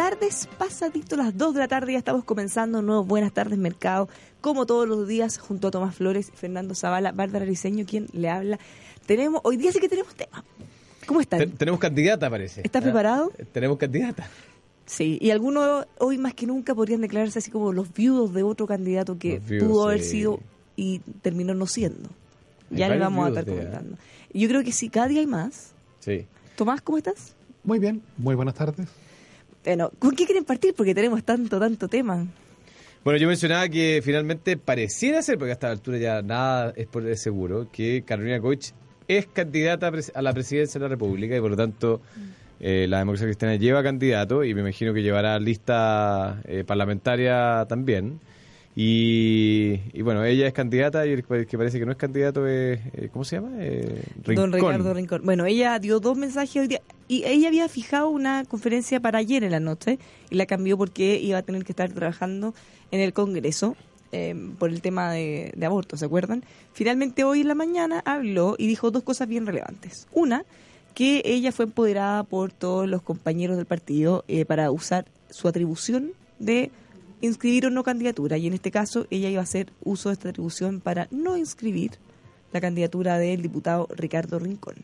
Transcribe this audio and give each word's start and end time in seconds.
tardes, 0.00 0.48
pasadito 0.56 1.14
las 1.14 1.36
2 1.36 1.52
de 1.52 1.60
la 1.60 1.68
tarde, 1.68 1.92
ya 1.92 1.98
estamos 1.98 2.24
comenzando 2.24 2.80
nuevos 2.80 3.06
Buenas 3.06 3.34
tardes 3.34 3.58
Mercado, 3.58 4.08
como 4.40 4.64
todos 4.64 4.88
los 4.88 5.06
días, 5.06 5.36
junto 5.36 5.68
a 5.68 5.70
Tomás 5.70 5.94
Flores, 5.94 6.32
Fernando 6.34 6.74
Zavala, 6.74 7.12
Bárbara 7.12 7.44
Riseño, 7.44 7.84
quien 7.84 8.06
le 8.12 8.30
habla. 8.30 8.58
Tenemos, 9.04 9.42
hoy 9.44 9.58
día 9.58 9.70
sí 9.72 9.78
que 9.78 9.90
tenemos 9.90 10.14
tema. 10.14 10.42
¿Cómo 11.04 11.20
están? 11.20 11.40
Ten- 11.40 11.50
tenemos 11.52 11.78
candidata, 11.78 12.30
parece. 12.30 12.62
¿Estás 12.64 12.80
¿Ah? 12.80 12.84
preparado? 12.84 13.30
Tenemos 13.52 13.76
candidata. 13.76 14.26
Sí, 14.86 15.18
y 15.20 15.32
algunos 15.32 15.86
hoy 15.98 16.16
más 16.16 16.32
que 16.32 16.46
nunca 16.46 16.74
podrían 16.74 17.02
declararse 17.02 17.38
así 17.38 17.50
como 17.50 17.70
los 17.70 17.92
viudos 17.92 18.32
de 18.32 18.42
otro 18.42 18.66
candidato 18.66 19.18
que 19.18 19.38
viudos, 19.40 19.68
pudo 19.68 19.88
haber 19.88 20.00
sí. 20.00 20.12
sido 20.12 20.40
y 20.76 21.00
terminó 21.20 21.52
no 21.52 21.66
siendo. 21.66 22.08
Hay 22.70 22.78
Ya 22.78 22.88
le 22.88 22.98
vamos 22.98 23.26
a 23.26 23.28
estar 23.28 23.44
comentando. 23.44 23.98
Yo 24.32 24.48
creo 24.48 24.64
que 24.64 24.72
sí, 24.72 24.88
cada 24.88 25.08
día 25.08 25.20
hay 25.20 25.26
más. 25.26 25.74
Sí. 25.98 26.26
Tomás, 26.56 26.80
¿cómo 26.80 26.96
estás? 26.96 27.34
Muy 27.64 27.78
bien, 27.78 28.00
muy 28.16 28.34
buenas 28.34 28.54
tardes. 28.54 28.88
Bueno, 29.64 29.90
¿con 29.98 30.16
qué 30.16 30.24
quieren 30.24 30.44
partir? 30.44 30.74
Porque 30.74 30.94
tenemos 30.94 31.22
tanto, 31.24 31.58
tanto 31.58 31.88
tema. 31.88 32.26
Bueno, 33.04 33.18
yo 33.18 33.28
mencionaba 33.28 33.68
que 33.68 34.00
finalmente 34.04 34.56
pareciera 34.56 35.22
ser, 35.22 35.38
porque 35.38 35.52
a 35.52 35.54
esta 35.54 35.70
altura 35.70 35.98
ya 35.98 36.22
nada 36.22 36.72
es 36.76 36.86
por 36.86 37.16
seguro, 37.16 37.68
que 37.72 38.02
Carolina 38.02 38.40
Koch 38.40 38.72
es 39.08 39.26
candidata 39.26 39.90
a 40.14 40.22
la 40.22 40.32
presidencia 40.32 40.78
de 40.78 40.84
la 40.84 40.88
República 40.88 41.36
y 41.36 41.40
por 41.40 41.50
lo 41.50 41.56
tanto 41.56 42.00
eh, 42.60 42.86
la 42.88 42.98
democracia 42.98 43.26
cristiana 43.26 43.56
lleva 43.56 43.82
candidato 43.82 44.44
y 44.44 44.54
me 44.54 44.60
imagino 44.60 44.92
que 44.92 45.02
llevará 45.02 45.38
lista 45.38 46.42
eh, 46.44 46.62
parlamentaria 46.64 47.64
también. 47.68 48.20
Y, 48.76 49.80
y 49.92 50.02
bueno, 50.02 50.24
ella 50.24 50.46
es 50.46 50.52
candidata 50.52 51.04
y 51.06 51.12
el 51.12 51.24
que 51.24 51.58
parece 51.58 51.78
que 51.78 51.86
no 51.86 51.92
es 51.92 51.98
candidato 51.98 52.46
es, 52.46 52.80
eh, 52.94 53.08
¿cómo 53.12 53.24
se 53.24 53.36
llama? 53.36 53.50
Eh, 53.58 54.04
Don 54.24 54.52
Rincón. 54.52 54.72
Ricardo 54.72 54.94
Rincón. 54.94 55.22
Bueno, 55.24 55.44
ella 55.44 55.78
dio 55.78 55.98
dos 55.98 56.16
mensajes 56.16 56.62
hoy 56.62 56.68
día 56.68 56.80
y 57.08 57.24
ella 57.24 57.48
había 57.48 57.68
fijado 57.68 58.08
una 58.08 58.44
conferencia 58.44 59.00
para 59.00 59.18
ayer 59.18 59.42
en 59.42 59.50
la 59.50 59.60
noche 59.60 59.98
y 60.30 60.36
la 60.36 60.46
cambió 60.46 60.78
porque 60.78 61.18
iba 61.18 61.38
a 61.38 61.42
tener 61.42 61.64
que 61.64 61.72
estar 61.72 61.90
trabajando 61.92 62.54
en 62.92 63.00
el 63.00 63.12
Congreso 63.12 63.76
eh, 64.12 64.34
por 64.58 64.70
el 64.70 64.82
tema 64.82 65.12
de, 65.12 65.52
de 65.56 65.66
aborto, 65.66 65.96
¿se 65.96 66.04
acuerdan? 66.04 66.44
Finalmente 66.72 67.24
hoy 67.24 67.40
en 67.40 67.48
la 67.48 67.54
mañana 67.54 68.02
habló 68.04 68.54
y 68.56 68.68
dijo 68.68 68.90
dos 68.90 69.02
cosas 69.02 69.28
bien 69.28 69.46
relevantes. 69.46 70.06
Una, 70.12 70.44
que 70.94 71.22
ella 71.24 71.52
fue 71.52 71.64
empoderada 71.64 72.22
por 72.24 72.52
todos 72.52 72.88
los 72.88 73.02
compañeros 73.02 73.56
del 73.56 73.66
partido 73.66 74.24
eh, 74.28 74.44
para 74.44 74.70
usar 74.70 75.06
su 75.30 75.48
atribución 75.48 76.12
de 76.38 76.70
inscribir 77.20 77.66
o 77.66 77.70
no 77.70 77.82
candidatura 77.82 78.38
y 78.38 78.46
en 78.46 78.54
este 78.54 78.70
caso 78.70 79.06
ella 79.10 79.28
iba 79.28 79.40
a 79.40 79.44
hacer 79.44 79.72
uso 79.84 80.08
de 80.08 80.14
esta 80.14 80.28
atribución 80.30 80.80
para 80.80 81.08
no 81.10 81.36
inscribir 81.36 81.92
la 82.52 82.60
candidatura 82.60 83.18
del 83.18 83.42
diputado 83.42 83.88
Ricardo 83.94 84.38
Rincón. 84.38 84.76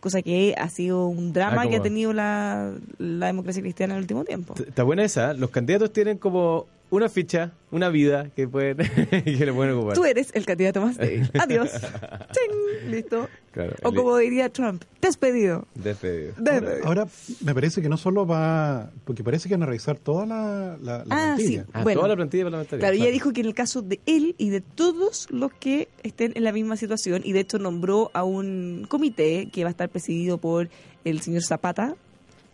Cosa 0.00 0.20
que 0.22 0.54
ha 0.58 0.68
sido 0.68 1.06
un 1.06 1.32
drama 1.32 1.62
Ah, 1.62 1.68
que 1.68 1.76
ha 1.76 1.82
tenido 1.82 2.12
la, 2.12 2.72
la 2.98 3.26
democracia 3.26 3.62
cristiana 3.62 3.94
en 3.94 3.98
el 3.98 4.02
último 4.02 4.24
tiempo. 4.24 4.54
Está 4.56 4.82
buena 4.82 5.04
esa. 5.04 5.32
Los 5.32 5.50
candidatos 5.50 5.92
tienen 5.92 6.18
como 6.18 6.66
una 6.92 7.08
ficha, 7.08 7.52
una 7.70 7.88
vida 7.88 8.28
que 8.36 8.46
pueden 8.46 8.76
que 9.24 9.46
le 9.46 9.52
pueden 9.52 9.74
ocupar. 9.74 9.94
Tú 9.94 10.04
eres 10.04 10.30
el 10.34 10.44
candidato 10.46 10.80
más 10.82 10.96
débil. 10.98 11.28
Adiós. 11.40 11.70
¡Ching! 11.72 12.90
Listo. 12.90 13.28
Claro, 13.50 13.74
O 13.82 13.92
como 13.92 14.16
diría 14.18 14.48
Trump, 14.50 14.82
despedido. 15.00 15.66
Despedido. 15.74 16.32
Despedido. 16.38 16.84
Ahora, 16.86 17.06
me 17.44 17.54
parece 17.54 17.82
que 17.82 17.88
no 17.88 17.96
solo 17.96 18.26
va, 18.26 18.90
porque 19.04 19.22
parece 19.24 19.48
que 19.48 19.54
van 19.54 19.62
a 19.62 19.66
revisar 19.66 19.98
toda 19.98 20.24
la, 20.26 20.76
la, 20.80 20.98
la 20.98 21.04
Ah, 21.10 21.34
plantilla. 21.36 21.62
sí. 21.64 21.70
Ah, 21.72 21.82
Bueno. 21.82 22.00
toda 22.00 22.08
la 22.08 22.16
plantilla 22.16 22.44
parlamentaria. 22.44 22.80
Claro, 22.80 22.94
ella 22.96 23.10
dijo 23.10 23.32
que 23.32 23.40
en 23.42 23.46
el 23.48 23.54
caso 23.54 23.82
de 23.82 24.00
él 24.06 24.34
y 24.38 24.50
de 24.50 24.60
todos 24.60 25.26
los 25.30 25.52
que 25.52 25.88
estén 26.02 26.32
en 26.34 26.44
la 26.44 26.52
misma 26.52 26.76
situación, 26.76 27.22
y 27.24 27.32
de 27.32 27.40
hecho 27.40 27.58
nombró 27.58 28.10
a 28.14 28.24
un 28.24 28.86
comité 28.88 29.48
que 29.52 29.64
va 29.64 29.68
a 29.68 29.72
estar 29.72 29.88
presidido 29.88 30.38
por 30.38 30.68
el 31.04 31.20
señor 31.20 31.42
Zapata, 31.42 31.94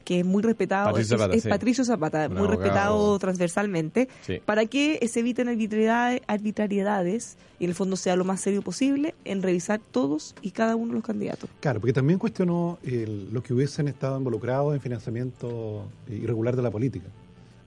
que 0.08 0.20
es 0.20 0.24
muy 0.24 0.42
respetado, 0.42 0.86
Patricio 0.86 1.16
es- 1.16 1.20
Zapata, 1.20 1.36
es, 1.36 1.42
sí. 1.42 1.48
Patricio 1.50 1.84
Zapata, 1.84 2.26
Un 2.28 2.32
muy 2.32 2.38
abogado. 2.38 2.60
respetado 2.62 3.18
transversalmente, 3.18 4.08
Sí. 4.22 4.40
para 4.42 4.64
que 4.64 5.06
se 5.06 5.20
eviten 5.20 5.48
arbitrariedades, 5.48 6.22
arbitrariedades 6.26 7.36
y 7.58 7.64
en 7.64 7.70
el 7.70 7.74
fondo 7.76 7.94
sea 7.96 8.16
lo 8.16 8.24
más 8.24 8.40
serio 8.40 8.62
posible 8.62 9.14
en 9.26 9.42
revisar 9.42 9.80
todos 9.90 10.34
y 10.40 10.52
cada 10.52 10.76
uno 10.76 10.88
de 10.88 10.94
los 10.94 11.04
candidatos. 11.04 11.50
Claro, 11.60 11.80
porque 11.80 11.92
también 11.92 12.18
cuestionó 12.18 12.78
el- 12.84 13.28
los 13.34 13.42
que 13.42 13.52
hubiesen 13.52 13.86
estado 13.86 14.16
involucrados 14.16 14.74
en 14.74 14.80
financiamiento 14.80 15.84
irregular 16.08 16.56
de 16.56 16.62
la 16.62 16.70
política. 16.70 17.06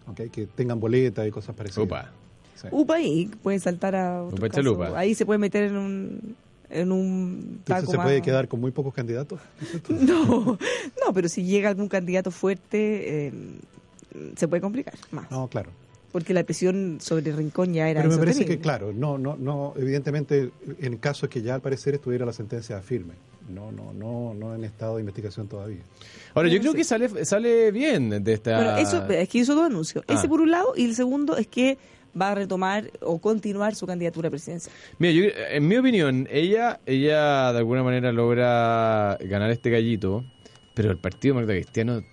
¿ok? 0.07 0.31
Que 0.31 0.47
tengan 0.47 0.79
boletas 0.79 1.27
y 1.27 1.31
cosas 1.31 1.55
parecidas. 1.55 1.85
Upa. 1.85 2.09
Sí. 2.55 2.67
UPA 2.71 3.01
y 3.01 3.25
puede 3.27 3.59
saltar 3.59 3.95
a 3.95 4.23
otro 4.23 4.37
Upa 4.37 4.47
caso. 4.49 4.61
chalupa. 4.61 4.97
Ahí 4.99 5.13
se 5.13 5.27
puede 5.27 5.37
meter 5.37 5.65
en 5.65 5.77
un 5.77 6.35
en 6.71 6.91
un 6.91 7.61
taco 7.63 7.91
se 7.91 7.97
más- 7.97 8.05
puede 8.05 8.21
quedar 8.21 8.47
con 8.47 8.59
muy 8.61 8.71
pocos 8.71 8.93
candidatos. 8.93 9.39
No, 9.89 10.57
no, 11.05 11.13
pero 11.13 11.27
si 11.29 11.43
llega 11.43 11.69
algún 11.69 11.87
candidato 11.87 12.31
fuerte, 12.31 13.27
eh, 13.27 13.33
se 14.35 14.47
puede 14.47 14.61
complicar 14.61 14.93
más. 15.11 15.29
No, 15.31 15.47
claro. 15.47 15.69
Porque 16.11 16.33
la 16.33 16.43
presión 16.43 16.97
sobre 16.99 17.31
Rincón 17.31 17.73
ya 17.73 17.87
era 17.89 18.01
Pero 18.01 18.13
me 18.13 18.19
parece 18.19 18.45
que, 18.45 18.59
claro, 18.59 18.91
no, 18.91 19.17
no, 19.17 19.37
no, 19.37 19.73
evidentemente, 19.77 20.51
en 20.79 20.97
caso 20.97 21.25
de 21.27 21.29
que 21.29 21.41
ya 21.41 21.55
al 21.55 21.61
parecer 21.61 21.93
estuviera 21.93 22.25
la 22.25 22.33
sentencia 22.33 22.81
firme. 22.81 23.13
No, 23.49 23.71
no, 23.71 23.93
no, 23.93 24.33
no 24.33 24.53
en 24.55 24.63
estado 24.65 24.95
de 24.95 25.01
investigación 25.01 25.47
todavía. 25.47 25.79
Ahora, 26.33 26.49
yo 26.49 26.55
No, 26.57 26.61
creo 26.61 26.73
que 26.73 26.83
sale 26.83 27.25
sale 27.25 27.71
bien 27.71 28.23
de 28.23 28.33
esta... 28.33 28.55
Bueno, 28.55 28.77
eso 28.77 29.05
es 29.09 29.29
que 29.29 29.37
hizo 29.39 29.55
dos 29.55 29.65
anuncios. 29.65 30.03
Ah. 30.07 30.13
Ese 30.13 30.27
por 30.27 30.41
un 30.41 30.51
lado, 30.51 30.73
y 30.75 30.85
el 30.85 30.95
segundo 30.95 31.37
es 31.37 31.47
que 31.47 31.77
va 32.19 32.31
a 32.31 32.35
retomar 32.35 32.89
o 33.01 33.19
continuar 33.19 33.75
su 33.75 33.85
candidatura 33.87 34.29
presidencial. 34.29 34.73
Mira, 34.99 35.13
yo, 35.13 35.23
en 35.51 35.67
mi 35.67 35.77
opinión, 35.77 36.27
ella 36.31 36.79
ella 36.85 37.51
de 37.53 37.57
alguna 37.59 37.83
manera 37.83 38.11
logra 38.11 39.17
ganar 39.21 39.51
este 39.51 39.69
gallito, 39.69 40.23
pero 40.73 40.91
el 40.91 40.97
Partido 40.97 41.35
Demócrata 41.35 41.59
Cristiano 41.61 42.03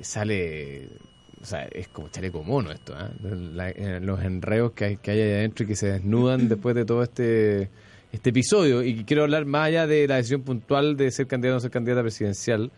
sale... 0.00 0.88
O 1.40 1.44
sea, 1.44 1.64
es 1.72 1.88
como 1.88 2.08
chaleco 2.08 2.44
mono 2.44 2.70
esto, 2.70 2.94
¿ah? 2.96 3.10
La- 3.20 3.70
eh, 3.70 3.98
los 4.00 4.22
enredos 4.22 4.72
que 4.72 4.84
hay, 4.84 4.96
que 4.98 5.10
hay 5.10 5.20
ahí 5.22 5.32
adentro 5.32 5.64
y 5.64 5.68
que 5.68 5.74
se 5.74 5.88
desnudan 5.90 6.48
después 6.48 6.74
de 6.76 6.84
todo 6.84 7.02
este 7.02 7.68
este 8.12 8.28
episodio. 8.30 8.82
Y 8.82 9.04
quiero 9.04 9.22
hablar 9.22 9.44
más 9.46 9.66
allá 9.68 9.86
de 9.88 10.06
la 10.06 10.16
decisión 10.16 10.42
puntual 10.42 10.96
de 10.96 11.10
ser 11.10 11.26
candidato 11.26 11.54
o 11.54 11.56
no 11.56 11.60
ser 11.60 11.70
candidata 11.72 12.02
presidencial. 12.02 12.70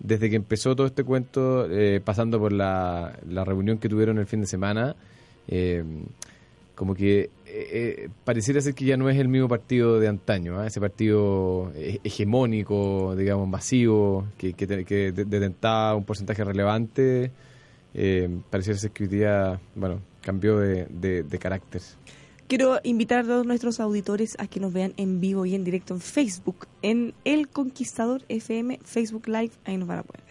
Desde 0.00 0.28
que 0.28 0.36
empezó 0.36 0.74
todo 0.76 0.86
este 0.86 1.04
cuento, 1.04 1.66
eh, 1.70 2.00
pasando 2.04 2.38
por 2.40 2.52
la, 2.52 3.18
la 3.28 3.44
reunión 3.44 3.78
que 3.78 3.88
tuvieron 3.88 4.18
el 4.18 4.26
fin 4.26 4.40
de 4.40 4.46
semana, 4.46 4.96
eh, 5.50 5.84
como 6.74 6.94
que 6.94 7.24
eh, 7.24 7.28
eh, 7.46 8.08
pareciera 8.24 8.58
ser 8.62 8.72
que 8.74 8.86
ya 8.86 8.96
no 8.96 9.10
es 9.10 9.18
el 9.18 9.28
mismo 9.28 9.48
partido 9.48 10.00
de 10.00 10.08
antaño, 10.08 10.58
¿ah? 10.58 10.66
ese 10.66 10.80
partido 10.80 11.70
he- 11.76 12.00
hegemónico, 12.04 13.14
digamos, 13.16 13.46
masivo, 13.48 14.26
que, 14.38 14.54
que, 14.54 14.84
que 14.86 15.12
de- 15.12 15.24
detentaba 15.26 15.94
un 15.94 16.04
porcentaje 16.04 16.42
relevante, 16.42 17.32
eh, 17.92 18.30
pareciera 18.48 18.78
ser 18.78 18.92
que 18.92 19.02
hoy 19.04 19.08
día, 19.10 19.60
bueno, 19.74 20.00
cambió 20.22 20.58
de, 20.58 20.86
de- 20.86 21.22
de 21.24 21.38
carácter. 21.38 21.82
Quiero 22.46 22.80
invitar 22.82 23.20
a 23.20 23.24
todos 23.24 23.46
nuestros 23.46 23.78
auditores 23.78 24.34
a 24.40 24.46
que 24.46 24.58
nos 24.58 24.72
vean 24.72 24.92
en 24.96 25.20
vivo 25.20 25.44
y 25.46 25.54
en 25.54 25.62
directo 25.64 25.94
en 25.94 26.00
Facebook, 26.00 26.66
en 26.82 27.12
El 27.24 27.48
Conquistador 27.48 28.22
FM, 28.28 28.80
Facebook 28.84 29.28
Live, 29.28 29.50
ahí 29.64 29.76
nos 29.76 29.86
van 29.86 29.98
a 29.98 30.02
poder. 30.02 30.29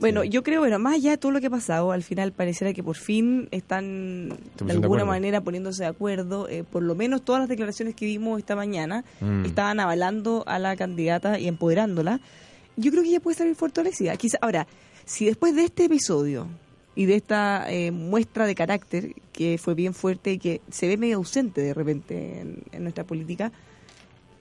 Bueno, 0.00 0.22
Sí. 0.22 0.30
yo 0.30 0.42
creo, 0.42 0.60
bueno, 0.60 0.78
más 0.78 0.94
allá 0.94 1.10
de 1.10 1.18
todo 1.18 1.30
lo 1.30 1.40
que 1.40 1.46
ha 1.48 1.50
pasado, 1.50 1.92
al 1.92 2.02
final 2.02 2.32
pareciera 2.32 2.72
que 2.72 2.82
por 2.82 2.96
fin 2.96 3.48
están 3.50 4.30
de 4.64 4.72
alguna 4.72 5.04
manera 5.04 5.40
poniéndose 5.42 5.82
de 5.82 5.88
acuerdo. 5.90 6.48
eh, 6.48 6.64
por 6.64 6.82
lo 6.82 6.94
menos 6.94 7.22
todas 7.22 7.40
las 7.40 7.48
declaraciones 7.48 7.94
que 7.94 8.06
vimos 8.06 8.38
esta 8.38 8.56
mañana 8.56 9.04
Mm. 9.20 9.44
estaban 9.44 9.78
avalando 9.78 10.42
a 10.46 10.58
la 10.58 10.74
candidata 10.76 11.38
y 11.38 11.46
empoderándola. 11.48 12.20
Yo 12.76 12.90
creo 12.90 13.02
que 13.02 13.10
ella 13.10 13.20
puede 13.20 13.36
salir 13.36 13.54
fortalecida. 13.54 14.16
Quizá, 14.16 14.38
ahora, 14.40 14.66
si 15.04 15.26
después 15.26 15.54
de 15.54 15.64
este 15.64 15.84
episodio 15.84 16.46
y 16.94 17.04
de 17.04 17.16
esta 17.16 17.66
eh, 17.70 17.90
muestra 17.90 18.46
de 18.46 18.54
carácter 18.54 19.14
que 19.32 19.58
fue 19.58 19.74
bien 19.74 19.92
fuerte 19.92 20.32
y 20.32 20.38
que 20.38 20.60
se 20.70 20.88
ve 20.88 20.96
medio 20.96 21.16
ausente 21.18 21.60
de 21.60 21.74
repente 21.74 22.40
en, 22.40 22.62
en 22.72 22.82
nuestra 22.82 23.04
política, 23.04 23.52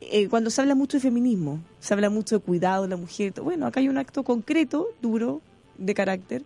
eh, 0.02 0.30
cuando 0.30 0.50
se 0.50 0.62
habla 0.62 0.75
mucho 0.75 0.98
de 0.98 1.02
feminismo, 1.02 1.59
se 1.81 1.94
habla 1.94 2.09
mucho 2.09 2.38
de 2.40 2.42
cuidado 2.46 2.84
de 2.84 2.89
la 2.89 2.95
mujer, 2.98 3.34
bueno, 3.44 3.68
acá 3.68 3.81
hay 3.81 3.89
un 3.89 3.98
acto 3.98 4.24
concreto, 4.24 4.88
duro, 5.01 5.42
de 5.80 5.94
carácter, 5.94 6.44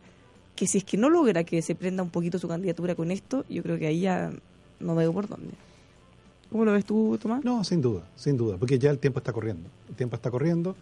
que 0.55 0.67
si 0.67 0.79
es 0.79 0.83
que 0.83 0.97
no 0.97 1.09
logra 1.09 1.43
que 1.43 1.61
se 1.61 1.75
prenda 1.75 2.03
un 2.03 2.09
poquito 2.09 2.39
su 2.39 2.47
candidatura 2.47 2.95
con 2.95 3.11
esto, 3.11 3.45
yo 3.49 3.63
creo 3.63 3.77
que 3.77 3.87
ahí 3.87 4.01
ya 4.01 4.31
no 4.79 4.95
veo 4.95 5.11
por 5.11 5.27
dónde. 5.27 5.53
¿Cómo 6.51 6.65
lo 6.65 6.71
ves 6.71 6.85
tú, 6.85 7.17
Tomás? 7.19 7.43
No, 7.43 7.63
sin 7.63 7.81
duda, 7.81 8.03
sin 8.15 8.37
duda, 8.37 8.57
porque 8.57 8.77
ya 8.77 8.91
el 8.91 8.99
tiempo 8.99 9.19
está 9.19 9.33
corriendo. 9.33 9.69
El 9.89 9.95
tiempo 9.95 10.15
está 10.15 10.29
corriendo. 10.29 10.75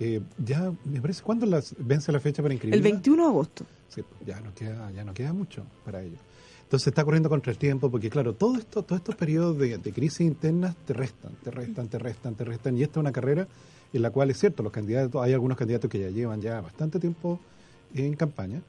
Eh, 0.00 0.20
ya, 0.42 0.72
me 0.84 1.00
parece, 1.00 1.22
¿cuándo 1.22 1.44
las, 1.44 1.74
vence 1.78 2.10
la 2.12 2.20
fecha 2.20 2.40
para 2.40 2.54
inscribir? 2.54 2.74
El 2.74 2.82
21 2.82 3.22
de 3.22 3.28
agosto. 3.28 3.66
Sí, 3.88 4.02
pues, 4.02 4.26
ya 4.26 4.40
no 4.40 4.54
queda, 4.54 4.90
ya 4.92 5.04
no 5.04 5.12
queda 5.12 5.32
mucho 5.32 5.64
para 5.84 6.02
ello. 6.02 6.16
Entonces 6.62 6.86
está 6.88 7.04
corriendo 7.04 7.28
contra 7.28 7.50
el 7.50 7.58
tiempo, 7.58 7.90
porque 7.90 8.08
claro, 8.08 8.34
todo 8.34 8.56
esto, 8.56 8.82
todos 8.82 9.00
estos 9.00 9.16
periodos 9.16 9.58
de, 9.58 9.78
de 9.78 9.92
crisis 9.92 10.20
internas 10.20 10.76
te 10.86 10.92
restan, 10.92 11.32
te 11.42 11.50
restan, 11.50 11.88
te 11.88 11.98
restan, 11.98 12.34
te 12.34 12.44
restan. 12.44 12.78
Y 12.78 12.82
esta 12.82 13.00
es 13.00 13.02
una 13.02 13.12
carrera 13.12 13.48
en 13.92 14.02
la 14.02 14.10
cual 14.10 14.30
es 14.30 14.38
cierto, 14.38 14.62
los 14.62 14.72
candidatos, 14.72 15.22
hay 15.22 15.32
algunos 15.32 15.56
candidatos 15.56 15.90
que 15.90 15.98
ya 15.98 16.10
llevan 16.10 16.40
ya 16.40 16.60
bastante 16.60 16.98
tiempo 16.98 17.40
en 17.94 18.14
campaña, 18.14 18.62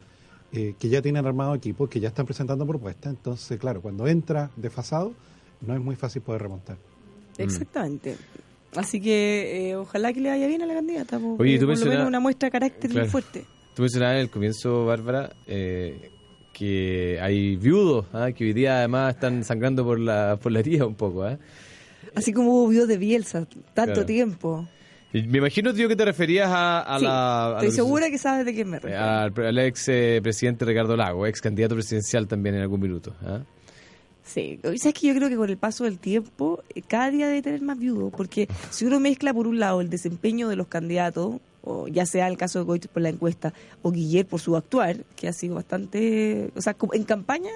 eh, 0.51 0.73
que 0.79 0.89
ya 0.89 1.01
tienen 1.01 1.25
armado 1.25 1.53
equipos, 1.55 1.89
que 1.89 1.99
ya 1.99 2.07
están 2.09 2.25
presentando 2.25 2.65
propuestas. 2.65 3.13
Entonces, 3.13 3.59
claro, 3.59 3.81
cuando 3.81 4.07
entra 4.07 4.49
desfasado, 4.55 5.13
no 5.61 5.73
es 5.73 5.81
muy 5.81 5.95
fácil 5.95 6.21
poder 6.21 6.41
remontar. 6.43 6.77
Exactamente. 7.37 8.17
Así 8.75 9.01
que 9.01 9.69
eh, 9.71 9.75
ojalá 9.75 10.13
que 10.13 10.21
le 10.21 10.29
vaya 10.29 10.47
bien 10.47 10.61
a 10.61 10.65
la 10.65 10.73
candidata. 10.75 11.19
porque 11.19 11.41
Oye, 11.43 11.59
tú 11.59 11.65
por 11.67 11.77
lo 11.79 11.85
menos 11.85 12.07
una 12.07 12.19
muestra 12.19 12.47
de 12.47 12.51
carácter 12.51 12.91
Claro. 12.91 13.09
fuerte. 13.09 13.45
Tú 13.75 13.81
mencionabas 13.83 14.15
en 14.15 14.21
el 14.21 14.29
comienzo, 14.29 14.85
Bárbara, 14.85 15.31
eh, 15.47 16.11
que 16.53 17.17
hay 17.21 17.55
viudos, 17.55 18.05
¿ah? 18.13 18.31
que 18.31 18.43
hoy 18.45 18.53
día 18.53 18.77
además 18.79 19.15
están 19.15 19.43
sangrando 19.43 19.83
por 19.85 19.99
la, 19.99 20.37
por 20.41 20.51
la 20.51 20.59
herida 20.59 20.85
un 20.85 20.95
poco. 20.95 21.23
¿ah? 21.23 21.37
Así 22.13 22.33
como 22.33 22.51
hubo 22.53 22.67
viudos 22.67 22.87
de 22.89 22.97
Bielsa, 22.97 23.47
tanto 23.73 23.93
Claro. 23.93 24.05
tiempo. 24.05 24.67
Me 25.11 25.39
imagino, 25.39 25.73
tío, 25.73 25.87
que 25.87 25.95
te 25.95 26.05
referías 26.05 26.49
a, 26.49 26.81
a 26.81 26.99
Sí, 26.99 27.05
la... 27.05 27.47
a 27.47 27.53
estoy 27.61 27.71
segura 27.71 28.09
que 28.11 28.17
sabes 28.19 28.45
de 28.45 28.53
quién 28.53 28.69
me 28.69 28.79
refiero. 28.79 29.03
al, 29.03 29.33
al 29.39 29.57
ex 29.59 29.87
eh, 29.89 30.19
presidente 30.21 30.65
Ricardo 30.65 30.95
Lago, 30.95 31.25
ex 31.25 31.41
candidato 31.41 31.73
presidencial 31.75 32.27
también 32.27 32.55
en 32.55 32.61
algún 32.61 32.79
minuto. 32.79 33.15
¿ah? 33.25 33.39
Sí, 34.23 34.59
sabes 34.61 34.93
que 34.93 35.07
yo 35.07 35.15
creo 35.15 35.27
que 35.29 35.35
con 35.35 35.49
el 35.49 35.57
paso 35.57 35.85
del 35.85 35.97
tiempo, 35.97 36.61
eh, 36.75 36.83
cada 36.87 37.09
día 37.09 37.27
debe 37.27 37.41
tener 37.41 37.61
más 37.63 37.79
viudos, 37.79 38.13
porque 38.15 38.47
si 38.69 38.85
uno 38.85 38.99
mezcla 38.99 39.33
por 39.33 39.47
un 39.47 39.57
lado 39.59 39.81
el 39.81 39.89
desempeño 39.89 40.47
de 40.47 40.55
los 40.55 40.67
candidatos, 40.67 41.37
o 41.63 41.87
ya 41.87 42.05
sea 42.05 42.27
el 42.27 42.37
caso 42.37 42.59
de 42.59 42.65
Goit 42.65 42.87
por 42.87 43.01
la 43.01 43.09
encuesta, 43.09 43.51
o 43.81 43.91
Guiller 43.91 44.27
por 44.27 44.39
su 44.39 44.55
actuar, 44.55 44.97
que 45.15 45.27
ha 45.27 45.33
sido 45.33 45.55
bastante, 45.55 46.51
o 46.55 46.61
sea, 46.61 46.75
en 46.93 47.03
campaña, 47.03 47.49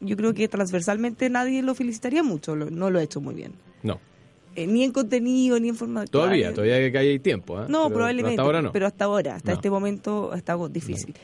yo 0.00 0.16
creo 0.16 0.34
que 0.34 0.48
transversalmente 0.48 1.30
nadie 1.30 1.62
lo 1.62 1.76
felicitaría 1.76 2.24
mucho, 2.24 2.56
no 2.56 2.90
lo 2.90 2.98
ha 2.98 3.02
hecho 3.04 3.20
muy 3.20 3.36
bien. 3.36 3.52
No, 3.84 4.00
Eh, 4.56 4.66
ni 4.66 4.82
en 4.84 4.90
contenido, 4.92 5.60
ni 5.60 5.68
en 5.68 5.76
forma 5.76 6.00
de 6.00 6.06
todavía, 6.06 6.52
todavía 6.54 6.90
que 6.90 6.98
hay 6.98 7.18
tiempo. 7.18 7.58
¿ah? 7.58 7.66
No, 7.68 7.84
Pero- 7.84 7.94
probablemente. 7.94 8.30
Pero 8.36 8.42
hasta 8.42 8.42
ahora 8.42 8.62
no. 8.62 8.72
Pero 8.72 8.86
hasta 8.86 9.04
ahora, 9.04 9.34
hasta 9.36 9.50
No. 9.50 9.54
este 9.56 9.70
momento, 9.70 10.34
está 10.34 10.52
algo 10.52 10.68
difícil. 10.68 11.14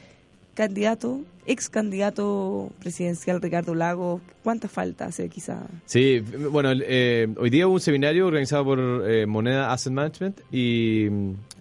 Candidato, 0.55 1.23
ex 1.47 1.71
candidato 1.71 2.71
presidencial 2.79 3.41
Ricardo 3.41 3.75
Lago, 3.75 4.21
¿cuánta 4.45 4.69
falta 4.69 5.07
hace 5.07 5.31
quizá? 5.31 5.63
Sí, 5.87 6.21
bueno, 6.51 6.73
eh, 6.75 7.27
hoy 7.39 7.49
día 7.49 7.67
hubo 7.67 7.75
un 7.75 7.81
seminario 7.81 8.27
organizado 8.27 8.63
por 8.63 8.79
eh, 9.11 9.25
Moneda 9.25 9.73
Asset 9.73 9.95
Management 9.95 10.41
y, 10.53 11.07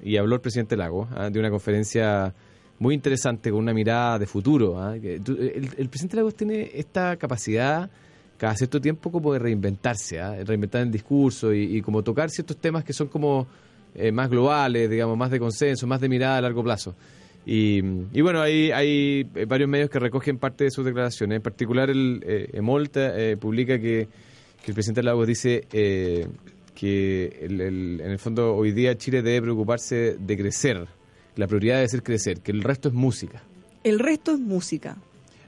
y 0.03 0.17
habló 0.17 0.35
el 0.35 0.41
presidente 0.41 0.75
Lago 0.75 1.07
ah, 1.15 1.29
de 1.29 1.39
una 1.39 1.49
conferencia 1.49 2.33
muy 2.79 2.93
interesante 2.93 3.49
con 3.49 3.59
una 3.59 3.73
mirada 3.73 4.19
de 4.19 4.25
futuro. 4.25 4.77
ah, 4.77 4.93
el, 4.97 5.69
el 5.77 5.87
presidente 5.87 6.17
Lagos 6.17 6.35
tiene 6.35 6.71
esta 6.73 7.15
capacidad 7.15 7.89
cada 8.41 8.55
cierto 8.55 8.81
tiempo 8.81 9.11
como 9.11 9.33
de 9.33 9.37
reinventarse, 9.37 10.19
ah, 10.19 10.35
reinventar 10.43 10.81
el 10.81 10.89
discurso 10.89 11.53
y, 11.53 11.79
como 11.83 12.01
tocar 12.01 12.31
ciertos 12.31 12.57
temas 12.57 12.83
que 12.83 12.91
son 12.91 13.07
como 13.07 13.45
eh, 13.93 14.11
más 14.11 14.31
globales, 14.31 14.89
digamos, 14.89 15.15
más 15.15 15.29
de 15.29 15.37
consenso, 15.37 15.85
más 15.85 16.01
de 16.01 16.09
mirada 16.09 16.37
a 16.37 16.41
largo 16.41 16.63
plazo. 16.63 16.95
Y, 17.45 17.81
bueno, 18.19 18.41
hay, 18.41 18.71
eh, 19.35 19.45
varios 19.47 19.69
medios 19.69 19.91
que 19.91 19.99
recogen 19.99 20.39
parte 20.39 20.63
de 20.63 20.71
sus 20.71 20.83
declaraciones. 20.83 21.35
En 21.35 21.43
particular, 21.43 21.91
el 21.91 22.23
eh, 22.25 22.49
Emolta 22.53 23.15
eh, 23.15 23.37
publica 23.37 23.77
que, 23.77 24.07
el 24.65 24.73
presidente 24.73 25.03
Lagos 25.03 25.27
dice 25.27 25.67
que 25.69 27.39
en 27.41 28.01
el 28.01 28.17
fondo 28.17 28.55
hoy 28.55 28.71
día 28.71 28.97
Chile 28.97 29.21
debe 29.21 29.43
preocuparse 29.43 30.17
de 30.19 30.37
crecer. 30.37 30.87
La 31.35 31.45
prioridad 31.45 31.75
debe 31.75 31.89
ser 31.89 32.01
crecer, 32.01 32.39
que 32.39 32.51
el 32.51 32.63
resto 32.63 32.89
es 32.89 32.95
música. 32.95 33.43
El 33.83 33.99
resto 33.99 34.31
es 34.31 34.39
música. 34.39 34.97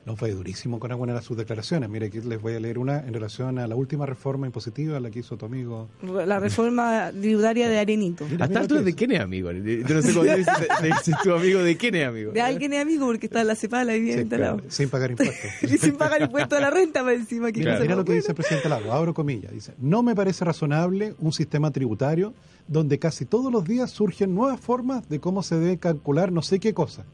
No 0.06 0.18
fue 0.18 0.32
durísimo 0.32 0.80
con 0.80 0.92
algunas 0.92 1.16
de 1.16 1.22
sus 1.22 1.38
declaraciones. 1.38 1.90
Mire, 1.90 2.08
aquí 2.08 2.20
les 2.20 2.42
voy 2.42 2.56
a 2.56 2.60
leer 2.60 2.78
una 2.78 3.00
en 3.00 3.14
relación 3.14 3.58
a 3.58 3.68
la 3.68 3.76
última 3.78 4.06
reforma 4.06 4.46
impositiva, 4.46 5.00
la 5.00 5.10
que 5.10 5.20
hizo 5.20 5.38
tu 5.38 5.46
amigo. 5.46 5.88
La 6.26 6.40
reforma 6.42 7.10
tributaria 7.18 7.70
de 7.70 7.80
Arenito. 7.80 8.26
Mira, 8.30 8.44
¿Hasta 8.44 8.68
qué 8.68 8.82
de 8.82 8.90
es. 8.90 8.96
quién 8.98 9.12
es 9.14 9.22
amigo? 9.22 9.50
Yo 9.54 9.96
no 9.96 10.02
sé 10.02 10.14
cómo 10.14 10.24
dices, 10.26 10.46
de- 10.82 10.90
de- 10.90 11.18
tu 11.24 11.34
amigo, 11.34 11.60
¿de 11.64 11.78
quién 11.78 11.96
es 11.96 12.06
amigo? 12.08 12.32
De 12.34 12.42
alguien 12.42 12.74
es 12.74 12.82
amigo 12.82 13.06
porque 13.06 13.28
está 13.28 13.42
en 13.42 13.48
la 13.48 13.56
CEPAL 13.56 13.88
ahí 13.88 14.02
bien 14.02 14.24
Sí, 14.24 14.26
claro, 14.28 14.62
sin 14.68 14.90
pagar 14.90 15.12
impuestos. 15.12 15.38
Y 15.64 15.78
sin 15.78 15.96
pagar 15.96 16.22
impuesto 16.22 16.58
a 16.58 16.60
la 16.60 16.70
renta 16.70 17.00
para 17.02 17.14
encima. 17.14 17.54
Que 17.54 17.60
Mira, 17.60 17.72
cosa 17.76 17.84
mira 17.84 17.96
lo 17.96 18.04
que 18.04 18.14
dice 18.14 18.28
el 18.32 18.36
presidente 18.36 18.68
Lago, 18.68 18.92
abro 18.92 19.14
comillas, 19.14 19.54
dice, 19.54 19.74
no 19.80 20.04
me 20.04 20.16
parece 20.16 20.44
razonable 20.44 21.16
un 21.20 21.32
sistema 21.32 21.72
tributario 21.72 22.34
donde 22.68 23.00
casi 23.00 23.24
todos 23.26 23.52
los 23.54 23.64
días 23.64 23.90
surgen 23.92 24.36
nuevas 24.36 24.60
formas 24.60 25.08
de 25.08 25.22
cómo 25.22 25.44
se 25.44 25.56
debe 25.56 25.78
calcular 25.78 26.34
no 26.34 26.42
sé 26.42 26.60
qué 26.60 26.74
cosa. 26.74 27.06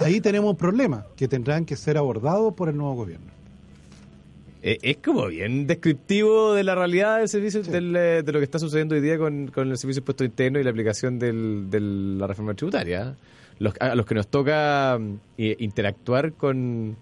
Ahí 0.00 0.20
tenemos 0.20 0.50
un 0.50 0.56
problema 0.56 1.06
que 1.16 1.28
tendrán 1.28 1.64
que 1.64 1.76
ser 1.76 1.96
abordados 1.98 2.54
por 2.54 2.68
el 2.68 2.76
nuevo 2.76 2.94
gobierno. 2.94 3.26
Eh, 4.62 4.78
es 4.82 4.96
como 4.98 5.26
bien 5.26 5.66
descriptivo 5.66 6.52
de 6.54 6.64
la 6.64 6.74
realidad 6.74 7.18
del 7.18 7.28
servicio, 7.28 7.62
del, 7.62 7.94
eh, 7.96 8.22
de 8.22 8.32
lo 8.32 8.38
que 8.40 8.44
está 8.44 8.58
sucediendo 8.58 8.94
hoy 8.94 9.00
día 9.00 9.16
con, 9.18 9.48
con 9.48 9.70
el 9.70 9.78
servicio 9.78 10.00
de 10.00 10.02
impuesto 10.02 10.24
interno 10.24 10.58
y 10.60 10.64
la 10.64 10.70
aplicación 10.70 11.18
del- 11.18 11.70
de 11.70 11.80
la 11.80 12.26
reforma 12.26 12.54
tributaria. 12.54 13.14
Los, 13.58 13.74
a 13.80 13.94
los 13.94 14.04
que 14.06 14.14
nos 14.14 14.28
toca 14.28 14.98
mm, 14.98 15.14
i- 15.38 15.64
interactuar 15.64 16.32
con, 16.32 16.96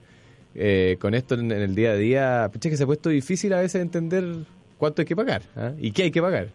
eh, 0.54 0.96
con 1.00 1.14
esto 1.14 1.34
en, 1.34 1.50
en 1.52 1.62
el 1.62 1.74
día 1.74 1.92
a 1.92 1.96
día, 1.96 2.50
pucha, 2.52 2.68
que 2.70 2.76
se 2.76 2.82
ha 2.82 2.86
puesto 2.86 3.08
difícil 3.10 3.52
a 3.52 3.60
veces 3.60 3.80
entender 3.82 4.24
cuánto 4.76 5.02
hay 5.02 5.06
que 5.06 5.16
pagar 5.16 5.42
¿ah? 5.56 5.72
y 5.78 5.90
qué 5.92 6.04
hay 6.04 6.10
que 6.12 6.22
pagar. 6.22 6.48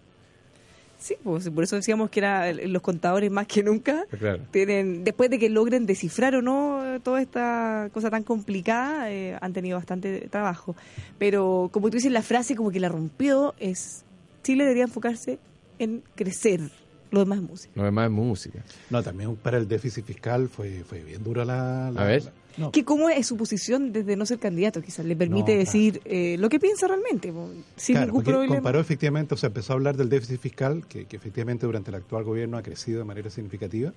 Sí, 1.03 1.17
pues, 1.21 1.49
por 1.49 1.65
eso 1.65 1.75
decíamos 1.75 2.09
que 2.09 2.21
era 2.21 2.53
los 2.53 2.81
contadores 2.81 3.29
más 3.29 3.45
que 3.45 3.61
nunca 3.61 4.05
Claro. 4.17 4.39
tienen, 4.51 5.03
después 5.03 5.29
de 5.29 5.37
que 5.37 5.49
logren 5.49 5.85
descifrar 5.85 6.33
o 6.35 6.41
no 6.41 6.81
eh, 6.95 7.01
toda 7.01 7.21
esta 7.21 7.89
cosa 7.93 8.09
tan 8.09 8.23
complicada, 8.23 9.11
eh, 9.11 9.37
han 9.41 9.51
tenido 9.51 9.77
bastante 9.77 10.29
trabajo. 10.29 10.77
Pero 11.19 11.69
como 11.73 11.89
tú 11.89 11.97
dices, 11.97 12.09
la 12.13 12.21
frase 12.21 12.55
como 12.55 12.71
que 12.71 12.79
la 12.79 12.87
rompió 12.87 13.53
es, 13.59 14.05
Chile 14.43 14.63
debería 14.63 14.83
enfocarse 14.85 15.39
en 15.77 16.03
crecer, 16.15 16.61
lo 17.13 17.19
demás 17.21 17.39
es 17.39 17.43
música. 17.49 17.71
No 17.75 17.83
demás 17.83 18.05
es 18.05 18.11
música. 18.11 18.63
No, 18.89 19.01
también 19.03 19.35
para 19.37 19.57
el 19.57 19.67
déficit 19.67 20.03
fiscal 20.05 20.49
fue, 20.49 20.83
fue 20.83 21.01
bien 21.03 21.23
dura 21.23 21.45
la... 21.45 21.91
la- 21.91 22.01
A 22.01 22.05
ver. 22.05 22.23
la- 22.25 22.31
no. 22.55 22.71
Que 22.71 22.83
cómo 22.85 23.09
es 23.09 23.25
su 23.25 23.35
posición 23.35 23.91
desde 23.91 24.15
no 24.15 24.25
ser 24.27 24.37
candidato, 24.37 24.79
quizás 24.81 25.05
le 25.05 25.15
permite 25.15 25.39
No, 25.39 25.45
claro. 25.45 25.59
decir 25.59 26.01
eh, 26.05 26.35
lo 26.37 26.49
que 26.49 26.59
piensa 26.59 26.87
realmente, 26.87 27.33
sin 27.75 27.93
Claro, 27.95 28.07
ningún 28.11 28.23
problema. 28.23 28.53
comparó 28.55 28.79
efectivamente, 28.79 29.33
o 29.33 29.37
sea, 29.37 29.47
empezó 29.47 29.73
a 29.73 29.75
hablar 29.75 29.97
del 29.97 30.07
déficit 30.09 30.39
fiscal, 30.39 30.85
que, 30.87 31.05
que 31.05 31.15
efectivamente 31.15 31.65
durante 31.65 31.89
el 31.89 31.95
actual 31.95 32.23
gobierno 32.23 32.57
ha 32.57 32.61
crecido 32.61 32.99
de 32.99 33.05
manera 33.05 33.31
significativa. 33.31 33.91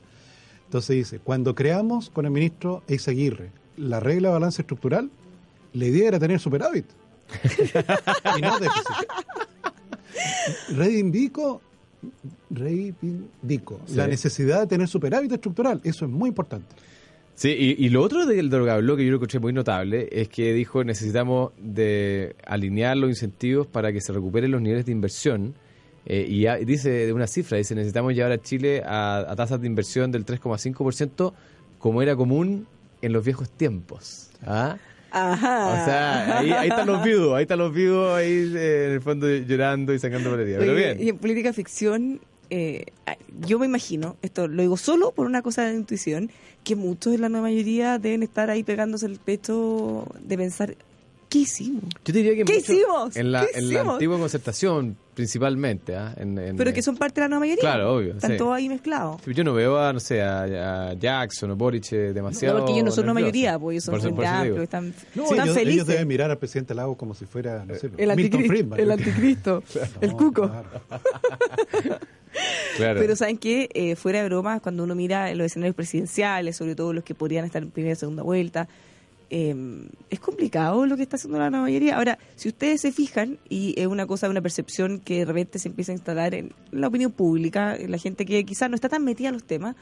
Entonces 0.65 0.97
dice, 0.97 1.19
cuando 1.19 1.55
creamos 1.55 2.09
con 2.09 2.25
el 2.25 2.31
ministro 2.31 2.83
Eis 2.89 3.07
Aguirre 3.09 3.51
la 3.77 4.01
regla 4.01 4.29
de 4.29 4.35
balance 4.35 4.63
estructural, 4.63 5.11
la 5.75 5.85
idea 5.85 6.09
era 6.09 6.19
tener 6.19 6.41
superávit 6.41 6.87
y 8.39 8.41
no 8.41 8.59
déficit. 8.59 9.09
Reivindico, 10.75 11.61
reivindico 12.51 13.81
Sí. 13.87 13.97
la 13.97 14.07
necesidad 14.07 14.61
de 14.61 14.67
tener 14.67 14.89
superávit 14.89 15.33
estructural, 15.33 15.81
eso 15.85 16.05
es 16.05 16.11
muy 16.11 16.29
importante. 16.29 16.67
Sí, 17.35 17.51
y, 17.51 17.85
y 17.85 17.91
lo 17.91 18.03
otro 18.03 18.25
del 18.25 18.49
de 18.49 18.59
lo 18.59 18.65
que 18.65 18.71
habló, 18.71 18.97
que 18.97 19.05
yo 19.05 19.11
lo 19.11 19.17
encontré 19.17 19.41
muy 19.41 19.53
notable, 19.53 20.09
es 20.11 20.29
que 20.29 20.53
dijo 20.55 20.85
necesitamos 20.85 21.53
de 21.59 22.35
alinear 22.47 22.97
los 22.97 23.11
incentivos 23.11 23.67
para 23.67 23.93
que 23.93 24.01
se 24.01 24.13
recuperen 24.13 24.51
los 24.51 24.63
niveles 24.63 24.87
de 24.87 24.93
inversión. 24.93 25.55
eh, 26.09 26.25
y 26.29 26.43
ya- 26.43 26.57
dice 26.57 26.89
de 26.89 27.13
una 27.13 27.27
cifra, 27.27 27.59
dice 27.59 27.75
necesitamos 27.75 28.15
llevar 28.15 28.31
a 28.31 28.41
Chile 28.41 28.81
a, 28.87 29.19
a 29.29 29.35
tasas 29.37 29.61
de 29.61 29.67
inversión 29.67 30.13
del 30.13 30.25
3,5% 30.25 31.33
como 31.81 32.01
era 32.01 32.15
común 32.15 32.67
en 33.03 33.13
los 33.13 33.25
viejos 33.25 33.51
tiempos. 33.51 34.31
¿Ah? 34.47 34.77
Ajá. 35.17 35.67
O 35.69 35.85
sea, 35.85 36.39
ahí, 36.39 36.51
ahí 36.51 36.69
están 36.69 36.87
los 36.87 37.03
viudos, 37.03 37.35
ahí 37.35 37.43
están 37.43 37.59
los 37.59 37.73
viudos 37.73 38.15
ahí 38.15 38.53
eh, 38.55 38.87
en 38.89 38.93
el 38.93 39.01
fondo 39.01 39.29
llorando 39.29 39.95
y 39.95 39.99
sacando 39.99 40.31
pelería. 40.31 40.59
Pero 40.59 40.75
bien. 40.75 41.03
Y 41.03 41.09
en 41.09 41.19
política 41.19 41.53
ficción, 41.55 42.21
eh, 42.51 42.87
yo 43.41 43.59
me 43.59 43.67
imagino, 43.67 44.17
esto 44.21 44.47
lo 44.47 44.61
digo 44.61 44.77
solo 44.77 45.13
por 45.13 45.27
una 45.27 45.41
cosa 45.41 45.65
de 45.65 45.75
intuición, 45.75 46.31
que 46.65 46.77
muchos 46.77 47.13
de 47.13 47.19
la 47.19 47.29
nueva 47.29 47.49
mayoría 47.49 47.99
deben 47.99 48.23
estar 48.23 48.51
ahí 48.51 48.63
pegándose 48.63 49.07
el 49.07 49.19
pecho 49.19 50.07
de 50.21 50.37
pensar, 50.37 50.77
¿qué 51.29 51.39
hicimos? 51.39 51.85
Yo 51.85 51.91
te 52.05 52.13
diría 52.13 52.35
que 52.37 52.45
¿Qué 52.45 52.55
mucho 52.61 52.73
hicimos? 52.73 53.17
En 53.17 53.33
la, 53.33 53.41
¿Qué 53.47 53.59
en 53.59 53.69
la 53.69 53.75
hicimos? 53.75 53.95
antigua 53.95 54.19
concertación, 54.19 54.97
principalmente. 55.15 55.97
¿ah? 55.97 56.15
En- 56.17 56.39
en- 56.39 56.57
Pero 56.57 56.73
que 56.73 56.83
son 56.83 56.97
parte 56.97 57.21
de 57.21 57.25
la 57.25 57.29
nueva 57.29 57.41
mayoría. 57.41 57.61
Claro, 57.61 57.95
obvio, 57.97 58.15
Están 58.15 58.33
sí. 58.33 58.37
todos 58.37 58.55
ahí 58.55 58.69
mezclados. 58.69 59.21
Yo 59.27 59.45
no 59.45 59.53
veo 59.55 59.79
a, 59.79 59.93
no 59.93 60.01
sé, 60.01 60.23
a, 60.23 60.89
a 60.91 60.93
Jackson 60.95 61.51
o 61.51 61.57
Boric 61.57 61.93
eh, 61.93 62.07
No, 62.09 62.15
demasiado. 62.15 62.59
porque 62.59 62.73
ellos 62.73 62.85
no 62.85 62.91
son 62.91 63.05
una 63.05 63.15
mayoría, 63.15 63.59
pues 63.59 63.75
ellos 63.75 63.85
son 63.85 64.01
gente 64.01 64.27
amplia, 64.27 64.63
están, 64.63 64.95
No, 65.15 65.25
están 65.25 65.41
ellos, 65.45 65.55
felices. 65.55 65.75
ellos 65.75 65.87
deben 65.87 66.09
mirar 66.09 66.31
al 66.31 66.39
presidente 66.39 66.75
Lago 66.75 66.97
como 66.97 67.15
si 67.15 67.25
fuera, 67.27 67.65
no 67.65 67.75
sé, 67.75 67.91
el, 67.97 68.15
Milton 68.17 68.43
anticri- 68.43 68.47
Friedman. 68.49 68.81
el 68.81 68.91
anticristo, 68.91 69.63
el 70.01 70.11
No, 70.11 70.17
cuco. 70.17 70.49
claro. 70.49 70.69
Claro. 72.77 73.01
Pero 73.01 73.17
saben 73.17 73.39
que 73.39 73.71
eh, 73.73 73.97
fuera 73.97 74.21
de 74.21 74.27
bromas, 74.29 74.61
cuando 74.61 74.85
uno 74.85 74.95
mira 74.95 75.35
los 75.35 75.47
escenarios 75.47 75.75
presidenciales, 75.75 76.55
sobre 76.57 76.75
todo 76.75 76.93
los 76.93 77.03
que 77.03 77.15
podrían 77.15 77.47
estar 77.47 77.63
en 77.63 77.71
primera 77.71 77.95
y 77.95 77.97
segunda 77.97 78.23
vuelta, 78.23 78.69
eh, 79.31 79.89
es 80.11 80.21
complicado 80.21 80.87
lo 80.87 80.97
que 80.97 81.03
está 81.03 81.17
haciendo 81.17 81.39
la 81.39 81.51
mayoría. 81.51 81.97
Ahora, 81.97 82.19
si 82.37 82.49
ustedes 82.49 82.81
se 82.81 82.93
fijan, 82.93 83.39
y 83.49 83.75
es 83.77 83.87
una 83.87 84.07
cosa, 84.07 84.29
una 84.29 84.41
percepción 84.41 85.01
que 85.01 85.21
de 85.21 85.25
repente 85.25 85.59
se 85.59 85.69
empieza 85.69 85.93
a 85.93 85.95
instalar 85.95 86.35
en 86.35 86.53
la 86.71 86.89
opinión 86.89 87.13
pública, 87.13 87.77
en 87.77 87.91
la 87.91 87.99
gente 87.99 88.25
que 88.25 88.45
quizás 88.45 88.71
no 88.71 88.77
está 88.77 88.89
tan 88.89 89.05
metida 89.05 89.29
en 89.29 89.35
los 89.35 89.45
temas, 89.45 89.77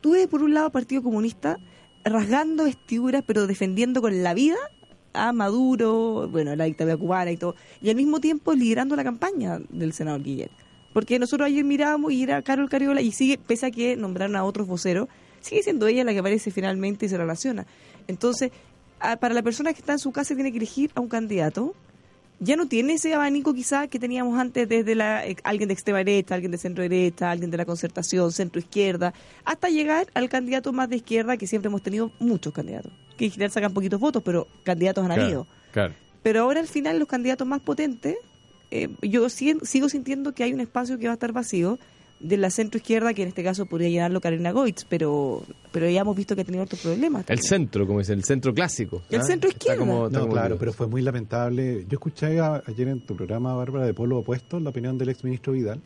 tú 0.00 0.12
ves 0.12 0.26
por 0.28 0.42
un 0.42 0.54
lado 0.54 0.70
Partido 0.70 1.02
Comunista 1.02 1.58
rasgando 2.04 2.64
vestiduras, 2.64 3.22
pero 3.26 3.46
defendiendo 3.46 4.00
con 4.00 4.22
la 4.22 4.32
vida 4.32 4.56
a 5.12 5.32
Maduro, 5.32 6.28
bueno, 6.30 6.54
la 6.56 6.64
dictadura 6.64 6.96
cubana 6.96 7.30
y 7.32 7.36
todo, 7.36 7.54
y 7.80 7.90
al 7.90 7.96
mismo 7.96 8.20
tiempo 8.20 8.54
liderando 8.54 8.96
la 8.96 9.04
campaña 9.04 9.58
del 9.70 9.92
senador 9.92 10.22
Guillermo. 10.22 10.56
Porque 10.92 11.18
nosotros 11.18 11.46
ayer 11.46 11.64
mirábamos 11.64 12.12
y 12.12 12.22
era 12.22 12.40
Carol 12.42 12.70
Cariola 12.70 13.02
y 13.02 13.12
sigue, 13.12 13.38
pese 13.38 13.66
a 13.66 13.70
que 13.70 13.96
nombraron 13.96 14.36
a 14.36 14.44
otros 14.44 14.66
voceros, 14.66 15.08
sigue 15.40 15.62
siendo 15.62 15.86
ella 15.86 16.04
la 16.04 16.12
que 16.12 16.20
aparece 16.20 16.50
finalmente 16.50 17.06
y 17.06 17.08
se 17.08 17.18
relaciona. 17.18 17.66
Entonces, 18.08 18.50
para 18.98 19.34
la 19.34 19.42
persona 19.42 19.72
que 19.72 19.80
está 19.80 19.92
en 19.92 19.98
su 19.98 20.12
casa 20.12 20.32
y 20.32 20.36
tiene 20.36 20.50
que 20.52 20.58
elegir 20.58 20.90
a 20.94 21.00
un 21.00 21.08
candidato, 21.08 21.74
ya 22.38 22.56
no 22.56 22.66
tiene 22.68 22.94
ese 22.94 23.14
abanico 23.14 23.54
quizá 23.54 23.88
que 23.88 23.98
teníamos 23.98 24.38
antes 24.38 24.68
desde 24.68 24.94
la, 24.94 25.26
eh, 25.26 25.36
alguien 25.42 25.68
de 25.68 25.74
extrema 25.74 25.98
derecha, 25.98 26.34
alguien 26.34 26.52
de 26.52 26.58
centro 26.58 26.82
derecha, 26.82 27.30
alguien 27.30 27.50
de 27.50 27.56
la 27.56 27.64
concertación, 27.64 28.30
centro 28.32 28.58
izquierda, 28.60 29.14
hasta 29.44 29.68
llegar 29.70 30.06
al 30.14 30.28
candidato 30.28 30.72
más 30.72 30.88
de 30.90 30.96
izquierda 30.96 31.36
que 31.38 31.46
siempre 31.46 31.68
hemos 31.68 31.82
tenido 31.82 32.12
muchos 32.18 32.52
candidatos. 32.52 32.92
que 33.16 33.24
en 33.24 33.30
general 33.30 33.50
sacan 33.50 33.72
poquitos 33.72 33.98
votos, 33.98 34.22
pero 34.22 34.46
candidatos 34.62 35.02
han 35.02 35.12
habido. 35.12 35.44
Claro, 35.72 35.94
claro. 35.94 35.94
Pero 36.22 36.40
ahora 36.42 36.60
al 36.60 36.66
final 36.68 36.98
los 36.98 37.08
candidatos 37.08 37.46
más 37.46 37.60
potentes, 37.62 38.16
eh, 38.70 38.88
yo 39.00 39.30
si- 39.30 39.56
sigo 39.62 39.88
sintiendo 39.88 40.34
que 40.34 40.42
hay 40.44 40.52
un 40.52 40.60
espacio 40.60 40.98
que 40.98 41.06
va 41.06 41.12
a 41.12 41.14
estar 41.14 41.32
vacío 41.32 41.78
de 42.20 42.36
la 42.38 42.50
centro 42.50 42.78
izquierda, 42.78 43.12
que 43.14 43.22
en 43.22 43.28
este 43.28 43.44
caso 43.44 43.66
podría 43.66 43.88
llenarlo 43.90 44.20
Karina 44.20 44.50
Goitz, 44.52 44.84
pero 44.88 45.42
pero 45.70 45.90
ya 45.90 46.00
hemos 46.00 46.16
visto 46.16 46.34
que 46.34 46.40
ha 46.40 46.44
tenido 46.44 46.64
otros 46.64 46.80
problemas. 46.80 47.24
El 47.28 47.40
centro, 47.40 47.86
como 47.86 47.98
dice, 47.98 48.14
el 48.14 48.24
centro 48.24 48.54
clásico. 48.54 49.02
El 49.10 49.20
¿ah? 49.20 49.24
centro 49.24 49.50
Está 49.50 49.58
izquierda. 49.58 49.78
como- 49.80 50.06
está 50.06 50.18
No, 50.18 50.24
como- 50.24 50.32
claro, 50.34 50.56
pero 50.58 50.72
fue 50.72 50.86
muy 50.86 51.02
lamentable. 51.02 51.84
Yo 51.88 51.96
escuché 51.96 52.40
a- 52.40 52.62
ayer 52.66 52.88
en 52.88 53.04
tu 53.04 53.14
programa, 53.14 53.54
Bárbara, 53.54 53.84
de 53.84 53.92
Pueblo 53.92 54.18
Opuesto, 54.18 54.58
la 54.58 54.70
opinión 54.70 54.96
del 54.96 55.10
exministro 55.10 55.52
Vidal 55.52 55.82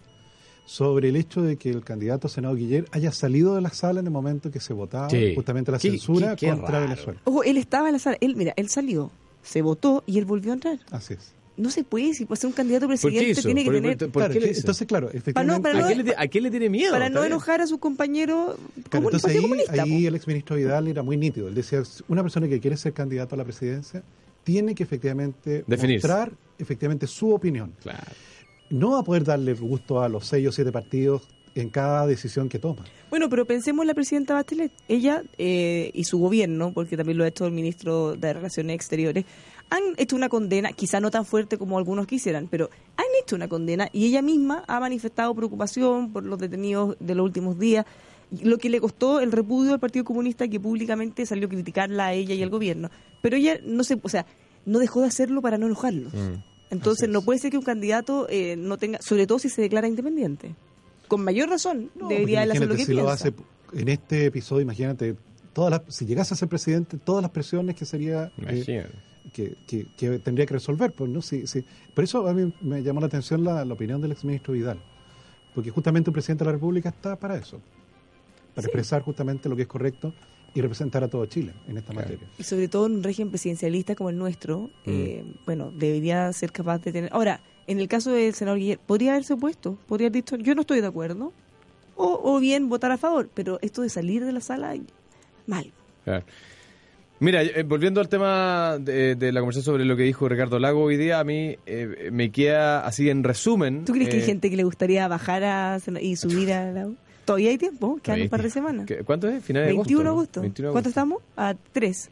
sobre 0.64 1.08
el 1.08 1.16
hecho 1.16 1.42
de 1.42 1.56
que 1.56 1.70
el 1.70 1.82
candidato 1.82 2.28
Senado 2.28 2.54
Guiller 2.54 2.84
haya 2.92 3.10
salido 3.10 3.56
de 3.56 3.60
la 3.62 3.70
sala 3.70 3.98
en 3.98 4.06
el 4.06 4.12
momento 4.12 4.52
que 4.52 4.60
se 4.60 4.72
votaba 4.72 5.10
Sí. 5.10 5.34
justamente 5.34 5.72
la 5.72 5.78
Qué- 5.78 5.90
censura 5.90 6.36
qué- 6.36 6.46
qué 6.46 6.52
contra 6.52 6.70
raro. 6.78 6.88
Venezuela. 6.90 7.20
Ojo, 7.24 7.42
él 7.42 7.56
estaba 7.56 7.88
en 7.88 7.94
la 7.94 7.98
sala, 7.98 8.16
él, 8.20 8.36
mira, 8.36 8.52
él 8.56 8.68
salió, 8.68 9.10
se 9.42 9.62
votó 9.62 10.04
y 10.06 10.18
él 10.18 10.24
volvió 10.26 10.52
a 10.52 10.54
entrar. 10.54 10.78
Así 10.92 11.14
es. 11.14 11.34
No 11.56 11.68
se 11.70 11.84
puede, 11.84 12.14
si 12.14 12.24
puede 12.24 12.40
ser 12.40 12.48
un 12.48 12.54
candidato 12.54 12.86
a 12.86 12.88
¿Por 12.88 12.96
qué 12.96 13.00
presidente 13.02 13.42
tiene 13.42 13.64
que 13.64 13.70
¿Por- 13.70 13.74
tener... 13.80 13.98
por- 13.98 14.10
Claro, 14.30 14.34
entonces, 14.46 14.86
claro, 14.86 15.10
efectivamente. 15.12 15.60
para 15.62 15.78
¿A, 15.78 15.80
no- 15.82 15.88
qué 15.88 15.94
le, 15.96 16.04
ti- 16.04 16.12
a 16.16 16.26
qué 16.28 16.40
le 16.40 16.50
tiene 16.50 16.68
miedo? 16.70 16.92
para 16.92 17.08
no 17.10 17.22
enojar 17.24 17.60
a 17.60 17.66
sus 17.66 17.78
compañeros 17.78 18.56
Claro, 18.88 19.06
entonces 19.06 19.30
ahí, 19.30 19.42
Comunista. 19.42 19.82
ahí 19.82 20.06
el 20.06 20.14
exministro 20.14 20.56
Vidal 20.56 20.88
era 20.88 21.02
muy 21.02 21.16
nítido. 21.18 21.48
Él 21.48 21.54
decía, 21.54 21.82
una 22.08 22.22
persona 22.22 22.48
que 22.48 22.60
quiere 22.60 22.76
ser 22.78 22.92
candidato 22.94 23.34
a 23.34 23.38
la 23.38 23.44
presidencia 23.44 24.02
tiene 24.44 24.74
que 24.74 24.84
efectivamente 24.84 25.64
Definirse. 25.66 26.06
mostrar 26.08 26.32
efectivamente 26.58 27.06
su 27.06 27.32
opinión. 27.34 27.74
Claro. 27.82 27.98
No 28.70 28.92
va 28.92 29.00
a 29.00 29.02
poder 29.04 29.24
darle 29.24 29.52
gusto 29.54 30.00
a 30.00 30.08
los 30.08 30.26
seis 30.26 30.46
o 30.48 30.52
siete 30.52 30.72
partidos 30.72 31.28
en 31.56 31.68
cada 31.68 32.06
decisión 32.06 32.48
que 32.48 32.60
toma. 32.60 32.84
Bueno, 33.10 33.28
pero 33.28 33.44
pensemos 33.44 33.82
en 33.82 33.88
la 33.88 33.94
presidenta 33.94 34.34
Bachelet. 34.34 34.70
Ella 34.88 35.24
eh, 35.36 35.90
y 35.92 36.04
su 36.04 36.18
gobierno, 36.18 36.72
porque 36.72 36.96
también 36.96 37.18
lo 37.18 37.24
ha 37.24 37.28
hecho 37.28 37.44
el 37.44 37.52
ministro 37.52 38.14
de 38.14 38.32
Relaciones 38.32 38.76
Exteriores, 38.76 39.24
han 39.70 39.82
hecho 39.96 40.16
una 40.16 40.28
condena, 40.28 40.72
quizá 40.72 41.00
no 41.00 41.10
tan 41.10 41.24
fuerte 41.24 41.56
como 41.56 41.78
algunos 41.78 42.06
quisieran, 42.06 42.48
pero 42.50 42.70
han 42.96 43.06
hecho 43.22 43.36
una 43.36 43.48
condena 43.48 43.88
y 43.92 44.06
ella 44.06 44.20
misma 44.20 44.64
ha 44.66 44.80
manifestado 44.80 45.34
preocupación 45.34 46.12
por 46.12 46.24
los 46.24 46.38
detenidos 46.38 46.96
de 46.98 47.14
los 47.14 47.24
últimos 47.24 47.58
días, 47.58 47.86
lo 48.42 48.58
que 48.58 48.68
le 48.68 48.80
costó 48.80 49.20
el 49.20 49.32
repudio 49.32 49.72
al 49.72 49.80
Partido 49.80 50.04
Comunista 50.04 50.46
que 50.48 50.60
públicamente 50.60 51.24
salió 51.24 51.46
a 51.46 51.50
criticarla 51.50 52.06
a 52.06 52.12
ella 52.12 52.34
y 52.34 52.42
al 52.42 52.50
gobierno. 52.50 52.90
Pero 53.22 53.36
ella 53.36 53.58
no 53.64 53.84
se, 53.84 53.98
o 54.02 54.08
sea, 54.08 54.26
no 54.66 54.78
dejó 54.78 55.00
de 55.00 55.06
hacerlo 55.06 55.40
para 55.42 55.58
no 55.58 55.66
enojarlos. 55.66 56.12
Mm. 56.12 56.42
Entonces 56.70 57.08
no 57.08 57.22
puede 57.22 57.38
ser 57.40 57.50
que 57.50 57.58
un 57.58 57.64
candidato 57.64 58.26
eh, 58.28 58.56
no 58.56 58.76
tenga, 58.78 59.00
sobre 59.02 59.26
todo 59.26 59.38
si 59.38 59.48
se 59.48 59.62
declara 59.62 59.88
independiente. 59.88 60.54
Con 61.08 61.24
mayor 61.24 61.48
razón 61.48 61.90
No, 61.96 62.06
debería 62.08 62.44
él 62.44 62.52
hacer 62.52 62.68
lo 62.68 62.76
que 62.76 62.82
si 62.82 62.92
piensa. 62.92 63.02
lo 63.02 63.10
hace 63.10 63.32
en 63.72 63.88
este 63.88 64.26
episodio, 64.26 64.62
imagínate, 64.62 65.16
todas 65.52 65.70
las, 65.70 65.94
si 65.94 66.06
llegase 66.06 66.34
a 66.34 66.36
ser 66.36 66.48
presidente, 66.48 66.98
todas 66.98 67.22
las 67.22 67.30
presiones 67.30 67.74
que 67.76 67.84
sería 67.84 68.26
eh, 68.26 68.32
Imagínate. 68.38 69.09
Que, 69.32 69.56
que- 69.66 69.86
que 69.96 70.18
tendría 70.18 70.46
que 70.46 70.54
resolver. 70.54 70.92
Pues, 70.92 71.10
¿no? 71.10 71.22
Sí, 71.22 71.46
sí. 71.46 71.64
Por 71.94 72.04
eso 72.04 72.26
a 72.28 72.32
mí 72.34 72.52
me 72.62 72.82
llamó 72.82 73.00
la 73.00 73.06
atención 73.06 73.44
la, 73.44 73.64
la 73.64 73.74
opinión 73.74 74.00
del 74.00 74.12
exministro 74.12 74.52
Vidal, 74.54 74.78
porque 75.54 75.70
justamente 75.70 76.10
un 76.10 76.14
presidente 76.14 76.44
de 76.44 76.46
la 76.46 76.52
República 76.52 76.88
está 76.90 77.16
para 77.16 77.36
eso, 77.36 77.60
para 78.54 78.66
expresar 78.66 79.02
justamente 79.02 79.48
lo 79.48 79.56
que 79.56 79.62
es 79.62 79.68
correcto 79.68 80.12
y 80.54 80.60
representar 80.60 81.04
a 81.04 81.08
todo 81.08 81.24
Chile 81.26 81.52
en 81.68 81.78
esta 81.78 81.92
Claro. 81.92 82.08
materia. 82.08 82.28
Y 82.38 82.42
sobre 82.42 82.66
todo 82.68 82.86
en 82.86 82.94
un 82.96 83.02
régimen 83.04 83.30
presidencialista 83.30 83.94
como 83.94 84.10
el 84.10 84.16
nuestro, 84.18 84.70
eh, 84.84 85.24
bueno, 85.46 85.70
debería 85.70 86.32
ser 86.32 86.50
capaz 86.50 86.78
de 86.80 86.92
tener... 86.92 87.10
Ahora, 87.12 87.40
en 87.68 87.78
el 87.78 87.86
caso 87.86 88.10
del 88.10 88.34
senador 88.34 88.58
Guillermo, 88.58 88.82
podría 88.84 89.12
haberse 89.12 89.34
opuesto, 89.34 89.78
podría 89.86 90.06
haber 90.06 90.14
dicho, 90.24 90.36
yo 90.36 90.56
no 90.56 90.62
estoy 90.62 90.80
de 90.80 90.88
acuerdo, 90.88 91.32
o, 91.94 92.20
o 92.24 92.40
bien 92.40 92.68
votar 92.68 92.90
a 92.90 92.98
favor, 92.98 93.30
pero 93.32 93.58
esto 93.62 93.82
de 93.82 93.90
salir 93.90 94.24
de 94.24 94.32
la 94.32 94.40
sala, 94.40 94.74
mal. 95.46 95.72
Claro. 96.02 96.24
Mira, 97.20 97.42
eh, 97.42 97.62
volviendo 97.64 98.00
al 98.00 98.08
tema 98.08 98.78
de, 98.80 99.14
de 99.14 99.32
la 99.32 99.40
conversación 99.40 99.74
sobre 99.74 99.84
lo 99.84 99.94
que 99.96 100.02
dijo 100.04 100.28
Ricardo 100.28 100.58
Lago 100.58 100.82
hoy 100.82 100.96
día, 100.96 101.20
a 101.20 101.24
mí 101.24 101.56
eh, 101.66 102.08
me 102.10 102.30
queda 102.32 102.84
así 102.86 103.10
en 103.10 103.22
resumen. 103.22 103.84
¿Tú 103.84 103.92
crees 103.92 104.08
que 104.08 104.16
hay 104.16 104.22
eh, 104.22 104.26
gente 104.26 104.48
que 104.50 104.56
le 104.56 104.64
gustaría 104.64 105.06
bajar 105.06 105.44
a, 105.44 105.78
y 106.00 106.16
subir 106.16 106.52
a 106.52 106.72
la... 106.72 106.88
Todavía 107.26 107.50
hay 107.50 107.58
tiempo, 107.58 108.00
quedan 108.02 108.22
un 108.22 108.28
par 108.30 108.42
de 108.42 108.50
semanas. 108.50 108.86
¿Qué- 108.86 109.04
¿Cuánto 109.04 109.28
es? 109.28 109.44
Finales 109.44 109.68
de 109.68 109.74
21 109.74 110.02
de 110.02 110.08
agosto. 110.08 110.40
agosto. 110.40 110.40
¿no? 110.40 110.42
21 110.44 110.68
de 110.68 110.72
¿Cuánto 110.72 110.88
agosto. 110.88 110.88
estamos? 110.88 111.22
A 111.36 111.54
tres. 111.72 112.10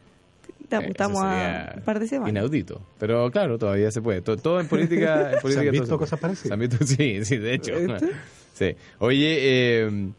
Estamos, 0.63 0.85
Eh, 0.85 0.91
estamos 0.91 1.21
a 1.23 1.73
un 1.77 1.81
par 1.81 1.99
de 1.99 2.07
semanas. 2.07 2.29
Inaudito. 2.31 2.81
Pero 2.99 3.31
claro, 3.31 3.57
todavía 3.57 3.89
se 3.91 4.01
puede. 4.03 4.21
Todo, 4.21 4.37
todo 4.37 4.59
en 4.59 4.67
política. 4.67 5.31
En 5.33 5.39
política 5.41 5.61
¿Se 5.63 5.67
han 5.67 5.71
visto 5.71 5.97
cosas 5.97 6.19
parecidas? 6.19 6.47
Se 6.49 6.53
han 6.53 6.59
visto, 6.59 6.77
sí, 6.85 7.25
sí, 7.25 7.37
de 7.37 7.53
hecho. 7.55 7.73
Sí. 8.53 8.75
Oye, 8.99 9.37
eh, 9.87 10.09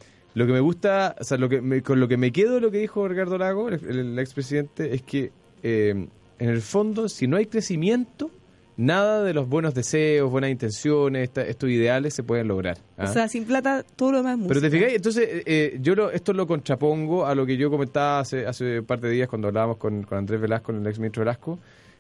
lo 0.41 0.47
que 0.47 0.53
me 0.55 0.61
gusta, 0.61 1.15
o 1.21 1.25
sea, 1.25 1.37
lo 1.39 1.49
que 1.49 1.61
me- 1.61 1.83
con 1.83 2.01
lo 2.01 2.09
que 2.09 2.17
me 2.17 2.33
quedo 2.33 2.55
de 2.55 2.61
lo 2.63 2.71
que 2.71 2.79
dijo 2.79 3.07
Ricardo 3.07 3.37
Lago, 3.39 3.69
el, 3.69 3.85
el 3.85 4.19
expresidente, 4.19 4.95
es 4.95 5.03
que 5.03 5.31
eh, 5.63 5.91
en 6.39 6.49
el 6.49 6.63
fondo, 6.63 7.09
si 7.09 7.27
no 7.27 7.37
hay 7.37 7.47
crecimiento, 7.47 8.31
nada 8.77 9.23
de 9.23 9.35
los 9.35 9.47
buenos 9.47 9.75
deseos, 9.75 10.31
buenas 10.31 10.51
intenciones, 10.51 11.25
esta- 11.25 11.43
estos 11.47 11.69
ideales 11.69 12.15
se 12.15 12.23
pueden 12.23 12.49
lograr. 12.49 12.79
¿ah? 12.97 13.05
O 13.05 13.13
sea, 13.13 13.29
sin 13.29 13.45
plata, 13.45 13.85
todo 13.97 14.13
lo 14.13 14.19
demás 14.19 14.41
es 14.41 14.49
Pero 14.49 14.61
te 14.63 14.71
fijáis, 14.71 14.95
entonces 14.95 15.29
eh, 15.31 15.43
eh, 15.45 15.79
yo 15.83 15.95
lo- 15.95 16.11
esto 16.11 16.33
lo 16.33 16.47
contrapongo 16.47 17.27
a 17.27 17.35
lo 17.35 17.45
que 17.45 17.59
yo 17.59 17.71
comentaba 17.71 18.21
hace, 18.21 18.47
hace 18.47 18.81
un 18.81 18.87
par 18.87 19.01
de 19.01 19.11
días 19.11 19.29
cuando 19.29 19.49
hablábamos 19.49 19.77
con, 19.77 20.03
con 20.05 20.17
Andrés 20.19 20.41
Velasco, 20.41 20.73
el 20.73 20.87
ex 20.87 20.99
ministro 20.99 21.21
Velasco, 21.23 21.59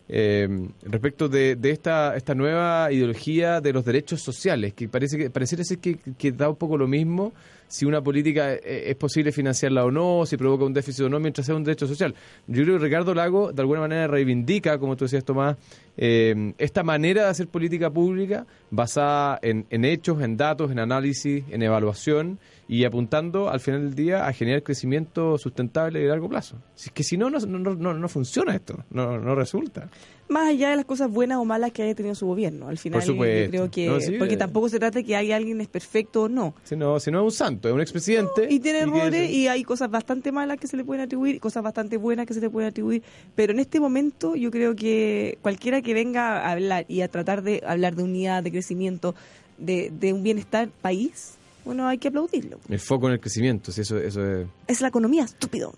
eh, 0.08 0.48
respecto 0.82 1.28
de, 1.28 1.54
de 1.56 1.70
esta, 1.70 2.16
esta 2.16 2.34
nueva 2.34 2.90
ideología 2.90 3.60
de 3.60 3.72
los 3.72 3.84
derechos 3.84 4.20
sociales, 4.22 4.72
que 4.72 4.88
parece 4.88 5.16
que 5.18 5.30
pareciera 5.30 5.62
ser 5.62 5.78
que, 5.78 5.98
que 6.18 6.32
da 6.32 6.48
un 6.48 6.56
poco 6.56 6.76
lo 6.78 6.88
mismo 6.88 7.32
si 7.70 7.86
una 7.86 8.02
política 8.02 8.52
eh, 8.52 8.90
es 8.90 8.96
posible 8.96 9.32
financiarla 9.32 9.84
o 9.84 9.90
no, 9.90 10.26
si 10.26 10.36
provoca 10.36 10.64
un 10.64 10.74
déficit 10.74 11.04
o 11.04 11.08
no, 11.08 11.20
mientras 11.20 11.46
sea 11.46 11.54
un 11.54 11.64
derecho 11.64 11.86
social. 11.86 12.14
Yo 12.46 12.64
creo 12.64 12.78
que 12.78 12.84
Ricardo 12.84 13.14
Lago 13.14 13.52
de 13.52 13.62
alguna 13.62 13.80
manera 13.80 14.08
reivindica, 14.08 14.78
como 14.78 14.96
tú 14.96 15.04
decías 15.04 15.24
Tomás, 15.24 15.56
eh, 15.96 16.52
esta 16.58 16.82
manera 16.82 17.24
de 17.24 17.28
hacer 17.30 17.48
política 17.48 17.90
pública 17.90 18.44
basada 18.70 19.38
en, 19.42 19.66
en 19.70 19.84
hechos, 19.84 20.20
en 20.20 20.36
datos, 20.36 20.70
en 20.70 20.80
análisis, 20.80 21.44
en 21.48 21.62
evaluación 21.62 22.38
y 22.66 22.84
apuntando 22.84 23.50
al 23.50 23.60
final 23.60 23.82
del 23.82 23.94
día 23.94 24.26
a 24.26 24.32
generar 24.32 24.62
crecimiento 24.62 25.38
sustentable 25.38 26.00
y 26.00 26.02
de 26.02 26.08
largo 26.08 26.28
plazo. 26.28 26.56
Si 26.74 26.88
es 26.88 26.92
que 26.92 27.04
si 27.04 27.16
no, 27.16 27.30
no, 27.30 27.38
no, 27.38 27.74
no, 27.74 27.94
no 27.94 28.08
funciona 28.08 28.54
esto, 28.54 28.84
no, 28.90 29.18
no 29.18 29.34
resulta. 29.34 29.88
Más 30.30 30.48
allá 30.48 30.70
de 30.70 30.76
las 30.76 30.84
cosas 30.84 31.10
buenas 31.10 31.38
o 31.38 31.44
malas 31.44 31.72
que 31.72 31.82
haya 31.82 31.94
tenido 31.94 32.14
su 32.14 32.24
gobierno. 32.24 32.68
Al 32.68 32.78
final, 32.78 33.02
yo 33.02 33.16
creo 33.16 33.70
que. 33.70 33.86
No, 33.88 34.00
sí, 34.00 34.12
porque 34.12 34.34
eh. 34.34 34.36
tampoco 34.36 34.68
se 34.68 34.78
trata 34.78 35.00
de 35.00 35.04
que 35.04 35.16
haya 35.16 35.34
alguien 35.34 35.60
es 35.60 35.66
perfecto 35.66 36.22
o 36.22 36.28
no. 36.28 36.54
Si 36.62 36.76
no, 36.76 37.00
si 37.00 37.10
no 37.10 37.18
es 37.18 37.24
un 37.24 37.32
santo, 37.32 37.68
es 37.68 37.74
un 37.74 37.80
expresidente. 37.80 38.46
Y 38.48 38.60
tiene 38.60 38.80
errores 38.80 39.28
y 39.28 39.48
hay 39.48 39.64
cosas 39.64 39.90
bastante 39.90 40.30
malas 40.30 40.58
que 40.58 40.68
se 40.68 40.76
le 40.76 40.84
pueden 40.84 41.02
atribuir, 41.02 41.34
y 41.34 41.38
cosas 41.40 41.64
bastante 41.64 41.96
buenas 41.96 42.26
que 42.26 42.34
se 42.34 42.40
le 42.40 42.48
pueden 42.48 42.70
atribuir. 42.70 43.02
Pero 43.34 43.52
en 43.52 43.58
este 43.58 43.80
momento 43.80 44.36
yo 44.36 44.52
creo 44.52 44.76
que 44.76 45.36
cualquiera 45.42 45.82
que 45.82 45.94
venga 45.94 46.38
a 46.46 46.52
hablar 46.52 46.84
y 46.86 47.00
a 47.00 47.08
tratar 47.08 47.42
de 47.42 47.62
hablar 47.66 47.96
de 47.96 48.04
unidad, 48.04 48.44
de 48.44 48.52
crecimiento, 48.52 49.16
de, 49.58 49.90
de 49.90 50.12
un 50.12 50.22
bienestar 50.22 50.68
país, 50.80 51.34
bueno, 51.64 51.86
hay 51.88 51.98
que 51.98 52.08
aplaudirlo. 52.08 52.58
El 52.68 52.78
foco 52.78 53.06
en 53.08 53.14
el 53.14 53.20
crecimiento, 53.20 53.72
si 53.72 53.80
eso, 53.82 53.98
eso 53.98 54.24
es 54.24 54.46
Es 54.66 54.80
la 54.80 54.88
economía, 54.88 55.24
estúpido. 55.24 55.72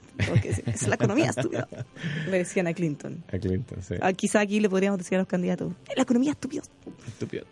Es 0.73 0.87
la 0.89 0.95
economía, 0.95 1.31
estúpido. 1.31 1.67
Le 2.31 2.39
decían 2.39 2.67
a 2.67 2.75
Clinton. 2.75 3.23
a 3.33 3.39
Clinton, 3.39 3.79
sí. 3.83 3.95
Ah, 4.01 4.12
quizá 4.12 4.41
aquí 4.41 4.61
le 4.61 4.69
podríamos 4.71 4.99
decir 4.99 5.17
a 5.17 5.19
los 5.19 5.29
candidatos, 5.29 5.73
"Es 5.89 5.97
la 5.97 6.03
economía, 6.03 6.33
estúpido. 6.33 6.62
Estúpido. 7.07 7.45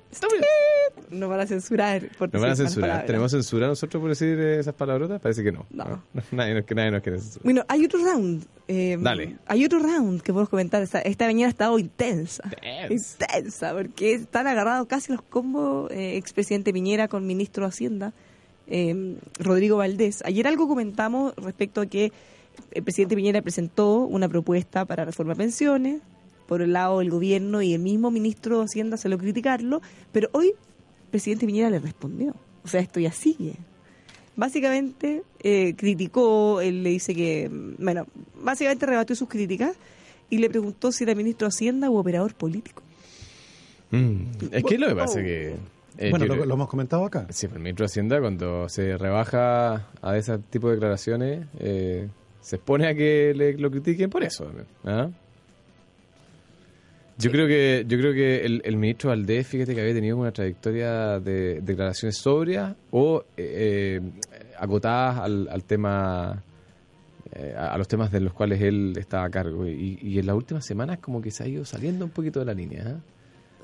No 1.10 1.28
van 1.28 1.40
a 1.40 1.46
censurar. 1.46 2.08
Por 2.18 2.32
¿Nos 2.32 2.42
van 2.42 2.50
a 2.52 2.56
censurar? 2.56 3.06
¿Tenemos 3.06 3.30
censura 3.32 3.66
nosotros 3.66 4.00
por 4.00 4.10
decir 4.10 4.38
eh, 4.38 4.58
esas 4.60 4.74
palabrotas? 4.74 5.20
Parece 5.20 5.42
que 5.42 5.52
no. 5.52 5.66
No. 5.70 6.02
Nadie, 6.32 6.54
nos, 6.54 6.64
nadie 6.74 6.90
nos 6.90 7.02
quiere 7.02 7.18
censurar. 7.18 7.44
Bueno, 7.44 7.64
hay 7.68 7.84
otro 7.84 8.00
round. 8.04 8.44
eh, 8.68 8.96
Dale. 9.00 9.36
Hay 9.46 9.64
otro 9.64 9.78
round 9.80 10.20
que 10.22 10.32
podemos 10.32 10.48
comentar. 10.48 10.82
Esta, 10.82 11.00
esta 11.00 11.26
mañana 11.26 11.46
ha 11.46 11.50
estado 11.50 11.78
intensa. 11.78 12.42
Intensa. 12.44 13.24
Intensa, 13.34 13.72
porque 13.74 14.14
están 14.14 14.46
agarrados 14.46 14.86
casi 14.88 15.12
los 15.12 15.22
combos 15.22 15.90
eh, 15.90 16.16
expresidente 16.16 16.72
Piñera 16.72 17.08
con 17.08 17.26
ministro 17.26 17.64
de 17.64 17.68
Hacienda, 17.68 18.12
eh, 18.70 19.16
Rodrigo 19.38 19.76
Valdés. 19.76 20.22
Ayer 20.24 20.46
algo 20.46 20.68
comentamos 20.68 21.34
respecto 21.36 21.80
a 21.80 21.86
que 21.86 22.12
el 22.72 22.82
presidente 22.82 23.16
Piñera 23.16 23.42
presentó 23.42 23.98
una 24.00 24.28
propuesta 24.28 24.84
para 24.84 25.04
reforma 25.04 25.34
pensiones. 25.34 26.00
Por 26.46 26.62
el 26.62 26.72
lado 26.72 26.98
del 26.98 27.10
gobierno 27.10 27.62
y 27.62 27.74
el 27.74 27.80
mismo 27.80 28.10
ministro 28.10 28.58
de 28.58 28.64
Hacienda 28.64 28.96
se 28.96 29.08
lo 29.08 29.18
criticarlo, 29.18 29.82
pero 30.10 30.28
hoy 30.32 30.48
el 30.48 31.10
presidente 31.10 31.46
Piñera 31.46 31.70
le 31.70 31.78
respondió. 31.78 32.34
O 32.64 32.68
sea, 32.68 32.80
esto 32.80 32.98
ya 32.98 33.12
sigue. 33.12 33.54
Básicamente 34.34 35.22
eh, 35.42 35.74
criticó, 35.76 36.60
él 36.60 36.82
le 36.82 36.90
dice 36.90 37.14
que, 37.14 37.48
bueno, 37.78 38.06
básicamente 38.42 38.86
rebatió 38.86 39.14
sus 39.14 39.28
críticas 39.28 39.76
y 40.28 40.38
le 40.38 40.48
preguntó 40.48 40.92
si 40.92 41.04
era 41.04 41.14
ministro 41.14 41.46
de 41.46 41.50
Hacienda 41.50 41.90
u 41.90 41.96
operador 41.96 42.34
político. 42.34 42.82
Mm, 43.90 44.22
Es 44.52 44.64
que 44.64 44.78
lo 44.78 44.88
que 44.88 44.94
pasa 44.94 45.20
es 45.20 45.26
que... 45.26 45.56
eh, 46.00 46.10
bueno, 46.10 46.26
lo, 46.26 46.54
hemos 46.54 46.68
comentado 46.68 47.04
acá. 47.04 47.26
Sí, 47.30 47.46
el 47.46 47.58
ministro 47.58 47.84
de 47.84 47.86
Hacienda 47.86 48.20
cuando 48.20 48.68
se 48.68 48.96
rebaja 48.96 49.88
a 50.00 50.16
ese 50.16 50.38
tipo 50.38 50.68
de 50.68 50.74
declaraciones 50.74 51.46
eh, 51.58 52.08
se 52.40 52.56
expone 52.56 52.88
a 52.88 52.94
que 52.94 53.34
le, 53.34 53.52
lo 53.58 53.70
critiquen 53.70 54.08
por 54.08 54.22
eso. 54.24 54.50
¿ah? 54.84 55.10
Yo 57.18 57.30
creo 57.30 57.46
que 57.46 57.84
yo 57.86 57.98
creo 57.98 58.14
que 58.14 58.46
el, 58.46 58.62
el 58.64 58.76
ministro 58.78 59.10
Valdés, 59.10 59.46
fíjate 59.46 59.74
que 59.74 59.80
había 59.82 59.92
tenido 59.92 60.16
una 60.16 60.32
trayectoria 60.32 61.20
de 61.20 61.60
declaraciones 61.60 62.16
sobrias 62.16 62.74
o 62.92 63.22
eh, 63.36 64.00
eh, 64.02 64.50
acotadas 64.58 65.18
al, 65.18 65.48
al 65.50 65.64
tema 65.64 66.42
eh, 67.34 67.54
a, 67.54 67.74
a 67.74 67.78
los 67.78 67.86
temas 67.88 68.10
de 68.10 68.20
los 68.20 68.32
cuales 68.32 68.62
él 68.62 68.94
estaba 68.96 69.24
a 69.26 69.30
cargo. 69.30 69.66
Y, 69.66 69.98
y 70.00 70.18
en 70.18 70.26
las 70.26 70.34
últimas 70.34 70.64
semanas 70.64 70.98
como 70.98 71.20
que 71.20 71.30
se 71.30 71.44
ha 71.44 71.46
ido 71.46 71.66
saliendo 71.66 72.06
un 72.06 72.10
poquito 72.10 72.40
de 72.40 72.46
la 72.46 72.54
línea. 72.54 72.84
¿eh? 72.88 72.96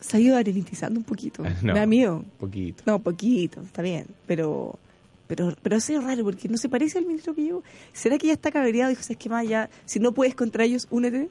Se 0.01 0.17
ha 0.17 0.21
ido 0.21 0.37
arenitizando 0.37 0.99
un 0.99 1.05
poquito. 1.05 1.43
No. 1.63 1.73
Me 1.73 1.81
da 1.81 1.87
miedo. 1.87 2.25
Poquito. 2.39 2.83
No, 2.87 2.99
poquito, 2.99 3.61
está 3.63 3.83
bien. 3.83 4.07
Pero 4.27 4.79
pero 5.27 5.55
pero 5.63 5.77
ha 5.77 5.81
sido 5.81 6.01
raro 6.03 6.23
porque 6.25 6.49
no 6.49 6.57
se 6.57 6.69
parece 6.69 6.99
al 6.99 7.07
ministro 7.07 7.35
que 7.35 7.43
llevo. 7.43 7.63
¿Será 7.93 8.19
que 8.19 8.29
ya 8.29 8.35
está 8.35 8.51
cabreado? 8.51 8.91
Dijo, 8.91 9.03
¿sabes 9.03 9.17
qué 9.17 9.29
más? 9.29 9.47
Ya, 9.49 9.69
si 9.85 9.99
no 9.99 10.13
puedes 10.13 10.35
contra 10.35 10.65
ellos, 10.65 10.87
únete. 10.91 11.29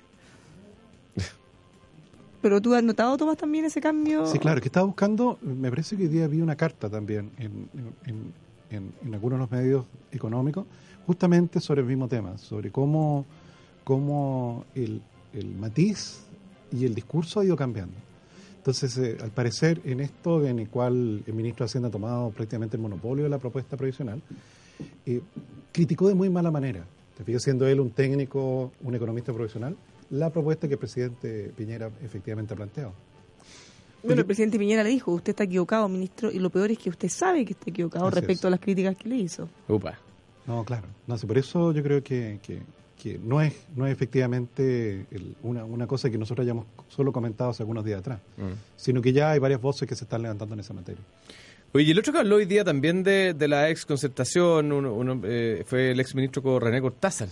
Pero 2.42 2.62
tú 2.62 2.76
has 2.76 2.84
notado, 2.84 3.18
Tomás, 3.18 3.38
también 3.38 3.66
ese 3.66 3.82
cambio. 3.82 4.28
Sí, 4.28 4.38
claro, 4.38 4.62
que 4.62 4.68
estaba 4.68 4.86
buscando, 4.86 5.40
me 5.42 5.70
parece 5.70 5.98
que 5.98 6.04
hoy 6.04 6.10
día 6.10 6.28
vi 6.28 6.42
una 6.42 6.56
carta 6.56 6.90
también 6.90 7.32
en, 7.40 7.70
en, 8.06 8.34
en, 8.70 8.94
en 9.04 9.14
algunos 9.16 9.40
de 9.40 9.42
los 9.42 9.52
medios 9.52 9.86
económicos, 10.12 10.66
justamente 11.08 11.60
sobre 11.60 11.82
el 11.82 11.88
mismo 11.88 12.08
tema, 12.08 12.38
sobre 12.38 12.70
cómo, 12.70 13.26
cómo 13.84 14.66
el, 14.76 15.02
el 15.34 15.56
matiz 15.56 16.26
y 16.72 16.86
el 16.86 16.94
discurso 16.94 17.40
ha 17.40 17.46
ido 17.46 17.56
cambiando. 17.56 17.96
Entonces, 18.66 18.98
eh, 18.98 19.16
al 19.22 19.30
parecer, 19.30 19.80
en 19.86 20.00
esto 20.00 20.44
en 20.44 20.58
el 20.58 20.70
cual 20.70 21.22
el 21.28 21.34
ministro 21.36 21.64
de 21.64 21.70
Hacienda 21.70 21.90
ha 21.90 21.92
tomado 21.92 22.32
prácticamente 22.32 22.76
el 22.76 22.82
monopolio 22.82 23.24
de 23.24 23.30
la 23.30 23.38
propuesta 23.38 23.78
provisional, 23.78 24.20
eh, 25.06 25.22
criticó 25.72 26.08
de 26.08 26.16
muy 26.16 26.32
mala 26.32 26.50
manera, 26.50 26.84
te 27.16 27.24
fijas, 27.24 27.44
siendo 27.44 27.68
él 27.68 27.80
un 27.80 27.92
técnico, 27.92 28.72
un 28.82 28.96
economista 28.96 29.32
profesional, 29.32 29.78
la 30.10 30.32
propuesta 30.32 30.68
que 30.68 30.74
el 30.74 30.80
presidente 30.80 31.54
Piñera 31.56 31.92
efectivamente 32.02 32.56
ha 32.56 32.58
planteado. 32.58 32.94
Bueno, 34.02 34.22
el 34.22 34.26
presidente 34.26 34.58
Piñera 34.58 34.82
le 34.82 34.90
dijo, 34.90 35.12
usted 35.12 35.34
está 35.34 35.44
equivocado, 35.44 35.88
ministro, 35.88 36.32
y 36.32 36.40
lo 36.40 36.50
peor 36.50 36.72
es 36.72 36.80
que 36.80 36.90
usted 36.90 37.10
sabe 37.10 37.46
que 37.46 37.54
está 37.54 37.70
equivocado 37.70 38.08
Así 38.08 38.16
respecto 38.16 38.40
es. 38.42 38.46
a 38.46 38.50
las 38.50 38.60
críticas 38.60 38.98
que 38.98 39.08
le 39.08 39.18
hizo. 39.18 39.48
Upa. 39.68 40.00
No, 40.48 40.64
claro. 40.64 40.88
No, 41.06 41.20
sí, 41.20 41.28
por 41.28 41.38
eso 41.38 41.72
yo 41.72 41.84
creo 41.84 42.02
que, 42.02 42.40
que, 42.42 42.64
que 43.02 43.20
no 43.22 43.42
es 43.42 43.54
no 43.76 43.86
es 43.86 43.94
efectivamente 43.94 45.06
el- 45.12 45.36
una, 45.44 45.66
una 45.66 45.88
cosa 45.88 46.10
que 46.10 46.18
nosotros 46.18 46.44
hayamos 46.46 46.66
solo 46.88 47.12
comentado 47.12 47.50
hace 47.52 47.64
algunos 47.64 47.84
días 47.86 48.00
atrás, 48.00 48.20
Mm. 48.38 48.54
sino 48.76 49.02
que 49.02 49.14
ya 49.14 49.32
hay 49.32 49.40
varias 49.40 49.62
voces 49.62 49.88
que 49.88 49.96
se 49.96 50.06
están 50.06 50.22
levantando 50.22 50.54
en 50.54 50.60
esa 50.62 50.74
materia. 50.74 51.02
Oye, 51.74 51.86
y 51.86 51.92
el 51.92 52.00
otro 52.00 52.14
que 52.14 52.20
habló 52.20 52.38
hoy 52.38 52.46
día 52.46 52.64
también 52.64 53.04
de, 53.04 53.34
de 53.34 53.48
la 53.50 53.70
ex 53.70 53.86
concertación 53.86 54.72
uno- 54.72 54.94
uno, 54.94 55.20
eh, 55.26 55.64
fue 55.68 55.92
el 55.92 56.00
ex 56.00 56.16
ministro 56.16 56.58
René 56.60 56.80
Cortázar, 56.82 57.28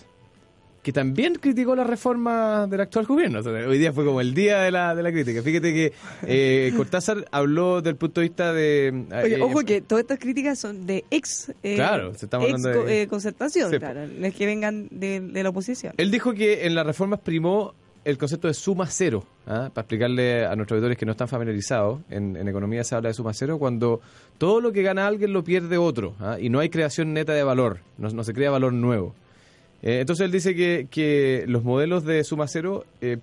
que 0.84 0.92
también 0.92 1.36
criticó 1.36 1.76
la 1.76 1.86
reforma 1.86 2.68
del 2.68 2.82
actual 2.82 3.06
gobierno. 3.06 3.40
Hoy 3.40 3.78
día 3.78 3.94
fue 3.94 4.04
como 4.06 4.20
el 4.22 4.34
día 4.34 4.60
de 4.60 4.70
la, 4.70 4.94
de 4.94 5.02
la 5.02 5.12
crítica. 5.14 5.42
Fíjate 5.42 5.74
que 5.74 5.94
eh, 6.28 6.74
Cortázar 6.76 7.26
habló 7.32 7.82
del 7.82 7.96
punto 7.96 8.20
de 8.20 8.28
vista 8.28 8.52
de... 8.52 9.06
Oye, 9.24 9.36
eh, 9.38 9.42
ojo 9.42 9.62
que 9.62 9.80
todas 9.82 10.02
estas 10.02 10.20
críticas 10.20 10.60
son 10.60 10.86
de 10.86 11.06
ex, 11.10 11.54
eh, 11.64 11.76
Claro, 11.76 12.14
se 12.16 12.26
estamos 12.26 12.48
ex 12.50 12.54
hablando 12.56 12.70
de- 12.70 12.86
co- 12.86 12.90
eh, 12.90 13.08
concertación, 13.08 13.72
Sí, 13.72 13.80
claro, 13.80 14.02
no 14.08 14.28
es 14.28 14.36
que 14.36 14.46
vengan 14.46 14.90
de, 14.92 15.22
de 15.22 15.42
la 15.44 15.50
oposición. 15.50 15.94
Él 15.98 16.12
dijo 16.12 16.34
que 16.34 16.66
en 16.68 16.76
las 16.76 16.86
reformas 16.86 17.22
primó 17.22 17.74
el 18.04 18.18
concepto 18.18 18.50
de 18.50 18.54
suma 18.54 18.86
cero, 18.88 19.24
¿ah? 19.48 19.70
para 19.74 19.84
explicarle 19.84 20.46
a 20.46 20.54
nuestros 20.58 20.76
auditores 20.76 20.98
que 20.98 21.06
no 21.06 21.14
están 21.14 21.30
familiarizados, 21.30 22.02
en, 22.10 22.36
en 22.36 22.46
economía 22.50 22.84
se 22.84 22.94
habla 22.96 23.08
de 23.08 23.14
suma 23.14 23.34
cero 23.34 23.58
cuando 23.58 24.02
todo 24.38 24.60
lo 24.60 24.74
que 24.74 24.82
gana 24.84 25.08
alguien 25.08 25.32
lo 25.32 25.46
pierde 25.46 25.78
otro, 25.78 26.14
¿ah? 26.20 26.36
y 26.38 26.50
no 26.50 26.60
hay 26.60 26.68
creación 26.68 27.14
neta 27.14 27.32
de 27.32 27.44
valor, 27.44 27.80
no, 27.98 28.10
no 28.10 28.26
se 28.26 28.34
crea 28.34 28.52
valor 28.52 28.74
nuevo. 28.74 29.16
Eh, 29.84 30.00
entonces 30.00 30.24
él 30.26 30.32
dice 30.32 30.56
que, 30.56 30.88
que 30.90 31.44
los 31.48 31.64
modelos 31.64 32.06
de 32.06 32.24
suma 32.24 32.48
cero 32.48 32.86
eh, 33.02 33.18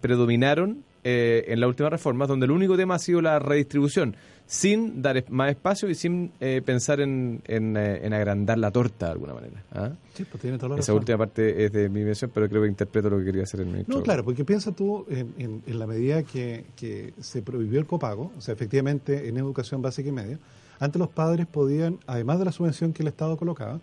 predominaron 0.00 0.84
eh, 1.04 1.44
en 1.48 1.60
la 1.60 1.66
última 1.68 1.90
reforma, 1.90 2.26
donde 2.26 2.46
el 2.46 2.52
único 2.52 2.76
tema 2.76 2.94
ha 2.96 2.98
sido 2.98 3.22
la 3.22 3.38
redistribución, 3.38 4.14
sin 4.46 5.00
dar 5.02 5.24
más 5.30 5.50
espacio 5.50 5.88
y 5.88 5.94
sin 5.94 6.30
eh, 6.40 6.60
pensar 6.64 7.00
en, 7.00 7.40
en, 7.46 7.76
eh, 7.76 8.00
en 8.04 8.12
agrandar 8.12 8.58
la 8.58 8.70
torta 8.70 9.06
de 9.06 9.12
alguna 9.12 9.34
manera. 9.34 9.64
¿ah? 9.72 9.90
Sí, 10.14 10.24
pues 10.24 10.40
tiene 10.42 10.58
toda 10.58 10.70
la 10.70 10.74
Esa 10.76 10.92
razón. 10.92 10.96
última 10.98 11.18
parte 11.18 11.64
es 11.64 11.72
de 11.72 11.88
mi 11.88 12.04
mención, 12.04 12.30
pero 12.32 12.48
creo 12.48 12.62
que 12.62 12.68
interpreto 12.68 13.08
lo 13.10 13.18
que 13.18 13.24
quería 13.24 13.44
hacer 13.44 13.60
el 13.60 13.66
ministro. 13.66 13.96
No, 13.96 14.02
claro, 14.02 14.22
porque 14.24 14.44
piensa 14.44 14.70
tú 14.72 15.06
en, 15.08 15.32
en- 15.38 15.62
en 15.66 15.78
la 15.78 15.86
medida 15.86 16.22
que, 16.22 16.66
que 16.76 17.14
se 17.20 17.40
prohibió 17.42 17.80
el 17.80 17.86
copago, 17.86 18.30
o 18.36 18.40
sea, 18.40 18.52
efectivamente 18.54 19.28
en 19.28 19.38
educación 19.38 19.80
básica 19.82 20.08
y 20.10 20.12
media, 20.12 20.38
antes 20.78 20.98
los 21.00 21.08
padres 21.08 21.46
podían, 21.46 21.98
además 22.06 22.38
de 22.38 22.44
la 22.44 22.52
subvención 22.52 22.92
que 22.92 23.02
el 23.02 23.08
Estado 23.08 23.36
colocaba, 23.36 23.80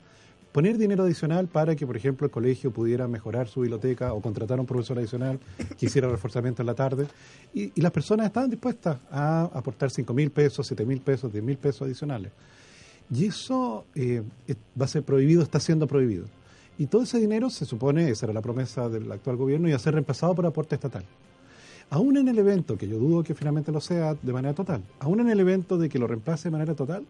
poner 0.51 0.77
dinero 0.77 1.03
adicional 1.03 1.47
para 1.47 1.75
que, 1.75 1.85
por 1.85 1.95
ejemplo, 1.95 2.25
el 2.25 2.31
colegio 2.31 2.71
pudiera 2.71 3.07
mejorar 3.07 3.47
su 3.47 3.62
biblioteca 3.62 4.13
o 4.13 4.21
contratar 4.21 4.57
a 4.57 4.62
un 4.62 4.67
profesor 4.67 4.97
adicional 4.97 5.39
que 5.77 5.85
hiciera 5.85 6.09
reforzamiento 6.09 6.62
en 6.62 6.67
la 6.67 6.73
tarde. 6.73 7.07
Y, 7.53 7.79
las 7.79 7.91
personas 7.91 8.27
estaban 8.27 8.49
dispuestas 8.49 8.97
a 9.12 9.43
aportar 9.53 9.91
5 9.91 10.13
mil 10.13 10.31
pesos, 10.31 10.67
7 10.67 10.85
mil 10.85 11.01
pesos, 11.01 11.31
10 11.31 11.43
mil 11.43 11.57
pesos 11.57 11.83
adicionales. 11.83 12.31
Y 13.12 13.25
eso 13.25 13.85
eh, 13.95 14.21
va 14.79 14.85
a 14.85 14.88
ser 14.88 15.03
prohibido, 15.03 15.41
está 15.41 15.59
siendo 15.59 15.88
prohibido. 15.88 16.25
Y 16.77 16.88
todo 16.88 17.03
ese 17.03 17.19
dinero, 17.19 17.49
se 17.49 17.65
supone, 17.65 18.09
esa 18.09 18.27
era 18.27 18.33
la 18.33 18.41
promesa 18.41 18.88
del 18.88 19.12
actual 19.12 19.35
gobierno, 19.35 19.67
iba 19.67 19.75
a 19.75 19.79
ser 19.79 19.93
reemplazado 19.93 20.35
por 20.35 20.45
aporte 20.45 20.75
estatal. 20.75 21.03
Aún 21.89 22.17
en 22.17 22.27
el 22.27 22.38
evento, 22.38 22.77
que 22.77 22.88
yo 22.88 22.99
dudo 22.99 23.23
que 23.23 23.33
finalmente 23.33 23.71
lo 23.71 23.81
sea 23.81 24.13
de 24.13 24.31
manera 24.31 24.53
total, 24.53 24.83
aún 24.99 25.19
en 25.19 25.29
el 25.29 25.39
evento 25.39 25.77
de 25.77 25.89
que 25.89 25.97
lo 25.97 26.07
reemplace 26.07 26.49
de 26.49 26.51
manera 26.51 26.75
total, 26.75 27.05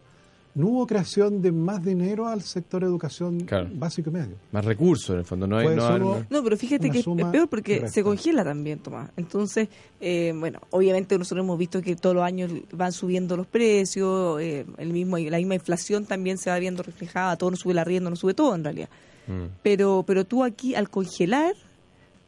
no 0.54 0.66
hubo 0.66 0.86
creación 0.86 1.40
de 1.42 1.52
más 1.52 1.84
dinero 1.84 2.26
al 2.26 2.42
sector 2.42 2.80
de 2.82 2.88
educación 2.88 3.40
Claro. 3.40 3.68
básico 3.72 4.10
y 4.10 4.12
medio. 4.14 4.34
Más 4.50 4.64
recursos, 4.64 5.10
en 5.10 5.18
el 5.20 5.24
fondo. 5.24 5.46
No 5.46 5.56
hay, 5.56 5.66
Fue 5.66 5.76
no 5.76 5.82
hay- 5.86 5.92
solo- 5.92 6.24
No, 6.28 6.42
pero 6.42 6.56
fíjate 6.56 6.90
que 6.90 6.98
es 6.98 7.04
peor 7.04 7.48
porque 7.48 7.76
correcta. 7.76 7.88
se 7.92 8.02
congela 8.02 8.42
también, 8.44 8.80
Tomás. 8.80 9.10
Entonces, 9.16 9.68
eh, 10.00 10.32
bueno, 10.36 10.58
obviamente 10.70 11.16
nosotros 11.16 11.44
hemos 11.44 11.56
visto 11.58 11.80
que 11.82 11.94
todos 11.96 12.16
los 12.16 12.24
años 12.24 12.50
van 12.72 12.90
subiendo 12.92 13.36
los 13.36 13.46
precios, 13.46 14.40
eh, 14.40 14.66
el 14.78 14.92
mismo 14.92 15.18
la 15.18 15.36
misma 15.38 15.54
inflación 15.54 16.04
también 16.04 16.36
se 16.38 16.50
va 16.50 16.58
viendo 16.58 16.82
reflejada, 16.82 17.36
todo 17.36 17.52
no 17.52 17.56
sube 17.56 17.74
la 17.74 17.84
rienda, 17.84 18.10
no 18.10 18.16
sube 18.16 18.34
todo 18.34 18.54
en 18.54 18.64
realidad. 18.64 18.88
Mm. 19.28 19.44
Pero, 19.62 20.02
pero 20.06 20.24
tú 20.24 20.42
aquí 20.42 20.74
al 20.74 20.90
congelar 20.90 21.54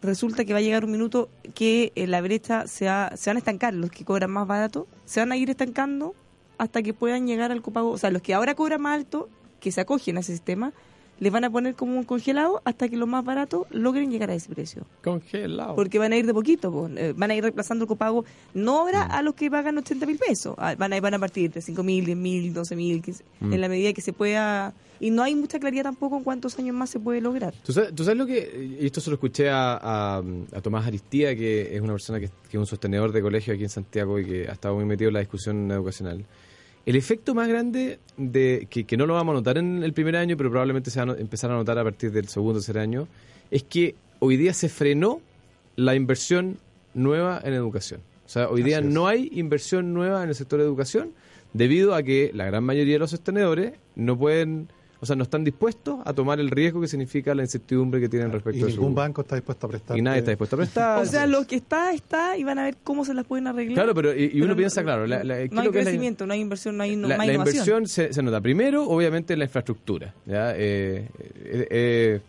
resulta 0.00 0.44
que 0.44 0.52
va 0.52 0.58
a 0.58 0.62
llegar 0.62 0.84
un 0.84 0.90
minuto 0.92 1.28
que 1.54 1.92
eh, 1.94 2.06
la 2.06 2.20
brecha 2.20 2.66
se, 2.66 2.86
va- 2.86 3.12
se 3.16 3.30
van 3.30 3.36
a 3.36 3.38
estancar, 3.38 3.74
los 3.74 3.90
que 3.90 4.04
cobran 4.04 4.30
más 4.30 4.46
barato 4.46 4.86
se 5.04 5.20
van 5.20 5.32
a 5.32 5.36
ir 5.36 5.50
estancando 5.50 6.14
hasta 6.62 6.82
que 6.82 6.94
puedan 6.94 7.26
llegar 7.26 7.50
al 7.52 7.60
copago, 7.62 7.90
o 7.90 7.98
sea, 7.98 8.10
los 8.10 8.22
que 8.22 8.34
ahora 8.34 8.54
cobran 8.54 8.80
más 8.82 8.94
alto, 8.98 9.28
que 9.60 9.72
se 9.72 9.80
acogen 9.80 10.16
a 10.16 10.20
ese 10.20 10.32
sistema, 10.32 10.72
les 11.20 11.30
van 11.32 11.44
a 11.44 11.50
poner 11.50 11.74
como 11.76 11.96
un 11.96 12.04
congelado 12.04 12.60
hasta 12.64 12.88
que 12.88 12.96
los 12.96 13.08
más 13.08 13.24
baratos 13.24 13.66
logren 13.70 14.10
llegar 14.10 14.30
a 14.30 14.34
ese 14.34 14.48
precio. 14.52 14.84
Congelado. 15.04 15.76
Porque 15.76 15.98
van 16.00 16.12
a 16.12 16.16
ir 16.16 16.26
de 16.26 16.34
poquito, 16.34 16.72
po. 16.72 16.88
Eh, 16.96 17.14
van 17.16 17.30
a 17.30 17.34
ir 17.36 17.42
reemplazando 17.44 17.84
el 17.84 17.88
copago, 17.88 18.24
no 18.54 18.80
ahora 18.80 19.02
a 19.04 19.22
los 19.22 19.34
que 19.34 19.48
pagan 19.48 19.78
80 19.78 20.04
mil 20.06 20.18
pesos, 20.18 20.54
Ah, 20.58 20.74
van 20.76 20.92
a, 20.92 21.00
van 21.00 21.14
a 21.14 21.18
partir 21.20 21.52
de 21.52 21.60
5 21.62 21.82
mil, 21.84 22.04
10 22.06 22.16
mil, 22.16 22.52
12 22.52 22.74
mil, 22.74 23.02
Mm. 23.40 23.52
en 23.52 23.60
la 23.60 23.68
medida 23.68 23.92
que 23.92 24.00
se 24.00 24.12
pueda... 24.12 24.72
Y 24.98 25.10
no 25.10 25.22
hay 25.24 25.34
mucha 25.34 25.58
claridad 25.58 25.82
tampoco 25.84 26.16
en 26.16 26.22
cuántos 26.22 26.56
años 26.60 26.74
más 26.76 26.88
se 26.90 27.00
puede 27.00 27.20
lograr. 27.20 27.52
¿Tú 27.64 27.72
sabes, 27.72 27.92
tú 27.92 28.04
sabes 28.04 28.16
lo 28.18 28.24
que.? 28.26 28.76
Y 28.80 28.86
esto 28.86 29.00
se 29.00 29.10
lo 29.10 29.14
escuché 29.14 29.48
a, 29.50 29.74
a- 29.76 30.22
a 30.52 30.60
Tomás 30.60 30.86
Aristía, 30.86 31.34
que 31.36 31.74
es 31.74 31.80
una 31.80 31.92
persona 31.92 32.20
que, 32.20 32.28
que 32.28 32.56
es 32.56 32.60
un 32.60 32.66
sostenedor 32.66 33.10
de 33.10 33.20
colegio 33.20 33.52
aquí 33.52 33.64
en 33.64 33.68
Santiago 33.68 34.20
y 34.20 34.24
que 34.24 34.48
ha 34.48 34.52
estado 34.52 34.76
muy 34.76 34.84
metido 34.84 35.08
en 35.08 35.14
la 35.14 35.20
discusión 35.20 35.68
educacional. 35.72 36.24
El 36.84 36.96
efecto 36.96 37.34
más 37.34 37.48
grande, 37.48 37.98
de 38.16 38.66
que, 38.68 38.84
que 38.84 38.96
no 38.96 39.06
lo 39.06 39.14
vamos 39.14 39.32
a 39.32 39.36
notar 39.36 39.58
en 39.58 39.82
el 39.84 39.92
primer 39.92 40.16
año, 40.16 40.36
pero 40.36 40.50
probablemente 40.50 40.90
se 40.90 41.04
va 41.04 41.12
a 41.12 41.16
empezar 41.16 41.50
a 41.50 41.54
notar 41.54 41.78
a 41.78 41.84
partir 41.84 42.10
del 42.10 42.28
segundo 42.28 42.52
o 42.52 42.54
tercer 42.54 42.78
año, 42.78 43.06
es 43.50 43.62
que 43.62 43.94
hoy 44.18 44.36
día 44.36 44.52
se 44.52 44.68
frenó 44.68 45.20
la 45.76 45.94
inversión 45.94 46.58
nueva 46.94 47.40
en 47.44 47.54
educación. 47.54 48.00
O 48.26 48.28
sea, 48.28 48.48
hoy 48.48 48.62
día 48.62 48.80
no 48.80 49.06
hay 49.06 49.28
inversión 49.32 49.94
nueva 49.94 50.22
en 50.22 50.30
el 50.30 50.34
sector 50.34 50.58
de 50.58 50.64
educación 50.64 51.12
debido 51.52 51.94
a 51.94 52.02
que 52.02 52.30
la 52.34 52.46
gran 52.46 52.64
mayoría 52.64 52.94
de 52.94 52.98
los 52.98 53.10
sostenedores 53.10 53.74
no 53.94 54.18
pueden, 54.18 54.68
o 55.02 55.06
sea, 55.06 55.16
no 55.16 55.24
están 55.24 55.42
dispuestos 55.42 55.98
a 56.04 56.12
tomar 56.12 56.38
el 56.38 56.48
riesgo 56.48 56.80
que 56.80 56.86
significa 56.86 57.34
la 57.34 57.42
incertidumbre 57.42 58.00
que 58.00 58.08
tienen 58.08 58.30
respecto 58.30 58.60
Y 58.60 58.62
a 58.62 58.66
ningún 58.66 58.90
su... 58.90 58.94
banco 58.94 59.22
está 59.22 59.34
dispuesto 59.34 59.66
a 59.66 59.70
prestar. 59.70 59.98
Y 59.98 60.02
nadie 60.02 60.20
está 60.20 60.30
dispuesto 60.30 60.54
a 60.54 60.58
prestar. 60.60 61.02
O 61.02 61.04
sea, 61.06 61.26
lo 61.26 61.44
que 61.44 61.56
está, 61.56 61.92
está 61.92 62.36
y 62.36 62.44
van 62.44 62.60
a 62.60 62.62
ver 62.62 62.76
cómo 62.84 63.04
se 63.04 63.12
las 63.12 63.26
pueden 63.26 63.48
arreglar. 63.48 63.74
Claro, 63.74 63.94
pero 63.96 64.14
y, 64.16 64.26
y 64.32 64.36
uno 64.38 64.46
Pero 64.46 64.56
piensa, 64.58 64.80
no- 64.82 64.84
claro, 64.86 65.06
la, 65.08 65.24
la- 65.24 65.36
¿qué 65.38 65.42
es 65.44 65.50
no 65.52 65.60
hay 65.60 65.66
lo 65.66 65.72
que 65.72 65.78
es 65.80 65.84
la- 65.84 65.90
crecimiento, 65.90 66.24
no 66.26 66.32
hay 66.34 66.40
inversión, 66.40 66.76
no 66.76 66.84
hay, 66.84 66.94
no, 66.94 67.08
la, 67.08 67.16
hay 67.16 67.30
innovación. 67.30 67.56
inversión 67.82 67.86
se, 67.88 68.12
se 68.12 68.22
nota 68.22 68.40
primero, 68.40 68.84
obviamente, 68.88 69.32
en 69.32 69.40
la 69.40 69.46
infraestructura. 69.46 70.14
¿ya? 70.24 70.52
Eh, 70.56 71.08
eh, 71.18 71.66
eh, 71.70 72.20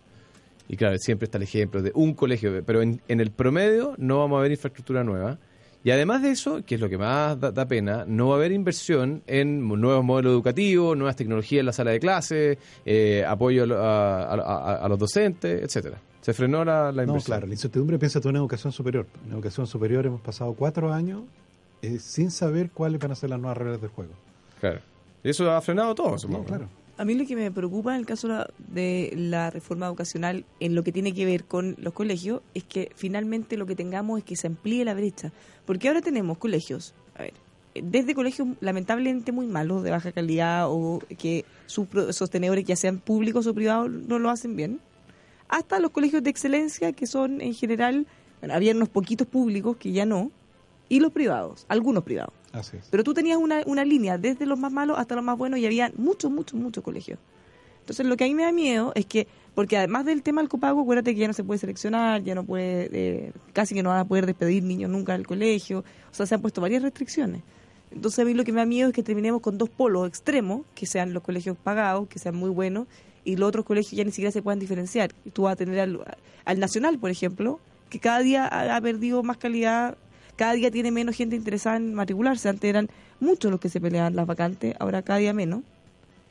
y 0.68 0.76
claro, 0.76 0.98
siempre 0.98 1.26
está 1.26 1.38
el 1.38 1.44
ejemplo 1.44 1.82
de 1.84 1.92
un 1.94 2.14
colegio, 2.16 2.64
pero 2.66 2.82
en, 2.82 3.02
en 3.08 3.20
el 3.20 3.30
promedio 3.32 3.94
no 4.00 4.18
vamos 4.20 4.40
a 4.40 4.42
ver 4.42 4.52
infraestructura 4.52 5.04
nueva. 5.04 5.38
Y 5.86 5.92
además 5.92 6.22
de 6.22 6.30
eso, 6.32 6.64
que 6.66 6.76
es 6.76 6.82
lo 6.82 6.88
que 6.88 6.98
más 6.98 7.38
da, 7.40 7.52
da 7.52 7.68
pena, 7.68 8.06
no 8.08 8.30
va 8.30 8.36
a 8.36 8.38
haber 8.38 8.54
inversión 8.54 9.22
en 9.28 9.68
nuevos 9.68 10.04
modelos 10.06 10.32
educativos, 10.32 10.96
nuevas 10.96 11.16
tecnologías 11.18 11.60
en 11.60 11.66
la 11.66 11.74
sala 11.74 11.92
de 11.92 12.00
clase, 12.00 12.58
eh, 12.86 13.26
apoyo 13.28 13.66
a, 13.78 14.24
a- 14.24 14.76
a- 14.86 14.88
los 14.88 14.98
docentes, 14.98 15.62
etcétera. 15.62 15.98
Se 16.22 16.34
frenó 16.34 16.64
la, 16.64 16.86
la 16.94 17.04
No, 17.06 17.12
inversión. 17.12 17.22
claro, 17.36 17.48
la 17.48 17.54
incertidumbre 17.54 18.00
piensa 18.00 18.22
tú 18.22 18.30
en 18.30 18.38
educación 18.38 18.72
superior. 18.72 19.06
En 19.26 19.34
educación 19.34 19.68
superior 19.68 20.06
hemos 20.06 20.22
pasado 20.22 20.54
cuatro 20.54 20.94
años 20.94 21.24
eh, 21.82 22.00
sin 22.00 22.32
saber 22.32 22.70
cuáles 22.72 23.02
van 23.02 23.12
a 23.12 23.16
ser 23.16 23.30
las 23.30 23.40
nuevas 23.42 23.58
reglas 23.58 23.82
del 23.82 23.90
juego. 23.90 24.14
Claro. 24.62 24.80
Y 25.22 25.30
eso 25.32 25.52
ha 25.52 25.60
frenado 25.60 25.94
todo, 25.96 26.18
supongo. 26.18 26.44
No, 26.44 26.46
claro. 26.48 26.70
A 26.96 27.06
mí 27.06 27.16
lo 27.16 27.26
que 27.26 27.36
me 27.36 27.50
preocupa 27.52 27.96
en 27.96 28.02
el 28.02 28.06
caso 28.06 28.28
de 28.60 29.14
la 29.16 29.50
reforma 29.50 29.88
educacional 29.88 30.46
en 30.60 30.76
lo 30.76 30.84
que 30.84 30.92
tiene 30.92 31.14
que 31.14 31.26
ver 31.26 31.46
con 31.46 31.76
los 31.80 31.94
colegios 31.94 32.42
es 32.54 32.64
que 32.64 32.92
finalmente 32.96 33.58
lo 33.58 33.66
que 33.66 33.76
tengamos 33.76 34.20
es 34.20 34.24
que 34.24 34.36
se 34.36 34.46
amplíe 34.46 34.86
la 34.86 34.94
brecha. 34.94 35.32
Porque 35.66 35.88
ahora 35.88 36.02
tenemos 36.02 36.38
colegios, 36.38 36.94
a 37.16 37.24
ver, 37.24 37.34
desde 37.74 38.14
colegios 38.14 38.50
lamentablemente 38.60 39.32
muy 39.32 39.48
malos, 39.48 39.82
de 39.82 39.90
baja 39.90 40.12
calidad 40.12 40.68
o 40.70 41.00
que 41.18 41.46
sus 41.66 41.88
sostenedores, 42.12 42.64
ya 42.66 42.76
sean 42.76 43.00
públicos 43.00 43.48
o 43.48 43.56
privados, 43.56 43.90
no 43.90 44.20
lo 44.20 44.30
hacen 44.30 44.56
bien, 44.56 44.80
hasta 45.48 45.80
los 45.80 45.90
colegios 45.92 46.24
de 46.24 46.30
excelencia, 46.30 46.94
que 46.94 47.08
son 47.08 47.42
en 47.42 47.56
general, 47.56 48.06
bueno, 48.40 48.54
había 48.54 48.74
unos 48.74 48.90
poquitos 48.90 49.28
públicos 49.28 49.78
que 49.78 49.92
ya 49.92 50.06
no, 50.06 50.32
y 50.90 51.00
los 51.00 51.12
privados, 51.12 51.66
algunos 51.70 52.04
privados. 52.04 52.34
Pero 52.92 53.04
tú 53.04 53.14
tenías 53.14 53.38
una, 53.38 53.64
una 53.66 53.84
línea 53.84 54.18
desde 54.18 54.46
los 54.46 54.60
más 54.60 54.72
malos 54.72 54.98
hasta 55.00 55.16
los 55.16 55.24
más 55.24 55.38
buenos 55.38 55.60
y 55.60 55.66
había 55.66 55.92
muchos, 55.98 56.32
muchos, 56.32 56.60
muchos 56.60 56.84
colegios. 56.84 57.20
Entonces 57.80 58.06
lo 58.06 58.16
que 58.16 58.24
a 58.24 58.28
mí 58.28 58.36
me 58.36 58.44
da 58.44 58.52
miedo 58.52 58.94
es 58.96 59.06
que, 59.06 59.28
porque 59.56 59.76
además 59.76 60.06
del 60.06 60.24
tema 60.24 60.42
del 60.42 60.50
copago, 60.50 60.82
acuérdate 60.82 61.14
que 61.14 61.20
ya 61.20 61.28
no 61.28 61.34
se 61.34 61.44
puede 61.44 61.58
seleccionar, 61.58 62.24
ya 62.24 62.34
no 62.34 62.46
puede, 62.46 62.90
eh, 62.94 63.32
casi 63.52 63.76
que 63.76 63.84
no 63.84 63.90
van 63.90 64.00
a 64.00 64.06
poder 64.06 64.26
despedir 64.26 64.64
niños 64.64 64.90
nunca 64.90 65.14
del 65.14 65.28
colegio, 65.28 65.80
o 65.80 66.14
sea, 66.14 66.26
se 66.26 66.36
han 66.36 66.42
puesto 66.42 66.62
varias 66.62 66.82
restricciones. 66.82 67.42
Entonces 67.92 68.20
a 68.20 68.26
mí 68.26 68.34
lo 68.34 68.46
que 68.46 68.54
me 68.54 68.60
da 68.60 68.66
miedo 68.66 68.90
es 68.90 68.96
que 68.96 69.04
terminemos 69.04 69.42
con 69.42 69.58
dos 69.58 69.70
polos 69.70 70.08
extremos, 70.08 70.62
que 70.76 70.86
sean 70.86 71.14
los 71.14 71.24
colegios 71.24 71.58
pagados, 71.58 72.08
que 72.08 72.20
sean 72.20 72.36
muy 72.36 72.50
buenos, 72.50 72.88
y 73.26 73.36
los 73.36 73.50
otros 73.50 73.66
colegios 73.66 73.92
ya 73.92 74.04
ni 74.06 74.12
siquiera 74.12 74.32
se 74.32 74.42
puedan 74.42 74.60
diferenciar. 74.60 75.12
Tú 75.34 75.44
vas 75.44 75.54
a 75.54 75.56
tener 75.58 75.80
al, 75.80 76.00
al 76.46 76.60
Nacional, 76.60 77.00
por 77.00 77.10
ejemplo, 77.10 77.60
que 77.90 78.00
cada 78.00 78.20
día 78.20 78.48
ha, 78.48 78.76
ha 78.76 78.82
perdido 78.82 79.24
más 79.24 79.38
calidad, 79.38 79.98
cada 80.36 80.54
día 80.54 80.72
tiene 80.72 80.92
menos 80.92 81.16
gente 81.16 81.36
interesada 81.36 81.78
en 81.78 81.94
matricularse. 81.94 82.50
Antes 82.50 82.70
eran 82.70 82.90
muchos 83.20 83.52
los 83.52 83.60
que 83.60 83.70
se 83.70 83.80
peleaban 83.80 84.16
las 84.16 84.28
vacantes, 84.28 84.76
ahora 84.80 85.02
cada 85.02 85.20
día 85.20 85.34
menos. 85.34 85.64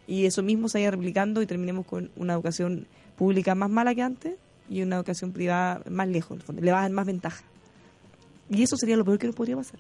Y 0.07 0.27
eso 0.27 0.43
mismo 0.43 0.69
se 0.69 0.79
vaya 0.79 0.91
replicando 0.91 1.43
y 1.43 1.47
terminemos 1.47 1.87
con 1.87 2.11
una 2.17 2.35
educación 2.35 2.87
pública 3.17 3.55
más 3.55 3.71
mala 3.71 3.95
que 3.95 4.03
antes 4.03 4.35
y 4.69 4.83
una 4.83 4.97
educación 4.97 5.33
privada 5.33 5.83
más 5.89 6.09
lejos, 6.09 6.33
en 6.33 6.37
el 6.39 6.43
fondo. 6.43 6.63
le 6.63 6.73
va 6.73 6.79
a 6.79 6.83
dar 6.83 6.91
más 6.91 7.07
ventaja. 7.07 7.45
Y 8.51 8.63
eso 8.63 8.77
sería 8.77 8.97
lo 8.97 9.05
peor 9.05 9.19
que 9.19 9.27
nos 9.27 9.37
podría 9.37 9.57
pasar. 9.57 9.79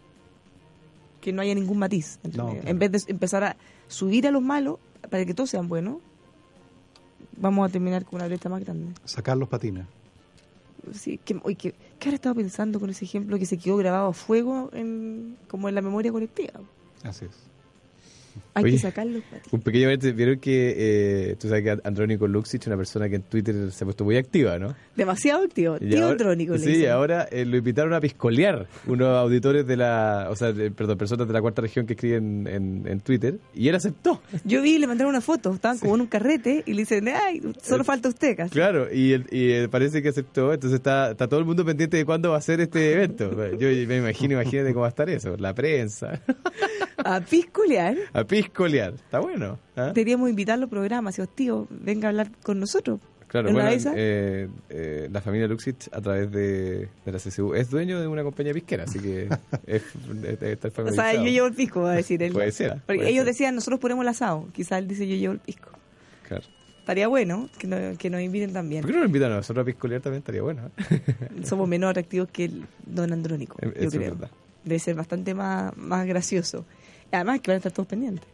Que 1.21 1.33
no 1.33 1.43
haya 1.43 1.55
ningún 1.55 1.79
matiz. 1.79 2.19
No, 2.25 2.31
claro. 2.31 2.61
En 2.65 2.79
vez 2.79 2.93
de 2.93 2.99
empezar 3.09 3.45
a 3.45 3.57
subir 3.89 4.27
a 4.27 4.31
los 4.31 4.43
malos 4.43 4.79
para 5.11 5.25
que 5.25 5.35
todos 5.35 5.51
sean 5.51 5.69
buenos, 5.69 5.99
vamos 7.37 7.69
a 7.69 7.73
terminar 7.73 8.05
con 8.05 8.17
una 8.17 8.27
brecha 8.27 8.49
más 8.49 8.65
grande. 8.65 8.95
Sacar 9.05 9.37
los 9.37 9.49
patines. 9.49 9.87
Sí, 10.93 11.19
que, 11.19 11.39
que, 11.57 11.75
¿Qué 12.03 12.09
habrá 12.09 12.17
estado 12.17 12.35
pensando 12.35 12.81
con 12.81 12.91
ese 12.91 13.05
ejemplo 13.05 13.39
que 13.39 13.47
se 13.47 13.57
quedó 13.57 13.77
grabado 13.77 14.09
a 14.09 14.13
fuego 14.13 14.71
en, 14.73 15.37
como 15.47 15.69
en 15.69 15.77
la 15.77 15.83
memoria 15.83 16.11
colectiva? 16.11 16.55
Así 17.05 17.27
es. 17.27 17.52
Hay 18.55 18.65
Oye. 18.65 18.73
que 18.75 18.79
sacarlos. 18.79 19.23
Un 19.51 19.61
pequeño 19.61 19.85
momento, 19.85 20.13
vieron 20.13 20.39
que 20.39 20.75
eh, 20.77 21.37
tú 21.39 21.49
sabes 21.49 21.63
que 21.65 21.79
Andrónico 21.85 22.27
Luxich, 22.29 22.67
una 22.67 22.77
persona 22.77 23.09
que 23.09 23.17
en 23.17 23.23
Twitter 23.23 23.73
se 23.73 23.85
ha 23.85 23.87
puesto 23.87 24.05
muy 24.05 24.17
activa, 24.17 24.59
¿no? 24.59 24.75
Demasiado 24.97 25.45
activo. 25.45 25.77
Y 25.81 25.89
Tío 25.91 26.07
ahora- 26.07 26.35
le 26.35 26.59
Sí, 26.59 26.87
ahora 26.87 27.29
eh, 27.31 27.45
lo 27.45 27.57
invitaron 27.57 27.95
a 27.95 28.01
piscolear 28.01 28.67
unos 28.87 29.09
auditores 29.09 29.67
de 29.67 29.77
la, 29.77 30.29
o 30.31 30.37
sea, 30.37 30.53
de- 30.53 30.71
perdón, 30.71 30.99
personas 30.99 31.27
de 31.27 31.33
la 31.33 31.41
cuarta 31.41 31.63
región 31.63 31.87
que 31.87 31.95
escriben 31.95 32.47
en, 32.47 32.87
en 32.87 33.01
Twitter 33.01 33.39
y 33.55 33.69
él 33.69 33.75
aceptó. 33.75 34.21
Yo 34.45 34.61
vi, 34.63 34.79
le 34.79 34.87
mandaron 34.87 35.11
una 35.11 35.21
foto, 35.21 35.53
estaban 35.55 35.79
como 35.79 35.95
en 35.95 36.03
un 36.03 36.07
carrete 36.07 36.63
y 36.67 36.73
le 36.75 36.83
dicen, 36.83 37.09
ay, 37.09 37.41
solo 37.63 37.85
falta 37.85 38.09
usted, 38.09 38.37
casi. 38.37 38.51
Claro, 38.51 38.93
y, 38.93 39.13
él- 39.13 39.27
y 39.31 39.51
él 39.53 39.69
parece 39.71 40.03
que 40.03 40.09
aceptó, 40.11 40.53
entonces 40.53 40.77
está, 40.79 41.13
está 41.13 41.29
todo 41.29 41.41
el 41.41 41.47
mundo 41.47 41.65
pendiente 41.65 41.97
de 41.97 42.05
cuándo 42.05 42.31
va 42.31 42.39
a 42.39 42.43
ser 42.43 42.61
este 42.61 42.93
evento. 42.93 43.31
Yo 43.59 43.69
me 43.87 43.97
imagino, 43.99 44.35
imagínate 44.35 44.69
cómo 44.73 44.83
va 44.83 44.89
a 44.89 44.91
estar 44.91 45.09
eso, 45.09 45.37
la 45.39 45.55
prensa, 45.55 46.21
A 47.05 47.21
pisculear. 47.21 47.97
a 48.13 48.22
piscolear, 48.27 48.95
está 48.95 49.21
bueno. 49.21 49.59
¿ah? 49.77 49.93
Deberíamos 49.95 50.29
invitarlo 50.31 50.65
al 50.65 50.71
programa, 50.71 51.13
si 51.13 51.21
os 51.21 51.29
tío, 51.35 51.67
venga 51.71 52.09
a 52.09 52.11
hablar 52.11 52.31
con 52.43 52.59
nosotros. 52.61 53.01
Claro, 53.29 53.49
¿En 53.49 53.55
una 53.55 53.65
bueno, 53.65 53.93
eh, 53.97 54.47
eh, 54.69 55.09
la 55.11 55.23
familia 55.23 55.49
Luxich 55.49 55.89
a 55.91 56.03
través 56.03 56.31
de, 56.31 56.89
de 57.05 57.13
la 57.13 57.19
CCU 57.19 57.55
es 57.55 57.71
dueño 57.71 57.99
de 57.99 58.07
una 58.07 58.23
compañía 58.23 58.53
pisquera, 58.53 58.85
así 58.85 58.99
que 58.99 59.23
es, 59.67 59.83
es- 60.25 60.43
está 60.43 60.83
O 60.83 60.93
sea, 60.93 61.15
yo 61.15 61.25
llevo 61.25 61.47
el 61.47 61.55
pisco, 61.55 61.81
va 61.81 61.93
a 61.93 61.97
decir 61.97 62.23
él. 62.23 62.33
Puede 62.35 62.53
ser, 62.53 62.73
Porque 62.85 62.99
puede 62.99 63.09
ellos 63.09 63.25
ser. 63.25 63.33
decían, 63.33 63.55
nosotros 63.55 63.81
ponemos 63.81 64.03
el 64.03 64.09
asado. 64.09 64.49
Quizás 64.53 64.81
él 64.81 64.89
dice, 64.89 65.09
yo 65.09 65.17
llevo 65.17 65.33
el 65.33 65.41
pisco. 65.41 65.71
Claro. 66.29 66.45
Estaría 66.81 67.09
bueno 67.09 67.49
que, 67.59 67.67
no- 67.69 67.97
que 67.97 68.11
nos 68.11 68.21
inviten 68.21 68.53
también. 68.53 68.83
¿Por 68.83 68.91
qué 68.91 68.95
no 68.97 69.01
nos 69.01 69.09
invitan 69.09 69.33
a 69.33 69.37
nosotros 69.37 69.63
a 69.63 69.65
piscolear 69.65 70.03
también? 70.03 70.19
Estaría 70.19 70.43
bueno. 70.43 70.71
¿eh? 70.91 71.01
Somos 71.45 71.67
menos 71.67 71.89
atractivos 71.93 72.29
que 72.31 72.45
el 72.45 72.65
don 72.85 73.15
Andrónico, 73.15 73.57
Eso 73.63 73.73
yo 73.73 73.81
es 73.89 73.95
creo. 73.95 74.11
verdad. 74.13 74.31
Debe 74.65 74.79
ser 74.79 74.95
bastante 74.95 75.33
más, 75.33 75.75
más 75.79 76.07
gracioso. 76.07 76.67
Además 77.13 77.41
que 77.41 77.51
van 77.51 77.57
a 77.57 77.59
estar 77.59 77.73
todos 77.73 77.89
pendientes. 77.89 78.27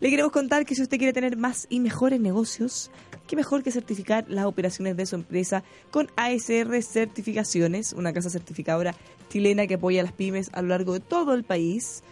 Le 0.00 0.10
queremos 0.10 0.32
contar 0.32 0.66
que 0.66 0.74
si 0.74 0.82
usted 0.82 0.98
quiere 0.98 1.12
tener 1.12 1.36
más 1.36 1.66
y 1.70 1.80
mejores 1.80 2.20
negocios, 2.20 2.90
qué 3.26 3.36
mejor 3.36 3.62
que 3.62 3.70
certificar 3.70 4.26
las 4.28 4.44
operaciones 4.44 4.96
de 4.96 5.06
su 5.06 5.14
empresa 5.14 5.62
con 5.90 6.10
ASR 6.16 6.82
Certificaciones, 6.82 7.92
una 7.92 8.12
casa 8.12 8.28
certificadora 8.28 8.94
chilena 9.30 9.66
que 9.66 9.74
apoya 9.74 10.00
a 10.00 10.04
las 10.04 10.12
pymes 10.12 10.50
a 10.52 10.62
lo 10.62 10.68
largo 10.68 10.94
de 10.94 11.00
todo 11.00 11.32
el 11.32 11.44
país 11.44 12.02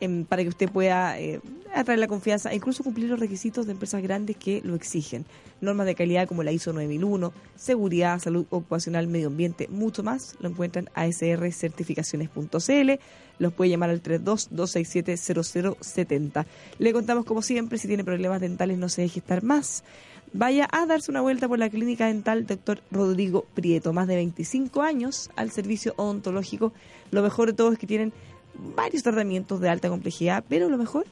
em, 0.00 0.24
para 0.24 0.42
que 0.42 0.48
usted 0.48 0.70
pueda 0.70 1.18
eh, 1.18 1.40
atraer 1.74 1.98
la 1.98 2.06
confianza 2.08 2.52
e 2.52 2.56
incluso 2.56 2.82
cumplir 2.82 3.08
los 3.08 3.20
requisitos 3.20 3.64
de 3.66 3.72
empresas 3.72 4.02
grandes 4.02 4.36
que 4.36 4.60
lo 4.64 4.74
exigen. 4.74 5.24
Normas 5.60 5.86
de 5.86 5.94
calidad 5.94 6.26
como 6.26 6.42
la 6.42 6.50
ISO 6.52 6.72
9001, 6.72 7.32
seguridad, 7.56 8.18
salud 8.18 8.46
ocupacional, 8.50 9.06
medio 9.06 9.28
ambiente, 9.28 9.68
mucho 9.68 10.02
más, 10.02 10.36
lo 10.40 10.48
encuentran 10.48 10.88
a 10.94 11.06
srcertificaciones.cl. 11.06 12.90
Los 13.38 13.52
puede 13.52 13.70
llamar 13.70 13.90
al 13.90 14.02
32-267-0070. 14.02 16.46
Le 16.78 16.92
contamos 16.92 17.24
como 17.24 17.42
siempre, 17.42 17.78
si 17.78 17.86
tiene 17.88 18.04
problemas 18.04 18.40
dentales 18.40 18.78
no 18.78 18.88
se 18.88 19.02
deje 19.02 19.18
estar 19.20 19.42
más. 19.42 19.84
Vaya 20.32 20.68
a 20.70 20.86
darse 20.86 21.10
una 21.10 21.22
vuelta 21.22 21.48
por 21.48 21.58
la 21.58 21.68
clínica 21.68 22.06
dental 22.06 22.46
Dr. 22.46 22.80
Rodrigo 22.92 23.46
Prieto, 23.54 23.92
más 23.92 24.06
de 24.06 24.14
25 24.14 24.82
años 24.82 25.28
al 25.34 25.50
servicio 25.50 25.92
odontológico. 25.96 26.72
Lo 27.10 27.22
mejor 27.22 27.48
de 27.48 27.54
todo 27.54 27.72
es 27.72 27.80
que 27.80 27.88
tienen 27.88 28.12
varios 28.54 29.02
tratamientos 29.02 29.60
de 29.60 29.68
alta 29.68 29.88
complejidad, 29.88 30.44
pero 30.48 30.68
lo 30.68 30.78
mejor 30.78 31.06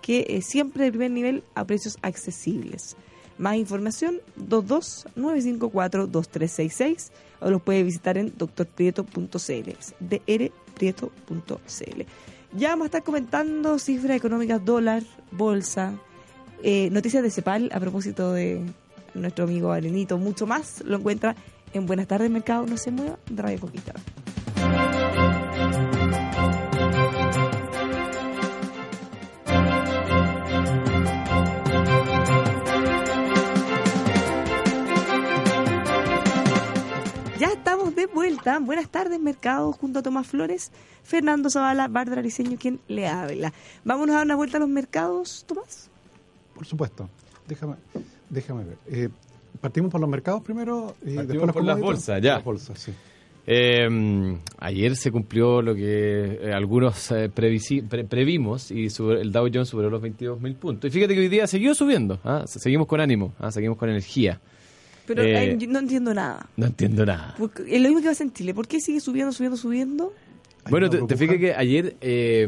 que 0.00 0.24
eh, 0.28 0.40
siempre 0.42 0.84
de 0.84 0.90
primer 0.90 1.10
nivel 1.10 1.44
a 1.54 1.64
precios 1.64 1.98
accesibles. 2.02 2.96
Más 3.38 3.56
información 3.56 4.20
22-954-2366 4.38 7.10
o 7.40 7.50
los 7.50 7.62
puede 7.62 7.82
visitar 7.82 8.18
en 8.18 8.32
drprieto.cl, 8.36 9.70
drprieto.cl. 10.00 12.02
Ya 12.54 12.68
vamos 12.68 12.84
a 12.84 12.86
estar 12.86 13.02
comentando 13.02 13.78
cifras 13.78 14.16
económicas, 14.16 14.64
dólar, 14.64 15.02
bolsa, 15.30 15.94
eh, 16.62 16.90
noticias 16.90 17.22
de 17.22 17.30
CEPAL 17.30 17.70
a 17.72 17.80
propósito 17.80 18.32
de 18.32 18.62
nuestro 19.14 19.44
amigo 19.44 19.72
Arenito, 19.72 20.18
mucho 20.18 20.46
más 20.46 20.82
lo 20.84 20.98
encuentra 20.98 21.34
en 21.72 21.86
Buenas 21.86 22.06
tardes 22.06 22.30
Mercado, 22.30 22.66
no 22.66 22.76
se 22.76 22.90
mueva, 22.90 23.18
de 23.30 23.42
Radio 23.42 23.60
Conquistador. 23.60 24.21
De 38.06 38.12
vuelta. 38.12 38.58
Buenas 38.58 38.88
tardes, 38.88 39.20
Mercado, 39.20 39.72
junto 39.72 39.98
a 40.00 40.02
Tomás 40.02 40.26
Flores, 40.26 40.70
Fernando 41.02 41.50
Zavala, 41.50 41.88
Bárbara 41.88 42.22
Liceño, 42.22 42.56
quien 42.58 42.80
le 42.88 43.06
habla. 43.06 43.52
Vámonos 43.84 44.14
a 44.14 44.18
dar 44.18 44.26
una 44.26 44.36
vuelta 44.36 44.56
a 44.56 44.60
los 44.60 44.68
mercados, 44.68 45.44
Tomás. 45.46 45.90
Por 46.54 46.66
supuesto. 46.66 47.08
Déjame, 47.48 47.74
déjame 48.30 48.64
ver. 48.64 48.78
Eh, 48.88 49.08
partimos 49.60 49.90
por 49.90 50.00
los 50.00 50.08
mercados 50.08 50.42
primero 50.42 50.94
y 51.04 51.16
Partimos 51.16 51.28
después 51.28 51.52
por 51.52 51.64
las 51.64 51.80
bolsas, 51.80 52.20
ya. 52.22 52.34
Las 52.34 52.44
bolsas, 52.44 52.78
sí. 52.78 52.92
Eh, 53.44 54.38
ayer 54.58 54.94
se 54.94 55.10
cumplió 55.10 55.60
lo 55.62 55.74
que 55.74 56.38
eh, 56.40 56.52
algunos 56.54 57.10
eh, 57.10 57.28
previsi- 57.34 57.86
pre- 57.86 58.04
previmos 58.04 58.70
y 58.70 58.88
sube- 58.88 59.20
el 59.20 59.32
Dow 59.32 59.48
Jones 59.52 59.68
superó 59.68 59.90
los 59.90 60.00
22.000 60.00 60.54
puntos. 60.56 60.88
Y 60.88 60.92
fíjate 60.92 61.14
que 61.14 61.20
hoy 61.20 61.28
día 61.28 61.46
siguió 61.48 61.74
subiendo, 61.74 62.20
¿ah? 62.22 62.44
Se- 62.46 62.60
seguimos 62.60 62.86
con 62.86 63.00
ánimo, 63.00 63.32
¿ah? 63.40 63.50
seguimos 63.50 63.76
con 63.78 63.88
energía. 63.90 64.40
Pero 65.06 65.22
Eh, 65.22 65.52
eh, 65.52 65.56
yo 65.58 65.66
no 65.68 65.78
entiendo 65.80 66.14
nada. 66.14 66.46
No 66.56 66.66
entiendo 66.66 67.04
nada. 67.06 67.34
Porque 67.38 67.62
es 67.66 67.80
lo 67.80 67.88
mismo 67.88 68.02
que 68.02 68.08
pasa 68.08 68.22
en 68.24 68.32
Chile. 68.32 68.54
¿Por 68.54 68.66
qué 68.68 68.80
sigue 68.80 69.00
subiendo, 69.00 69.32
subiendo, 69.32 69.56
subiendo? 69.56 70.12
Bueno, 70.70 70.88
te, 70.88 70.98
te 71.02 71.16
fijas 71.16 71.38
que 71.38 71.52
ayer 71.52 71.96
eh, 72.00 72.46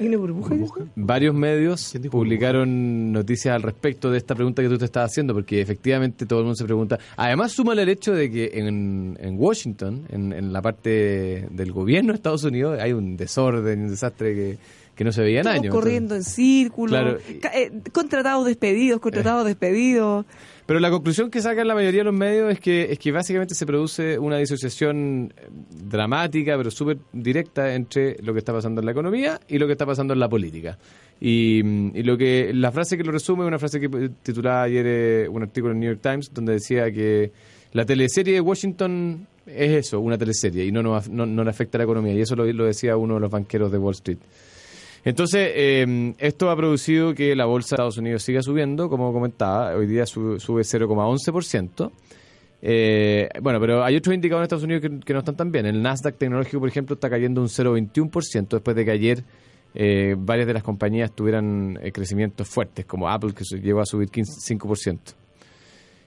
¿Hay 0.00 0.08
una 0.08 0.16
burbuja? 0.16 0.48
Burbuja. 0.56 0.86
varios 0.96 1.36
medios 1.36 1.90
¿Quién 1.92 2.02
dijo 2.02 2.18
publicaron 2.18 3.12
noticias 3.12 3.54
al 3.54 3.62
respecto 3.62 4.10
de 4.10 4.18
esta 4.18 4.34
pregunta 4.34 4.60
que 4.60 4.68
tú 4.68 4.76
te 4.76 4.86
estás 4.86 5.12
haciendo, 5.12 5.34
porque 5.34 5.60
efectivamente 5.60 6.26
todo 6.26 6.40
el 6.40 6.46
mundo 6.46 6.56
se 6.56 6.64
pregunta. 6.64 6.98
Además, 7.16 7.52
súmale 7.52 7.82
el 7.82 7.90
hecho 7.90 8.12
de 8.12 8.28
que 8.28 8.50
en, 8.54 9.16
en 9.20 9.38
Washington, 9.38 10.04
en, 10.08 10.32
en 10.32 10.52
la 10.52 10.60
parte 10.62 11.46
del 11.48 11.70
gobierno 11.70 12.12
de 12.12 12.16
Estados 12.16 12.42
Unidos, 12.42 12.76
hay 12.80 12.92
un 12.92 13.16
desorden, 13.16 13.82
un 13.84 13.88
desastre 13.90 14.34
que, 14.34 14.58
que 14.96 15.04
no 15.04 15.12
se 15.12 15.22
veía 15.22 15.42
en 15.42 15.46
años. 15.46 15.72
corriendo 15.72 16.16
en 16.16 16.24
círculo. 16.24 16.90
Claro. 16.90 17.18
Eh, 17.54 17.70
contratados 17.92 18.46
despedidos, 18.46 18.98
contratados 19.00 19.46
despedidos. 19.46 20.26
Pero 20.66 20.80
la 20.80 20.90
conclusión 20.90 21.30
que 21.30 21.42
sacan 21.42 21.68
la 21.68 21.74
mayoría 21.74 22.00
de 22.00 22.04
los 22.04 22.14
medios 22.14 22.50
es 22.50 22.58
que 22.58 22.90
es 22.90 22.98
que 22.98 23.12
básicamente 23.12 23.54
se 23.54 23.66
produce 23.66 24.18
una 24.18 24.38
disociación 24.38 25.32
eh, 25.36 25.48
dramática, 25.70 26.56
pero 26.56 26.70
súper 26.70 26.98
directa 27.12 27.74
entre 27.74 28.16
lo 28.22 28.32
que 28.32 28.38
está 28.38 28.52
pasando 28.52 28.80
en 28.80 28.86
la 28.86 28.92
economía 28.92 29.38
y 29.46 29.58
lo 29.58 29.66
que 29.66 29.72
está 29.72 29.84
pasando 29.84 30.14
en 30.14 30.20
la 30.20 30.28
política. 30.28 30.78
Y, 31.20 31.60
mm, 31.62 31.90
lo 32.04 32.16
que 32.16 32.52
la 32.54 32.72
frase 32.72 32.96
que 32.96 33.04
lo 33.04 33.12
resume 33.12 33.44
es 33.44 33.48
una 33.48 33.58
frase 33.58 33.78
que 33.78 34.10
titulaba 34.22 34.62
ayer 34.62 34.86
eh, 34.86 35.28
un 35.28 35.42
artículo 35.42 35.74
en 35.74 35.80
New 35.80 35.90
York 35.90 36.00
Times 36.02 36.32
donde 36.32 36.54
decía 36.54 36.90
que 36.90 37.30
la 37.72 37.84
teleserie 37.84 38.34
de 38.34 38.40
Washington 38.40 39.26
es 39.46 39.86
eso, 39.86 40.00
una 40.00 40.16
teleserie 40.16 40.64
y 40.64 40.72
no 40.72 40.82
nos, 40.82 41.10
no, 41.10 41.26
no 41.26 41.44
le 41.44 41.50
afecta 41.50 41.76
a 41.76 41.80
la 41.80 41.84
economía. 41.84 42.14
Y 42.14 42.22
eso 42.22 42.36
lo 42.36 42.64
decía 42.64 42.96
uno 42.96 43.14
de 43.14 43.20
los 43.20 43.30
banqueros 43.30 43.70
de 43.70 43.76
Wall 43.76 43.94
Street. 43.94 44.18
Entonces, 45.04 45.50
eh, 45.54 46.14
esto 46.18 46.50
ha 46.50 46.56
producido 46.56 47.14
que 47.14 47.36
la 47.36 47.44
bolsa 47.44 47.70
de 47.70 47.74
Estados 47.76 47.98
Unidos 47.98 48.22
siga 48.22 48.42
subiendo, 48.42 48.88
como 48.88 49.12
comentaba, 49.12 49.74
hoy 49.74 49.86
día 49.86 50.06
sube, 50.06 50.40
sube 50.40 50.62
0,11%. 50.62 51.92
Eh, 52.66 53.28
bueno, 53.42 53.60
pero 53.60 53.84
hay 53.84 53.94
otros 53.94 54.14
indicadores 54.14 54.44
en 54.44 54.56
Estados 54.56 54.64
Unidos 54.64 55.02
que, 55.04 55.12
no 55.12 55.18
están 55.18 55.36
tan 55.36 55.52
bien. 55.52 55.66
El 55.66 55.82
Nasdaq 55.82 56.16
tecnológico, 56.16 56.60
por 56.60 56.68
ejemplo, 56.70 56.94
está 56.94 57.10
cayendo 57.10 57.42
un 57.42 57.48
0,21% 57.48 58.48
después 58.48 58.74
de 58.74 58.84
que 58.86 58.90
ayer 58.90 59.24
eh, 59.74 60.14
varias 60.16 60.46
de 60.46 60.54
las 60.54 60.62
compañías 60.62 61.12
tuvieran 61.12 61.78
eh, 61.82 61.92
crecimientos 61.92 62.48
fuertes, 62.48 62.86
como 62.86 63.06
Apple, 63.10 63.34
que 63.34 63.44
llegó 63.58 63.80
a 63.80 63.84
subir 63.84 64.08
15, 64.08 64.56
5%. 64.56 64.98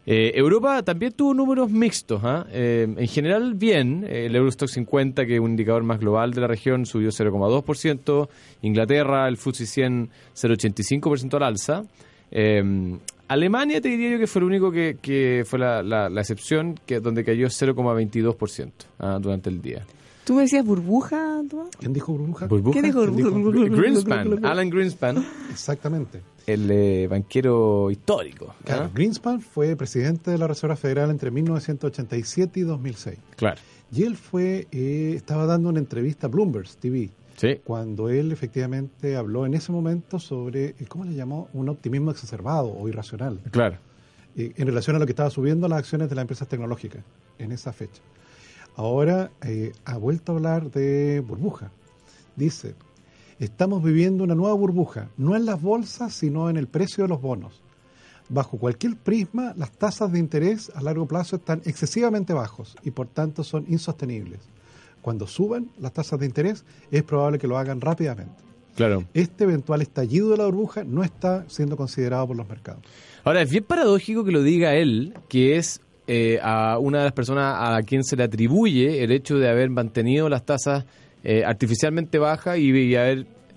Eh, 0.09 0.31
Europa 0.35 0.81
también 0.83 1.11
tuvo 1.11 1.33
números 1.33 1.69
mixtos. 1.69 2.21
¿ah? 2.23 2.45
Eh, 2.49 2.87
en 2.97 3.07
general, 3.07 3.55
bien. 3.55 4.05
El 4.09 4.33
Eurostock 4.37 4.69
50, 4.69 5.25
que 5.25 5.35
es 5.35 5.39
un 5.41 5.49
indicador 5.51 5.83
más 5.83 5.99
global 5.99 6.31
de 6.33 6.39
la 6.39 6.47
región, 6.47 6.85
subió 6.85 7.09
0,2%. 7.11 8.29
Inglaterra, 8.61 9.27
el 9.27 9.35
FTSE 9.35 9.65
100, 9.65 10.09
0,85% 10.33 11.33
al 11.35 11.43
alza. 11.43 11.83
Eh, 12.31 12.97
Alemania, 13.27 13.81
te 13.81 13.89
diría 13.89 14.11
yo 14.11 14.19
que 14.19 14.27
fue 14.27 14.39
el 14.39 14.45
único 14.45 14.71
que, 14.71 14.97
que 15.01 15.43
fue 15.45 15.59
la, 15.59 15.83
la- 15.83 16.07
la 16.09 16.21
excepción, 16.21 16.79
que 16.85 17.01
donde 17.01 17.25
cayó 17.25 17.47
0,22% 17.47 18.71
¿ah? 18.99 19.19
durante 19.21 19.49
el 19.49 19.61
día. 19.61 19.85
¿Tú 20.23 20.33
me 20.35 20.41
decías 20.43 20.65
burbuja, 20.65 21.41
Tomás? 21.49 21.69
¿Quién 21.77 21.91
dijo 21.93 22.13
burbuja? 22.13 22.47
¿Qué 22.47 22.81
dijo 22.81 23.01
¿Quién 23.03 23.15
dijo? 23.17 23.31
burbuja? 23.31 23.75
Greenspan, 23.75 24.45
Alan 24.45 24.69
Greenspan, 24.69 25.25
Exactamente. 25.51 26.21
El 26.47 26.71
eh, 26.71 27.07
banquero 27.07 27.91
histórico. 27.91 28.47
¿ah? 28.49 28.55
Claro, 28.63 28.89
Greenspan 28.93 29.41
fue 29.41 29.75
presidente 29.75 30.31
de 30.31 30.37
la 30.37 30.47
Reserva 30.47 30.77
Federal 30.77 31.11
entre 31.11 31.29
1987 31.29 32.61
y 32.61 32.63
2006. 32.63 33.17
Claro. 33.35 33.59
Y 33.91 34.03
él 34.03 34.15
fue, 34.15 34.67
eh, 34.71 35.13
estaba 35.15 35.45
dando 35.45 35.69
una 35.69 35.79
entrevista 35.79 36.27
a 36.27 36.29
Bloomberg 36.29 36.67
TV, 36.77 37.09
Sí. 37.35 37.59
cuando 37.63 38.09
él 38.09 38.31
efectivamente 38.31 39.15
habló 39.17 39.45
en 39.45 39.53
ese 39.53 39.71
momento 39.73 40.19
sobre, 40.19 40.69
eh, 40.69 40.75
¿cómo 40.87 41.03
le 41.03 41.13
llamó? 41.13 41.49
Un 41.53 41.67
optimismo 41.69 42.11
exacerbado 42.11 42.71
o 42.73 42.87
irracional, 42.87 43.39
Claro. 43.51 43.77
en 44.35 44.65
relación 44.67 44.95
a 44.95 44.99
lo 44.99 45.05
que 45.05 45.11
estaba 45.11 45.29
subiendo 45.29 45.67
las 45.67 45.79
acciones 45.79 46.09
de 46.09 46.15
las 46.15 46.23
empresas 46.23 46.47
tecnológicas 46.47 47.03
en 47.39 47.51
esa 47.51 47.73
fecha. 47.73 48.01
Ahora 48.75 49.31
ha 49.85 49.97
vuelto 49.97 50.31
a 50.31 50.35
hablar 50.35 50.71
de 50.71 51.23
burbuja. 51.27 51.71
Dice, 52.35 52.75
estamos 53.39 53.83
viviendo 53.83 54.23
una 54.23 54.35
nueva 54.35 54.55
burbuja, 54.55 55.09
no 55.17 55.35
en 55.35 55.45
las 55.45 55.61
bolsas, 55.61 56.13
sino 56.13 56.49
en 56.49 56.57
el 56.57 56.67
precio 56.67 57.03
de 57.03 57.09
los 57.09 57.21
bonos. 57.21 57.61
Bajo 58.29 58.57
cualquier 58.57 58.97
prisma, 58.97 59.53
las 59.55 59.71
tasas 59.71 60.11
de 60.11 60.19
interés 60.19 60.71
a 60.75 60.81
largo 60.81 61.07
plazo 61.07 61.37
están 61.37 61.61
excesivamente 61.65 62.33
bajos 62.33 62.75
y 62.83 62.91
por 62.91 63.07
tanto 63.07 63.43
son 63.43 63.65
insostenibles. 63.69 64.39
Cuando 65.01 65.27
suban 65.27 65.69
las 65.79 65.93
tasas 65.93 66.19
de 66.19 66.25
interés, 66.25 66.65
es 66.91 67.03
probable 67.03 67.39
que 67.39 67.47
lo 67.47 67.57
hagan 67.57 67.79
rápidamente. 67.79 68.43
Claro. 68.75 69.05
Este 69.13 69.45
eventual 69.45 69.81
estallido 69.81 70.29
de 70.29 70.37
la 70.37 70.45
burbuja 70.45 70.83
no 70.83 71.03
está 71.03 71.45
siendo 71.47 71.77
considerado 71.77 72.27
por 72.27 72.35
los 72.35 72.47
mercados. 72.47 72.83
Ahora, 73.23 73.41
es 73.41 73.49
bien 73.49 73.63
paradójico 73.63 74.23
que 74.23 74.31
lo 74.31 74.43
diga 74.43 74.75
él, 74.75 75.13
que 75.29 75.57
es 75.57 75.81
eh, 76.07 76.39
a 76.43 76.77
una 76.77 76.99
de 76.99 77.03
las 77.05 77.13
personas 77.13 77.55
a 77.57 77.81
quien 77.83 78.03
se 78.03 78.15
le 78.15 78.23
atribuye 78.23 79.03
el 79.03 79.11
hecho 79.11 79.37
de 79.37 79.49
haber 79.49 79.69
mantenido 79.69 80.29
las 80.29 80.45
tasas 80.45 80.85
eh, 81.23 81.43
artificialmente 81.45 82.19
bajas 82.19 82.57
y, 82.57 82.71
y 82.71 82.95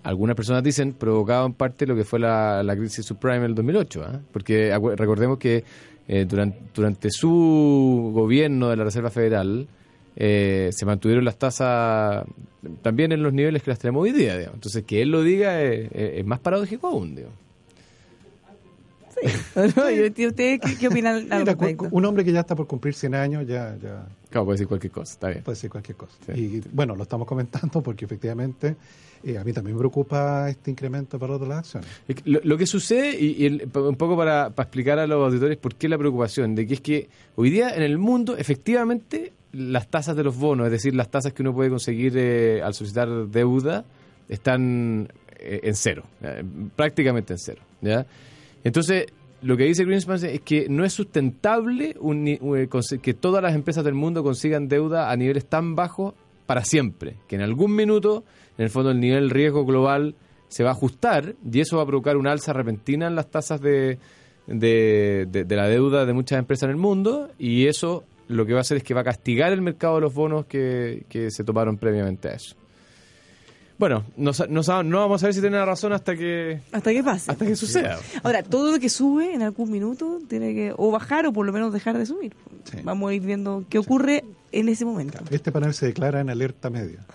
algunas 0.03 0.37
personas 0.37 0.63
dicen, 0.63 0.93
provocado 0.93 1.47
en 1.47 1.55
parte 1.55 1.87
lo 1.87 1.95
que 1.95 2.05
fue 2.05 2.19
la, 2.19 2.65
crisis 2.77 3.05
subprime 3.05 3.37
en 3.37 3.45
el 3.45 3.55
2008. 3.55 4.03
¿ah? 4.05 4.21
Porque 4.33 4.77
recordemos 4.97 5.39
que 5.39 5.65
eh, 6.09 6.27
durante, 6.27 7.11
su 7.11 8.11
gobierno 8.15 8.69
de 8.69 8.77
la 8.77 8.85
Reserva 8.85 9.11
Federal 9.11 9.69
eh, 10.17 10.71
se 10.73 10.87
mantuvieron 10.87 11.25
las 11.25 11.39
tasas 11.39 12.25
también 12.83 13.13
en 13.13 13.23
los 13.23 13.33
niveles 13.33 13.63
que 13.63 13.71
las 13.71 13.79
tenemos 13.79 14.03
hoy 14.03 14.13
día. 14.13 14.37
digamos. 14.37 14.57
Entonces, 14.57 14.85
que 14.85 15.03
él 15.03 15.11
lo 15.11 15.23
diga 15.23 15.63
es 15.63 16.25
más 16.25 16.41
paradójico 16.41 16.89
aún. 16.89 17.15
digamos. 17.15 17.50
¿No? 19.77 19.91
¿Y 19.91 20.01
¿Ustedes 20.27 20.61
qué, 20.61 20.77
qué 20.79 20.89
opinan 20.89 21.17
al 21.31 21.41
Mira, 21.41 21.55
cu- 21.55 21.65
respecto? 21.65 21.89
un 21.91 22.05
hombre 22.05 22.25
que 22.25 22.33
ya 22.33 22.41
está 22.41 22.55
por 22.55 22.67
cumplir 22.67 22.95
100 22.95 23.15
años 23.15 23.47
ya, 23.47 23.77
ya 23.83 24.07
Claro, 24.31 24.45
puede 24.47 24.55
decir 24.57 24.69
cualquier 24.69 24.93
cosa, 24.93 25.13
está 25.13 25.29
bien. 25.29 25.43
puede 25.43 25.57
ser 25.57 25.71
cualquier 25.71 25.97
cosa. 25.97 26.13
Sí. 26.27 26.33
Y 26.41 26.63
bueno, 26.73 26.95
lo 26.97 27.03
estamos 27.03 27.27
comentando 27.27 27.83
porque 27.83 28.05
efectivamente 28.05 28.77
eh, 29.25 29.37
a 29.37 29.45
mí 29.45 29.53
también 29.53 29.75
me 29.77 29.81
preocupa 29.81 30.49
este 30.49 30.71
incremento 30.71 31.19
para 31.19 31.35
otras 31.35 31.59
acciones. 31.59 31.89
Lo, 32.25 32.41
lo 32.45 32.57
que 32.57 32.67
sucede, 32.67 33.19
y, 33.21 33.43
y 33.43 33.47
el- 33.47 33.71
un 33.75 33.97
poco 33.97 34.17
para, 34.17 34.51
para 34.51 34.65
explicar 34.67 34.99
a 34.99 35.07
los 35.07 35.25
auditores 35.27 35.57
por 35.59 35.75
qué 35.75 35.89
la 35.89 35.99
preocupación, 35.99 36.55
de 36.55 36.67
que 36.67 36.75
es 36.75 36.81
que 36.81 37.09
hoy 37.37 37.51
día 37.51 37.75
en 37.75 37.83
el 37.83 37.99
mundo, 37.99 38.37
efectivamente, 38.37 39.33
las 39.53 39.89
tasas 39.89 40.15
de 40.17 40.23
los 40.23 40.37
bonos, 40.37 40.67
es 40.67 40.73
decir, 40.73 40.95
las 40.95 41.11
tasas 41.11 41.33
que 41.33 41.43
uno 41.43 41.53
puede 41.53 41.69
conseguir 41.71 42.15
eh, 42.17 42.63
al 42.63 42.73
solicitar 42.73 43.09
deuda, 43.27 43.85
están 44.29 45.09
eh, 45.41 45.61
en 45.65 45.75
cero, 45.75 46.05
eh, 46.23 46.45
prácticamente 46.77 47.33
en 47.33 47.39
cero. 47.41 47.63
¿ya? 47.81 48.07
Entonces, 48.65 49.07
lo 49.43 49.57
que 49.57 49.65
dice 49.65 49.85
Greenspan 49.85 50.23
es 50.25 50.41
que 50.43 50.69
no 50.69 50.85
es 50.85 50.93
sustentable 50.93 51.97
un 52.01 52.29
eh, 52.29 52.69
que 53.01 53.15
todas 53.15 53.43
las 53.43 53.55
empresas 53.55 53.85
del 53.85 53.95
mundo 53.95 54.23
consigan 54.23 54.69
deuda 54.69 55.11
a 55.11 55.17
niveles 55.17 55.47
tan 55.47 55.75
bajos 55.75 56.15
para 56.47 56.65
siempre, 56.65 57.17
que 57.29 57.37
en 57.37 57.43
algún 57.43 57.75
minuto, 57.75 58.25
en 58.59 58.65
el 58.65 58.71
fondo, 58.71 58.91
el 58.91 59.01
nivel 59.01 59.29
de 59.29 59.35
riesgo 59.35 59.65
global 59.65 60.15
se 60.49 60.65
va 60.65 60.71
a 60.71 60.73
ajustar 60.73 61.37
y 61.51 61.61
eso 61.61 61.77
va 61.77 61.85
a 61.85 61.87
provocar 61.87 62.17
una 62.17 62.33
alza 62.33 62.53
repentina 62.53 63.07
en 63.07 63.15
las 63.15 63.31
tasas 63.31 63.61
de, 63.61 63.99
de, 64.47 65.27
de- 65.31 65.45
de 65.45 65.57
la 65.57 65.69
deuda 65.69 66.05
de 66.07 66.13
muchas 66.13 66.39
empresas 66.39 66.65
en 66.65 66.71
el 66.71 66.77
mundo 66.77 67.31
y 67.39 67.67
eso 67.67 68.05
lo 68.27 68.45
que 68.47 68.53
va 68.53 68.59
a 68.59 68.63
hacer 68.63 68.77
es 68.79 68.83
que 68.83 68.95
va 68.95 69.01
a 69.03 69.05
castigar 69.05 69.53
el 69.53 69.63
mercado 69.63 69.95
de 69.97 70.01
los 70.03 70.13
bonos 70.15 70.47
que, 70.47 71.05
que 71.09 71.31
se 71.31 71.45
tomaron 71.45 71.79
previamente 71.79 72.29
a 72.29 72.33
eso. 72.33 72.57
Bueno, 73.81 74.05
no, 74.19 74.33
no, 74.51 74.83
no 74.83 74.99
vamos 74.99 75.23
a 75.23 75.27
ver 75.27 75.35
si 75.35 75.41
tiene 75.41 75.65
razón 75.65 75.95
hasta 75.95 76.15
que 76.15 76.61
Hasta 76.71 76.93
que 76.93 77.03
pase. 77.03 77.31
hasta 77.31 77.47
que 77.47 77.57
suceda. 77.57 77.99
Ahora, 78.23 78.43
todo 78.43 78.73
lo 78.73 78.79
que 78.79 78.91
sube 78.91 79.33
en 79.33 79.41
algún 79.41 79.71
minuto 79.71 80.19
tiene 80.29 80.53
que 80.53 80.75
o 80.77 80.91
bajar 80.91 81.25
o 81.27 81.33
por 81.33 81.47
lo 81.47 81.53
menos 81.55 81.73
dejar 81.73 81.97
de 81.97 82.05
subir. 82.05 82.35
Sí. 82.71 82.77
Vamos 82.85 83.11
a 83.11 83.15
ir 83.15 83.23
viendo 83.23 83.65
qué 83.71 83.79
ocurre 83.79 84.23
en 84.53 84.69
ese 84.69 84.85
momento. 84.85 85.19
Este 85.31 85.51
panel 85.51 85.73
se 85.73 85.87
declara 85.87 86.21
en 86.21 86.29
alerta 86.29 86.69
media. 86.69 87.07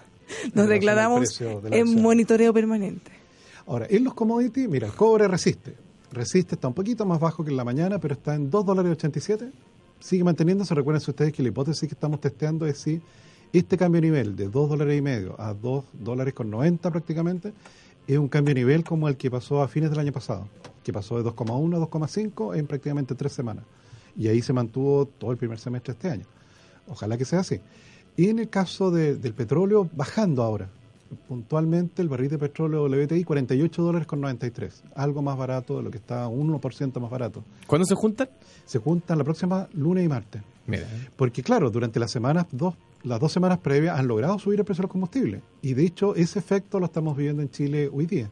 Nos 0.55 0.67
declaramos 0.67 1.37
de 1.37 1.45
en 1.47 1.83
acción. 1.83 2.01
monitoreo 2.01 2.51
permanente. 2.51 3.11
Ahora, 3.67 3.85
en 3.87 4.03
los 4.03 4.15
commodities, 4.15 4.67
mira, 4.67 4.87
el 4.87 4.93
cobre 4.93 5.27
resiste. 5.27 5.75
Resiste, 6.11 6.55
está 6.55 6.67
un 6.67 6.73
poquito 6.73 7.05
más 7.05 7.19
bajo 7.19 7.43
que 7.45 7.51
en 7.51 7.57
la 7.57 7.63
mañana, 7.63 7.99
pero 7.99 8.15
está 8.15 8.33
en 8.33 8.49
2 8.49 8.65
dólares 8.65 8.91
87. 8.93 9.51
Sigue 9.99 10.23
manteniéndose. 10.23 10.73
Recuerden 10.73 11.03
ustedes 11.07 11.31
que 11.31 11.43
la 11.43 11.49
hipótesis 11.49 11.87
que 11.87 11.93
estamos 11.93 12.19
testeando 12.19 12.65
es 12.65 12.79
si 12.79 12.99
este 13.53 13.77
cambio 13.77 14.01
de 14.01 14.07
nivel 14.07 14.35
de 14.35 14.49
2 14.49 14.69
dólares 14.69 14.97
y 14.97 15.01
medio 15.01 15.39
a 15.39 15.53
2 15.53 15.83
dólares 15.93 16.33
con 16.33 16.49
90 16.49 16.91
prácticamente 16.91 17.53
es 18.07 18.17
un 18.17 18.27
cambio 18.27 18.53
de 18.53 18.61
nivel 18.61 18.83
como 18.83 19.07
el 19.07 19.17
que 19.17 19.31
pasó 19.31 19.61
a 19.61 19.67
fines 19.67 19.89
del 19.89 19.99
año 19.99 20.11
pasado, 20.11 20.47
que 20.83 20.93
pasó 20.93 21.17
de 21.17 21.23
2,1 21.23 21.75
a 21.75 21.79
2,5 21.79 22.55
en 22.57 22.67
prácticamente 22.67 23.15
tres 23.15 23.31
semanas. 23.33 23.63
Y 24.17 24.27
ahí 24.27 24.41
se 24.41 24.53
mantuvo 24.53 25.05
todo 25.07 25.31
el 25.31 25.37
primer 25.37 25.57
semestre 25.59 25.93
de 25.93 25.97
este 25.97 26.09
año. 26.09 26.25
Ojalá 26.87 27.17
que 27.17 27.25
sea 27.25 27.39
así. 27.39 27.59
Y 28.15 28.29
en 28.29 28.39
el 28.39 28.49
caso 28.49 28.91
de- 28.91 29.15
del 29.15 29.33
petróleo, 29.33 29.89
bajando 29.93 30.43
ahora. 30.43 30.69
Puntualmente 31.27 32.01
el 32.01 32.09
barril 32.09 32.29
de 32.29 32.37
petróleo 32.37 32.83
WTI 32.87 33.23
48 33.23 33.81
dólares 33.81 34.07
con 34.07 34.21
93, 34.21 34.83
algo 34.95 35.21
más 35.21 35.37
barato 35.37 35.77
de 35.77 35.83
lo 35.83 35.91
que 35.91 35.97
está, 35.97 36.27
un 36.27 36.49
1% 36.49 36.99
más 36.99 37.09
barato. 37.09 37.43
¿Cuándo 37.67 37.85
se 37.85 37.95
juntan? 37.95 38.29
Se 38.65 38.79
juntan 38.79 39.17
la 39.17 39.23
próxima 39.23 39.67
lunes 39.73 40.03
y 40.05 40.07
martes. 40.07 40.41
Mira, 40.67 40.87
Porque 41.15 41.41
claro, 41.43 41.69
durante 41.69 41.99
las 41.99 42.11
semanas 42.11 42.45
dos, 42.51 42.73
las 43.05 43.19
dos 43.19 43.31
semanas 43.31 43.59
previas 43.59 43.97
han 43.99 44.07
logrado 44.07 44.39
subir 44.39 44.59
el 44.59 44.65
precio 44.65 44.81
de 44.81 44.85
los 44.85 44.91
combustibles. 44.91 45.41
Y 45.61 45.75
de 45.75 45.85
hecho 45.85 46.15
ese 46.15 46.39
efecto 46.39 46.79
lo 46.79 46.87
estamos 46.87 47.15
viviendo 47.15 47.41
en 47.41 47.49
Chile 47.49 47.89
hoy 47.93 48.07
día. 48.07 48.29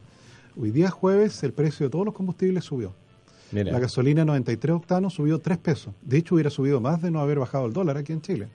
Hoy 0.60 0.72
día 0.72 0.90
jueves 0.90 1.42
el 1.44 1.52
precio 1.52 1.86
de 1.86 1.90
todos 1.90 2.04
los 2.04 2.14
combustibles 2.14 2.64
subió. 2.64 2.92
mira. 3.52 3.70
La 3.70 3.78
gasolina 3.78 4.24
93 4.24 4.74
octanos 4.74 5.14
subió 5.14 5.38
3 5.38 5.58
pesos. 5.58 5.94
De 6.02 6.18
hecho, 6.18 6.34
hubiera 6.34 6.50
subido 6.50 6.80
más 6.80 7.00
de 7.00 7.10
no 7.10 7.20
haber 7.20 7.38
bajado 7.38 7.66
el 7.66 7.72
dólar 7.72 7.96
aquí 7.96 8.12
en 8.12 8.20
Chile. 8.20 8.48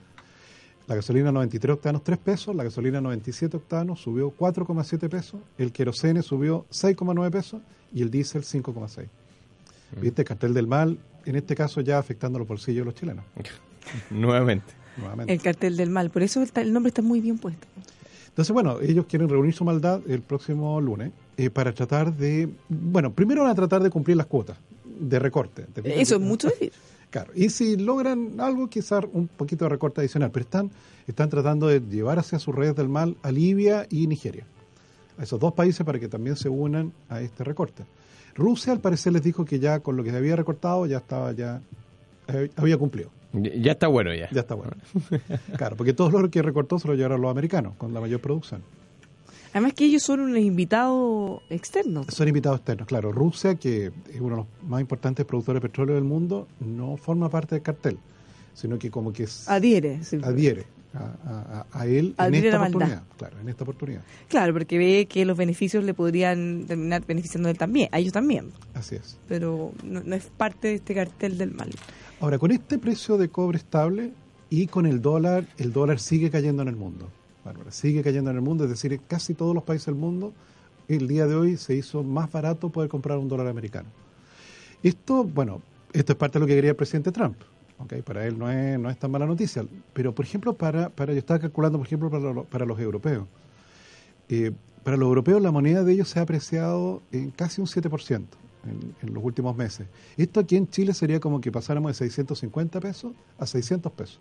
La 0.86 0.94
gasolina 0.94 1.32
93 1.32 1.74
octanos 1.74 2.04
3 2.04 2.18
pesos, 2.18 2.54
la 2.54 2.64
gasolina 2.64 3.00
97 3.00 3.56
octanos 3.56 4.00
subió 4.00 4.34
4,7 4.36 5.08
pesos, 5.08 5.40
el 5.56 5.72
querosene 5.72 6.22
subió 6.22 6.66
6,9 6.70 7.30
pesos 7.30 7.62
y 7.94 8.02
el 8.02 8.10
diésel 8.10 8.42
5,6. 8.42 9.06
¿Viste? 10.00 10.22
El 10.22 10.28
cartel 10.28 10.52
del 10.52 10.66
mal, 10.66 10.98
en 11.24 11.36
este 11.36 11.54
caso 11.54 11.80
ya 11.80 11.98
afectando 11.98 12.38
los 12.38 12.48
bolsillos 12.48 12.80
de 12.80 12.84
los 12.86 12.94
chilenos. 12.94 13.24
Nuevamente. 14.10 14.80
Nuevamente. 14.96 15.32
El 15.32 15.40
cartel 15.40 15.76
del 15.76 15.90
mal. 15.90 16.10
Por 16.10 16.22
eso 16.22 16.42
el 16.54 16.72
nombre 16.72 16.88
está 16.88 17.02
muy 17.02 17.20
bien 17.20 17.38
puesto. 17.38 17.66
Entonces, 18.28 18.52
bueno, 18.52 18.80
ellos 18.80 19.06
quieren 19.06 19.28
reunir 19.28 19.52
su 19.52 19.64
maldad 19.64 20.00
el 20.08 20.22
próximo 20.22 20.80
lunes 20.80 21.12
eh, 21.36 21.50
para 21.50 21.72
tratar 21.72 22.14
de, 22.14 22.48
bueno, 22.68 23.12
primero 23.12 23.42
van 23.42 23.50
a 23.50 23.54
tratar 23.54 23.82
de 23.82 23.90
cumplir 23.90 24.16
las 24.16 24.26
cuotas 24.26 24.56
de 24.84 25.18
recorte. 25.18 25.64
¿te 25.72 26.00
Eso 26.00 26.16
es 26.16 26.20
mucho 26.20 26.48
decir. 26.48 26.72
Claro, 27.10 27.32
y 27.34 27.50
si 27.50 27.76
logran 27.76 28.38
algo, 28.38 28.68
quizás 28.70 29.04
un 29.12 29.26
poquito 29.26 29.64
de 29.64 29.68
recorte 29.70 30.00
adicional, 30.00 30.30
pero 30.30 30.44
están, 30.44 30.70
están 31.08 31.28
tratando 31.28 31.66
de 31.66 31.80
llevar 31.80 32.20
hacia 32.20 32.38
sus 32.38 32.54
redes 32.54 32.76
del 32.76 32.88
mal 32.88 33.16
a 33.22 33.32
Libia 33.32 33.84
y 33.90 34.06
Nigeria, 34.06 34.46
a 35.18 35.24
esos 35.24 35.40
dos 35.40 35.52
países 35.54 35.84
para 35.84 35.98
que 35.98 36.06
también 36.06 36.36
se 36.36 36.48
unan 36.48 36.92
a 37.08 37.20
este 37.20 37.42
recorte. 37.42 37.82
Rusia, 38.36 38.72
al 38.72 38.78
parecer, 38.78 39.12
les 39.12 39.24
dijo 39.24 39.44
que 39.44 39.58
ya 39.58 39.80
con 39.80 39.96
lo 39.96 40.04
que 40.04 40.12
se 40.12 40.18
había 40.18 40.36
recortado 40.36 40.86
ya 40.86 40.98
estaba, 40.98 41.32
ya 41.32 41.60
eh, 42.28 42.48
había 42.54 42.78
cumplido, 42.78 43.10
Ya 43.32 43.72
está 43.72 43.86
bueno 43.88 44.12
ya. 44.14 44.28
ya 44.30 44.40
está 44.40 44.54
bueno. 44.54 44.72
Claro, 45.56 45.76
porque 45.76 45.92
todo 45.92 46.10
lo 46.20 46.30
que 46.30 46.42
recortó 46.42 46.78
se 46.78 46.88
lo 46.88 46.94
llevaron 46.94 47.20
los 47.20 47.30
americanos 47.30 47.74
con 47.76 47.94
la 47.94 48.00
mayor 48.00 48.20
producción. 48.20 48.62
Además 49.52 49.72
que 49.74 49.84
ellos 49.84 50.02
son 50.02 50.20
unos 50.20 50.38
invitados 50.38 51.42
externos. 51.50 52.06
Son 52.08 52.28
invitados 52.28 52.58
externos, 52.58 52.86
claro. 52.86 53.10
Rusia, 53.12 53.56
que 53.56 53.86
es 54.12 54.20
uno 54.20 54.30
de 54.30 54.36
los 54.42 54.46
más 54.68 54.80
importantes 54.80 55.26
productores 55.26 55.60
de 55.60 55.68
petróleo 55.68 55.94
del 55.96 56.04
mundo, 56.04 56.46
no 56.60 56.96
forma 56.96 57.28
parte 57.28 57.56
del 57.56 57.62
cartel. 57.62 57.98
sino 58.54 58.78
que 58.78 58.90
como 58.90 59.12
que 59.12 59.24
s- 59.24 59.50
Adhiere. 59.50 60.02
sí. 60.04 60.18
adhiere 60.22 60.66
a, 60.92 61.66
a- 61.72 61.80
a 61.80 61.86
él 61.86 62.14
en 62.18 62.34
esta 62.34 62.58
oportunidad. 62.60 63.02
Claro, 63.16 63.40
en 63.40 63.48
esta 63.48 63.62
oportunidad. 63.64 64.02
Claro, 64.28 64.52
porque 64.52 64.76
ve 64.76 65.06
que 65.08 65.24
los 65.24 65.36
beneficios 65.36 65.82
le 65.84 65.94
podrían 65.94 66.64
terminar 66.66 67.04
beneficiando 67.06 67.48
a 67.48 67.52
él 67.52 67.58
también, 67.58 67.88
a 67.92 67.98
ellos 68.00 68.12
también, 68.12 68.50
Así 68.74 68.96
es. 68.96 69.16
pero 69.28 69.72
no, 69.84 70.02
no 70.04 70.14
es 70.16 70.24
parte 70.36 70.68
de 70.68 70.74
este 70.74 70.94
cartel 70.94 71.38
del 71.38 71.52
mal. 71.52 71.70
Ahora, 72.20 72.38
con 72.38 72.50
este 72.50 72.78
precio 72.78 73.16
de 73.16 73.28
cobre 73.30 73.58
estable 73.58 74.12
y 74.50 74.66
con 74.66 74.86
el 74.86 75.00
dólar, 75.00 75.46
el 75.58 75.72
dólar 75.72 75.98
sigue 75.98 76.30
cayendo 76.30 76.62
en 76.62 76.68
el 76.68 76.76
mundo. 76.76 77.08
Bárbara, 77.44 77.70
sigue 77.70 78.02
cayendo 78.02 78.30
en 78.30 78.36
el 78.36 78.42
mundo, 78.42 78.64
es 78.64 78.70
decir, 78.70 78.92
en 78.92 79.00
casi 79.08 79.32
todos 79.34 79.54
los 79.54 79.64
países 79.64 79.86
del 79.86 79.94
mundo, 79.94 80.32
el 80.88 81.08
día 81.08 81.26
de 81.26 81.34
hoy 81.34 81.56
se 81.56 81.74
hizo 81.74 82.02
más 82.02 82.30
barato 82.30 82.68
poder 82.68 82.90
comprar 82.90 83.16
un 83.18 83.28
dólar 83.28 83.46
americano. 83.46 83.88
Esto, 84.82 85.24
bueno, 85.24 85.62
esto 85.92 86.12
es 86.12 86.18
parte 86.18 86.38
de 86.38 86.40
lo 86.40 86.46
que 86.46 86.54
quería 86.56 86.70
el 86.70 86.76
presidente 86.76 87.12
Trump. 87.12 87.36
¿ok? 87.78 87.94
Para 88.02 88.26
él 88.26 88.38
no 88.38 88.50
es, 88.50 88.78
no 88.78 88.90
es 88.90 88.98
tan 88.98 89.10
mala 89.10 89.24
noticia. 89.24 89.64
Pero, 89.94 90.14
por 90.14 90.24
ejemplo, 90.26 90.52
para, 90.52 90.90
para 90.90 91.12
yo 91.14 91.18
estaba 91.18 91.40
calculando, 91.40 91.78
por 91.78 91.86
ejemplo, 91.86 92.10
para, 92.10 92.32
lo- 92.32 92.44
para 92.44 92.66
los 92.66 92.78
europeos. 92.78 93.26
Eh, 94.28 94.52
para 94.84 94.96
los 94.96 95.06
europeos 95.06 95.40
la 95.42 95.50
moneda 95.50 95.82
de 95.84 95.92
ellos 95.92 96.08
se 96.08 96.18
ha 96.18 96.22
apreciado 96.22 97.02
en 97.12 97.30
casi 97.30 97.60
un 97.60 97.66
7% 97.66 98.24
en, 98.64 98.94
en 99.02 99.14
los 99.14 99.22
últimos 99.24 99.56
meses. 99.56 99.86
Esto 100.16 100.40
aquí 100.40 100.56
en 100.56 100.68
Chile 100.68 100.94
sería 100.94 101.20
como 101.20 101.40
que 101.40 101.50
pasáramos 101.50 101.90
de 101.92 101.94
650 101.94 102.80
pesos 102.80 103.12
a 103.38 103.46
600 103.46 103.92
pesos. 103.92 104.20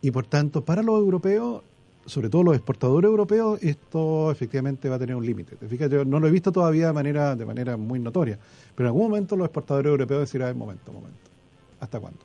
Y 0.00 0.10
por 0.10 0.26
tanto, 0.26 0.64
para 0.64 0.82
los 0.82 0.98
europeos, 0.98 1.62
sobre 2.06 2.28
todo 2.28 2.42
los 2.42 2.54
exportadores 2.54 3.08
europeos, 3.08 3.58
esto 3.62 4.30
efectivamente 4.30 4.88
va 4.88 4.96
a 4.96 4.98
tener 4.98 5.16
un 5.16 5.24
límite. 5.24 5.56
Te 5.56 5.66
fijas, 5.66 5.90
yo 5.90 6.04
no 6.04 6.20
lo 6.20 6.28
he 6.28 6.30
visto 6.30 6.52
todavía 6.52 6.88
de 6.88 6.92
manera, 6.92 7.34
de 7.34 7.46
manera 7.46 7.76
muy 7.76 7.98
notoria, 7.98 8.38
pero 8.74 8.88
en 8.88 8.94
algún 8.94 9.08
momento 9.08 9.36
los 9.36 9.46
exportadores 9.46 9.88
europeos 9.90 10.20
decirán, 10.20 10.48
"Ay, 10.48 10.54
momento, 10.54 10.92
momento, 10.92 11.30
¿hasta 11.80 11.98
cuándo? 11.98 12.20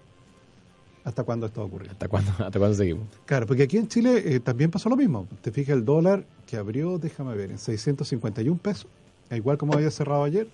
¿Hasta 1.03 1.23
cuándo 1.23 1.45
esto 1.45 1.61
va 1.61 1.65
a 1.65 1.67
ocurrir? 1.67 1.89
¿Hasta 1.89 2.07
cuándo, 2.07 2.31
hasta 2.39 2.59
cuándo 2.59 2.75
seguimos? 2.75 3.07
Claro, 3.25 3.47
porque 3.47 3.63
aquí 3.63 3.77
en 3.77 3.87
Chile 3.87 4.21
eh, 4.25 4.39
también 4.39 4.69
pasó 4.69 4.89
lo 4.89 4.97
mismo. 4.97 5.27
Te 5.41 5.51
fijas, 5.51 5.77
el 5.77 5.85
dólar 5.85 6.25
que 6.45 6.57
abrió, 6.57 6.97
déjame 6.97 7.35
ver, 7.35 7.51
en 7.51 7.57
651 7.57 8.59
pesos, 8.59 8.87
igual 9.31 9.57
como 9.57 9.73
había 9.73 9.89
cerrado 9.91 10.23
ayer, 10.23 10.47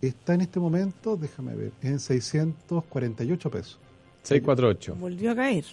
está 0.00 0.34
en 0.34 0.40
este 0.42 0.60
momento, 0.60 1.16
déjame 1.16 1.54
ver, 1.54 1.72
en 1.82 1.98
648 2.00 3.50
pesos. 3.50 3.78
648. 4.22 4.96
Volvió 4.98 5.30
a 5.32 5.36
caer. 5.36 5.64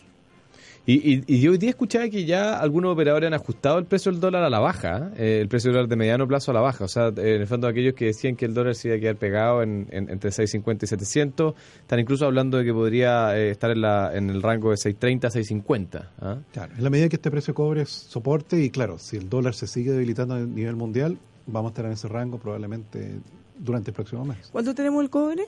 Y, 0.86 1.14
y, 1.14 1.24
y 1.28 1.40
yo 1.40 1.52
hoy 1.52 1.58
día 1.58 1.70
escuchaba 1.70 2.10
que 2.10 2.26
ya 2.26 2.60
algunos 2.60 2.92
operadores 2.92 3.28
han 3.28 3.34
ajustado 3.34 3.80
el 3.80 3.86
precio 3.86 4.12
del 4.12 4.20
dólar 4.20 4.44
a 4.44 4.50
la 4.50 4.60
baja, 4.60 5.12
¿eh? 5.16 5.40
el 5.42 5.48
precio 5.48 5.70
del 5.70 5.76
dólar 5.78 5.90
de 5.90 5.96
mediano 5.96 6.28
plazo 6.28 6.52
a 6.52 6.54
la 6.54 6.60
baja. 6.60 6.84
O 6.84 6.88
sea, 6.90 7.08
eh, 7.08 7.36
en 7.36 7.42
el 7.42 7.48
fondo 7.48 7.68
aquellos 7.70 7.94
que 7.94 8.06
decían 8.08 8.36
que 8.36 8.44
el 8.46 8.54
dólar 8.54 8.76
se 8.76 8.90
iba 8.90 8.98
a 8.98 9.00
quedar 9.00 9.16
pegado 9.16 9.64
en, 9.64 9.88
en- 9.92 10.10
entre 10.10 10.30
6.50 10.32 10.84
y 10.84 10.88
700, 10.88 11.54
están 11.80 12.00
incluso 12.00 12.26
hablando 12.26 12.58
de 12.58 12.66
que 12.66 12.74
podría 12.74 13.36
eh, 13.38 13.50
estar 13.52 13.72
en, 13.72 13.80
la, 13.82 14.12
en 14.14 14.30
el 14.30 14.42
rango 14.42 14.72
de 14.72 14.76
6.30 14.76 15.26
a 15.26 15.30
6.50. 15.30 16.10
¿ah? 16.20 16.38
Claro, 16.52 16.74
en 16.78 16.84
la 16.84 16.90
medida 16.90 17.08
que 17.08 17.16
este 17.16 17.32
precio 17.32 17.54
cobre 17.54 17.84
es 17.84 17.90
soporte 17.90 18.62
y 18.62 18.70
claro, 18.70 19.00
si 19.00 19.16
el 19.16 19.30
dólar 19.30 19.54
se 19.56 19.68
sigue 19.68 19.92
debilitando 19.94 20.36
a 20.36 20.40
nivel 20.42 20.76
mundial, 20.76 21.18
vamos 21.48 21.70
a 21.70 21.72
estar 21.72 21.86
en 21.86 21.94
ese 21.94 22.10
rango 22.10 22.40
probablemente 22.40 23.20
durante 23.58 23.92
el 23.92 23.96
próximo 23.96 24.26
mes. 24.26 24.50
¿Cuánto 24.52 24.74
tenemos 24.76 25.04
el 25.04 25.10
cobre? 25.10 25.46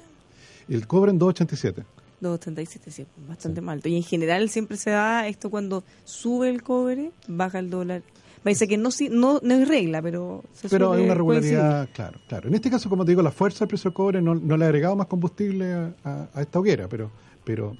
El 0.67 0.87
cobre 0.87 1.11
en 1.11 1.19
2.87. 1.19 1.83
2.37, 2.21 2.89
sí, 2.91 3.05
bastante 3.27 3.61
mal. 3.61 3.81
Y 3.83 3.95
en 3.97 4.03
general 4.03 4.49
siempre 4.49 4.77
se 4.77 4.89
da 4.89 5.27
esto 5.27 5.49
cuando 5.49 5.83
sube 6.05 6.49
el 6.49 6.63
cobre, 6.63 7.11
baja 7.27 7.59
el 7.59 7.69
dólar. 7.69 8.01
Parece 8.41 8.67
que 8.67 8.77
no, 8.77 8.89
no, 9.11 9.39
no 9.43 9.53
es 9.55 9.67
regla, 9.67 10.01
pero 10.01 10.43
se 10.53 10.69
Pero 10.69 10.93
hay 10.93 11.03
una 11.03 11.15
coincidir. 11.15 11.57
regularidad, 11.57 11.89
claro, 11.93 12.19
claro. 12.27 12.47
En 12.47 12.53
este 12.55 12.69
caso, 12.69 12.89
como 12.89 13.03
te 13.03 13.11
digo, 13.11 13.21
la 13.23 13.31
fuerza 13.31 13.59
del 13.59 13.69
precio 13.69 13.89
del 13.89 13.95
cobre 13.95 14.21
no, 14.21 14.35
no 14.35 14.55
le 14.55 14.65
ha 14.65 14.67
agregado 14.67 14.95
más 14.95 15.07
combustible 15.07 15.73
a, 15.73 15.93
a- 16.03 16.29
a 16.33 16.41
esta 16.41 16.59
hoguera, 16.59 16.87
pero, 16.87 17.09
pero, 17.43 17.75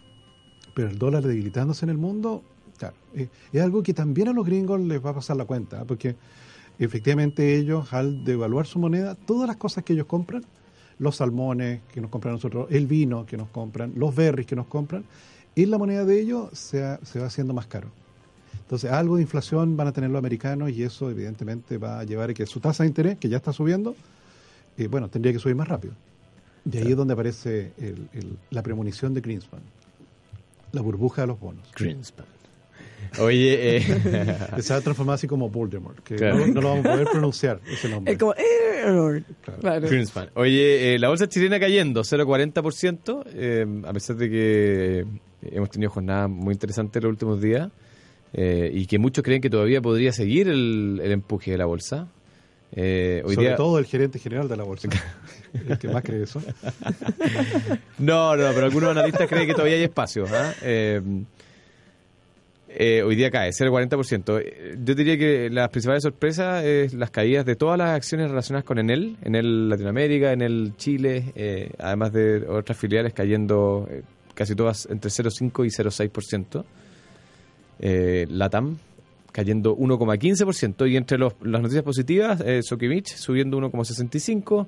pero 0.74 0.90
el 0.90 0.98
dólar 0.98 1.24
debilitándose 1.24 1.86
en 1.86 1.92
el 1.92 1.98
mundo, 1.98 2.44
claro, 2.80 2.96
eh, 3.14 3.30
es 3.54 3.62
algo 3.62 3.84
que 3.84 3.94
también 3.94 4.28
a 4.28 4.34
los 4.34 4.46
gringos 4.46 4.80
les 4.82 5.04
va 5.06 5.12
a 5.12 5.14
pasar 5.14 5.38
la 5.38 5.46
cuenta, 5.46 5.82
¿eh? 5.84 5.86
porque 5.88 6.16
efectivamente 6.80 7.56
ellos, 7.56 7.94
al 7.94 8.24
devaluar 8.24 8.66
su 8.68 8.80
moneda, 8.80 9.16
todas 9.16 9.48
las 9.48 9.58
cosas 9.58 9.84
que 9.84 9.94
ellos 9.94 10.06
compran, 10.08 10.44
los 11.00 11.18
salmones 11.18 11.82
que 11.94 12.02
nos 12.02 12.10
compran 12.10 12.34
nosotros, 12.36 12.68
el 12.72 12.88
vino 12.88 13.26
que 13.26 13.38
nos 13.38 13.50
compran, 13.50 13.94
los 13.96 14.16
berries 14.16 14.48
que 14.48 14.56
nos 14.56 14.68
compran, 14.68 15.04
en 15.56 15.72
la 15.72 15.78
moneda 15.78 16.06
de 16.06 16.20
ellos 16.22 16.50
se, 16.54 16.84
ha- 16.84 17.00
se 17.04 17.20
va 17.20 17.28
haciendo 17.28 17.54
más 17.54 17.68
caro. 17.68 17.90
Entonces, 18.62 18.92
algo 18.92 19.18
de 19.18 19.22
inflación 19.22 19.78
van 19.78 19.88
a 19.88 19.92
tener 19.92 20.10
los 20.10 20.20
americanos 20.20 20.72
y 20.72 20.84
eso 20.84 21.10
evidentemente 21.12 21.78
va 21.78 22.00
a 22.00 22.04
llevar 22.04 22.30
a 22.32 22.34
que 22.34 22.46
su 22.46 22.60
tasa 22.60 22.84
de 22.84 22.88
interés, 22.90 23.18
que 23.18 23.30
ya 23.30 23.38
está 23.38 23.54
subiendo, 23.54 23.96
eh, 24.78 24.88
bueno, 24.88 25.08
tendría 25.10 25.32
que 25.34 25.40
subir 25.40 25.56
más 25.56 25.68
rápido. 25.68 25.94
De 26.64 26.80
ahí 26.80 26.92
es 26.92 26.98
donde 26.98 27.14
aparece 27.14 27.74
el- 27.78 28.10
el- 28.14 28.38
la 28.50 28.64
premonición 28.64 29.14
de 29.14 29.22
Greenspan, 29.22 29.60
la 30.72 30.82
burbuja 30.82 31.22
de 31.22 31.28
los 31.28 31.40
bonos. 31.40 31.64
Greenspan. 31.78 32.26
Oye, 33.20 33.78
eh, 33.78 33.82
se 34.60 34.74
va 34.74 34.80
a 34.80 34.82
transformar 34.82 35.16
así 35.16 35.28
como 35.28 35.50
Voldemort, 35.50 36.00
que 36.04 36.16
Claro. 36.16 36.40
no, 36.40 36.48
no 36.48 36.62
lo 36.62 36.70
vamos 36.70 36.86
a 36.86 36.92
poder 36.92 37.08
pronunciar 37.08 37.60
ese 37.72 37.90
nombre. 37.90 38.14
Es 38.14 38.20
como 38.20 38.34
error. 38.36 39.24
Claro. 39.62 39.88
Greenspan. 39.88 40.30
Oye, 40.36 40.96
eh, 40.96 41.00
la 41.00 41.10
bolsa 41.10 41.28
chilena 41.28 41.60
cayendo 41.60 42.04
0,40%, 42.04 43.24
eh, 43.34 43.66
a 43.86 43.94
pesar 43.94 44.16
de 44.18 44.30
que 44.30 45.06
hemos 45.44 45.70
tenido 45.70 45.92
jornadas 45.92 46.30
muy 46.30 46.54
interesantes 46.54 47.02
los 47.04 47.10
últimos 47.12 47.42
días 47.42 47.70
eh, 48.34 48.70
y 48.74 48.86
que 48.86 49.00
muchos 49.00 49.24
creen 49.24 49.42
que 49.42 49.50
todavía 49.50 49.82
podría 49.82 50.12
seguir 50.12 50.48
el, 50.50 51.00
el 51.04 51.12
empuje 51.12 51.52
de 51.52 51.58
la 51.58 51.66
bolsa. 51.66 52.08
Eh, 52.78 53.22
hoy 53.24 53.36
Sobre 53.36 53.48
día, 53.48 53.56
todo 53.56 53.80
el 53.80 53.86
gerente 53.86 54.20
general 54.20 54.50
de 54.50 54.58
la 54.58 54.64
bolsa, 54.64 54.90
el 55.70 55.78
que 55.78 55.88
más 55.88 56.04
cree 56.04 56.24
eso. 56.24 56.42
No, 57.98 58.36
no, 58.36 58.52
pero 58.54 58.66
algunos 58.66 58.90
analistas 58.92 59.28
creen 59.30 59.48
que 59.48 59.54
todavía 59.54 59.76
hay 59.78 59.84
espacio. 59.84 60.26
¿ah? 60.30 60.54
Eh, 60.62 61.02
eh, 62.78 63.02
hoy 63.04 63.16
día 63.16 63.32
cae, 63.32 63.50
0,40%. 63.52 64.42
Eh, 64.44 64.76
Yo 64.84 64.96
diría 64.96 65.18
que 65.18 65.50
las 65.50 65.70
principales 65.70 66.04
sorpresas 66.04 66.64
es 66.64 66.94
las 66.94 67.10
caídas 67.12 67.46
de 67.46 67.56
todas 67.56 67.78
las 67.78 67.92
acciones 67.92 68.30
relacionadas 68.30 68.66
con 68.66 68.78
Enel, 68.80 69.18
Enel 69.24 69.70
Latinoamérica, 69.70 70.32
Enel 70.34 70.74
Chile, 70.78 71.32
eh, 71.36 71.72
además 71.80 72.14
de 72.14 72.46
otras 72.48 72.78
filiales 72.78 73.14
cayendo 73.14 73.88
eh, 73.90 74.04
casi 74.34 74.56
todas 74.56 74.88
entre 74.92 75.10
0,5 75.10 75.66
y 75.66 75.70
0,6%. 75.70 76.66
Eh, 77.80 78.26
Latam 78.30 78.78
cayendo 79.32 79.76
1,15% 79.76 80.90
y 80.90 80.96
entre 80.96 81.18
los- 81.18 81.34
las 81.42 81.62
noticias 81.62 81.84
positivas, 81.84 82.42
eh, 82.46 82.62
Sokimich 82.64 83.08
subiendo 83.16 83.58
1,65%. 83.58 84.68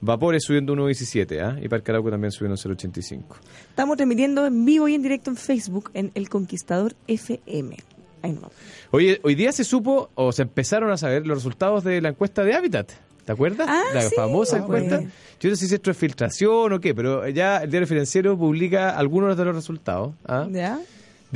Vapores 0.00 0.44
subiendo 0.44 0.74
1.17 0.74 1.40
¿ah? 1.40 1.58
y 1.60 1.68
Parque 1.68 1.90
Arauco 1.90 2.10
también 2.10 2.30
subiendo 2.30 2.56
0.85. 2.56 3.22
Estamos 3.70 3.96
transmitiendo 3.96 4.46
en 4.46 4.64
vivo 4.64 4.88
y 4.88 4.94
en 4.94 5.02
directo 5.02 5.30
en 5.30 5.36
Facebook 5.36 5.90
en 5.94 6.12
El 6.14 6.28
Conquistador 6.28 6.94
FM. 7.06 7.76
Ahí 8.22 8.32
no. 8.32 8.50
Oye, 8.90 9.20
hoy 9.22 9.34
día 9.34 9.52
se 9.52 9.64
supo 9.64 10.10
o 10.14 10.32
se 10.32 10.42
empezaron 10.42 10.90
a 10.90 10.96
saber 10.96 11.26
los 11.26 11.38
resultados 11.38 11.84
de 11.84 12.00
la 12.00 12.10
encuesta 12.10 12.44
de 12.44 12.54
Habitat. 12.54 12.92
¿Te 13.24 13.32
acuerdas? 13.32 13.66
Ah, 13.68 13.82
la 13.92 14.02
sí, 14.02 14.14
famosa 14.14 14.58
encuesta. 14.58 15.02
Yo 15.40 15.50
no 15.50 15.56
sé 15.56 15.66
si 15.66 15.74
esto 15.74 15.90
es 15.90 15.96
filtración 15.96 16.72
o 16.72 16.80
qué, 16.80 16.94
pero 16.94 17.28
ya 17.28 17.58
el 17.58 17.70
diario 17.70 17.88
financiero 17.88 18.38
publica 18.38 18.96
algunos 18.96 19.36
de 19.36 19.44
los 19.44 19.54
resultados. 19.54 20.14
¿ah? 20.26 20.46
¿Ya? 20.50 20.78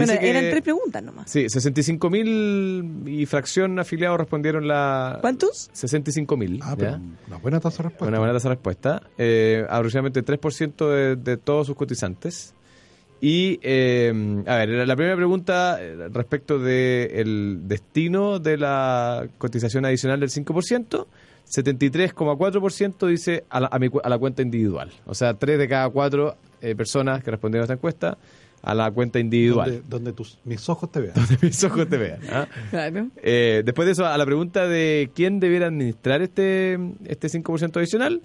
Dice 0.00 0.12
Bueno, 0.12 0.20
que- 0.20 0.30
eran 0.30 0.50
tres 0.50 0.62
preguntas 0.62 1.02
nomás. 1.02 1.30
Sí, 1.30 1.44
65.000 1.48 3.08
y 3.08 3.26
fracción 3.26 3.78
afiliados 3.78 4.18
respondieron 4.18 4.66
la... 4.66 5.18
¿Cuántos? 5.20 5.70
65.000. 5.72 6.60
Ah, 6.62 6.70
¿ya? 6.70 6.76
pero 6.76 7.00
una 7.28 7.36
buena 7.38 7.60
tasa 7.60 7.82
de 7.82 7.88
respuesta. 7.90 8.08
Una 8.08 8.18
buena 8.18 8.32
tasa 8.34 8.48
de 8.48 8.54
respuesta. 8.54 9.02
Eh, 9.18 9.64
aproximadamente 9.68 10.24
3% 10.24 10.88
de, 10.90 11.16
de 11.16 11.36
todos 11.36 11.66
sus 11.66 11.76
cotizantes. 11.76 12.54
Y, 13.22 13.60
eh, 13.62 14.42
a 14.46 14.56
ver, 14.56 14.86
la, 14.86 14.96
primera 14.96 15.14
pregunta 15.14 15.76
eh, 15.78 16.08
respecto 16.10 16.58
del 16.58 17.60
destino 17.68 18.38
de 18.38 18.56
la 18.56 19.28
cotización 19.36 19.84
adicional 19.84 20.20
del 20.20 20.30
5%, 20.30 21.07
73,4% 21.46 23.07
dice 23.07 23.44
a 23.51 23.61
la, 23.61 23.68
a 23.70 23.78
mi 23.78 23.88
a 24.03 24.09
la 24.09 24.18
cuenta 24.18 24.40
individual. 24.42 24.90
O 25.07 25.14
sea, 25.14 25.34
3 25.34 25.59
de 25.59 25.68
cada 25.68 25.88
4 25.90 26.36
personas 26.76 27.22
que 27.22 27.30
respondieron 27.30 27.62
a 27.62 27.66
esta 27.66 27.74
encuesta 27.74 28.18
a 28.62 28.74
la 28.74 28.90
cuenta 28.90 29.18
individual. 29.18 29.70
Donde, 29.70 29.88
donde 29.88 30.12
tus, 30.12 30.38
mis 30.44 30.68
ojos 30.68 30.90
te 30.92 31.00
vean. 31.00 31.14
Donde 31.14 31.38
mis 31.42 31.62
ojos 31.64 31.88
te 31.88 31.96
vean. 31.96 32.20
¿ah? 32.30 32.46
Claro. 32.70 33.08
Eh, 33.22 33.62
después 33.64 33.86
de 33.86 33.92
eso, 33.92 34.06
a 34.06 34.16
la 34.18 34.26
pregunta 34.26 34.66
de 34.68 35.11
quién 35.14 35.40
debiera 35.40 35.66
administrar 35.66 36.22
este, 36.22 36.78
este 37.06 37.28
5% 37.28 37.76
adicional, 37.76 38.20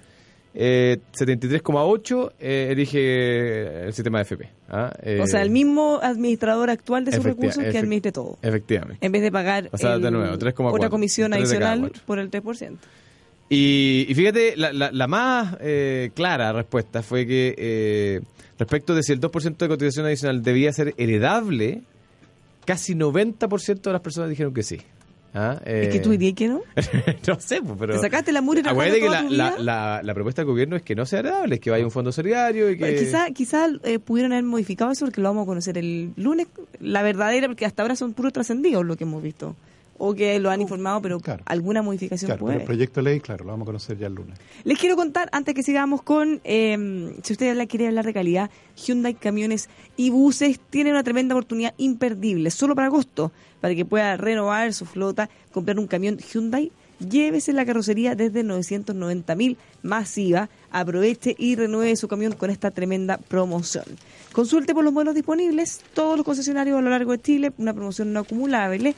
eh, 0.58 1.00
73,8 1.14 2.32
eh, 2.40 2.68
elige 2.72 3.86
el 3.86 3.94
sistema 3.94 4.20
de 4.20 4.22
FP. 4.24 4.50
¿ah? 4.70 4.92
Eh, 5.04 5.20
o 5.22 5.28
sea, 5.28 5.42
el 5.42 5.50
mismo 5.50 6.00
administrador 6.02 6.70
actual 6.70 7.04
de 7.06 7.12
sus 7.12 7.24
recursos 7.24 7.64
que 7.64 7.78
administre 7.78 8.12
todo. 8.12 8.38
Efectivamente. 8.42 9.06
En 9.06 9.12
vez 9.12 9.22
de 9.22 9.32
pagar 9.32 9.70
O 9.72 9.78
sea, 9.78 9.98
de 9.98 10.08
el- 10.08 10.14
nuevo, 10.14 10.38
3,4, 10.38 10.74
otra 10.74 10.90
comisión 10.90 11.34
adicional 11.34 11.92
por 12.06 12.20
el 12.20 12.30
3%. 12.32 12.78
Y, 13.50 14.06
y 14.10 14.16
fíjate, 14.16 14.56
la, 14.58 14.74
la- 14.74 14.92
la 14.92 15.08
más 15.08 15.56
eh, 15.62 16.10
clara 16.16 16.52
respuesta 16.52 17.04
fue 17.04 17.28
que 17.28 17.54
eh, 17.58 18.22
respecto 18.58 18.96
de 18.96 19.04
si 19.04 19.12
el 19.12 19.20
2% 19.22 19.58
de 19.58 19.68
cotización 19.68 20.06
adicional 20.08 20.42
debía 20.42 20.74
ser 20.74 20.96
heredable, 20.98 21.82
casi 22.66 22.96
90% 22.96 23.82
de 23.82 23.92
las 23.92 24.02
personas 24.02 24.30
dijeron 24.32 24.52
que 24.54 24.64
sí. 24.64 24.82
¿ah? 25.36 25.60
Es 25.64 25.90
que 25.90 25.98
Eh, 25.98 26.00
tú 26.00 26.10
dirías 26.10 26.34
que 26.34 26.48
no. 26.48 26.62
no 27.28 27.40
sé, 27.40 27.62
pues, 27.62 27.76
pero... 27.78 27.94
Te 27.94 28.00
sacaste 28.00 28.32
la 28.32 28.42
mugre 28.42 28.64
Acuérdate 28.66 29.00
que 29.00 29.10
la, 29.10 29.22
la, 29.22 29.56
la, 29.60 30.02
la 30.02 30.14
propuesta 30.16 30.42
del 30.42 30.50
gobierno 30.50 30.76
es 30.76 30.82
que 30.82 30.96
no 30.96 31.06
sea 31.06 31.20
agradable, 31.20 31.56
es 31.56 31.62
que 31.62 31.70
vaya 31.70 31.86
un 31.86 31.92
fondo 31.92 32.12
solidario 32.12 32.72
y 32.72 32.78
que... 32.78 32.86
Pues 32.86 33.00
Quizá, 33.02 33.30
quizá 33.32 33.68
eh, 33.84 34.00
pudieron 34.00 34.32
haber 34.34 34.46
modificado 34.46 34.92
eso 34.92 35.06
porque 35.06 35.22
lo 35.22 35.28
vamos 35.30 35.44
a 35.44 35.46
conocer 35.46 35.78
el 35.78 36.14
lunes, 36.16 36.48
la 36.80 37.04
verdadera, 37.04 37.46
porque 37.48 37.66
hasta 37.68 37.84
ahora 37.84 37.96
son 37.96 38.14
puros 38.14 38.34
trascendidos 38.34 38.84
lo 38.84 38.96
que 38.98 39.04
hemos 39.04 39.22
visto. 39.22 39.56
O 39.98 40.14
que 40.14 40.40
lo 40.40 40.50
han 40.52 40.60
informado, 40.62 41.02
pero 41.02 41.20
Claro. 41.20 41.44
alguna 41.46 41.82
modificación 41.82 42.28
Claro, 42.28 42.40
pero 42.40 42.46
puede. 42.48 42.58
el 42.60 42.66
proyecto 42.66 43.00
de 43.02 43.04
ley, 43.12 43.20
claro, 43.22 43.46
lo 43.46 43.52
vamos 43.52 43.66
a 43.66 43.68
conocer 43.68 43.98
ya 43.98 44.08
el 44.08 44.14
lunes. 44.16 44.38
Les 44.66 44.78
quiero 44.78 44.96
contar, 44.98 45.30
antes 45.32 45.56
que 45.56 45.64
sigamos 45.64 46.02
con, 46.02 46.42
eh, 46.44 47.14
si 47.24 47.34
usted 47.34 47.68
quiere 47.70 47.88
hablar 47.88 48.06
de 48.06 48.14
calidad, 48.14 48.50
Hyundai 48.76 49.14
Camiones 49.14 49.70
y 49.96 50.10
Buses 50.10 50.60
tiene 50.70 50.92
una 50.92 51.04
tremenda 51.04 51.34
oportunidad 51.36 51.74
imperdible, 51.78 52.52
solo 52.52 52.76
para 52.76 52.88
agosto, 52.88 53.32
para 53.62 53.74
que 53.74 53.86
pueda 53.86 54.18
renovar 54.18 54.74
su 54.74 54.86
flota, 54.86 55.30
comprar 55.54 55.80
un 55.80 55.88
camión 55.88 56.18
Hyundai. 56.18 56.72
Llévese 57.00 57.52
la 57.52 57.66
carrocería 57.66 58.16
desde 58.16 58.42
990 58.44 59.36
mil 59.36 59.58
masiva, 59.84 60.50
aproveche 60.72 61.36
y 61.38 61.56
renueve 61.56 61.94
su 61.98 62.08
camión 62.08 62.34
con 62.34 62.50
esta 62.50 62.72
tremenda 62.72 63.18
promoción. 63.18 63.84
Consulte 64.32 64.74
por 64.74 64.84
los 64.86 64.94
modelos 64.94 65.14
disponibles, 65.16 65.82
todos 65.94 66.16
los 66.16 66.26
concesionarios 66.26 66.78
a 66.78 66.82
lo 66.82 66.90
largo 66.90 67.12
de 67.12 67.22
Chile, 67.22 67.52
una 67.58 67.74
promoción 67.74 68.14
no 68.14 68.22
acumulable. 68.22 68.96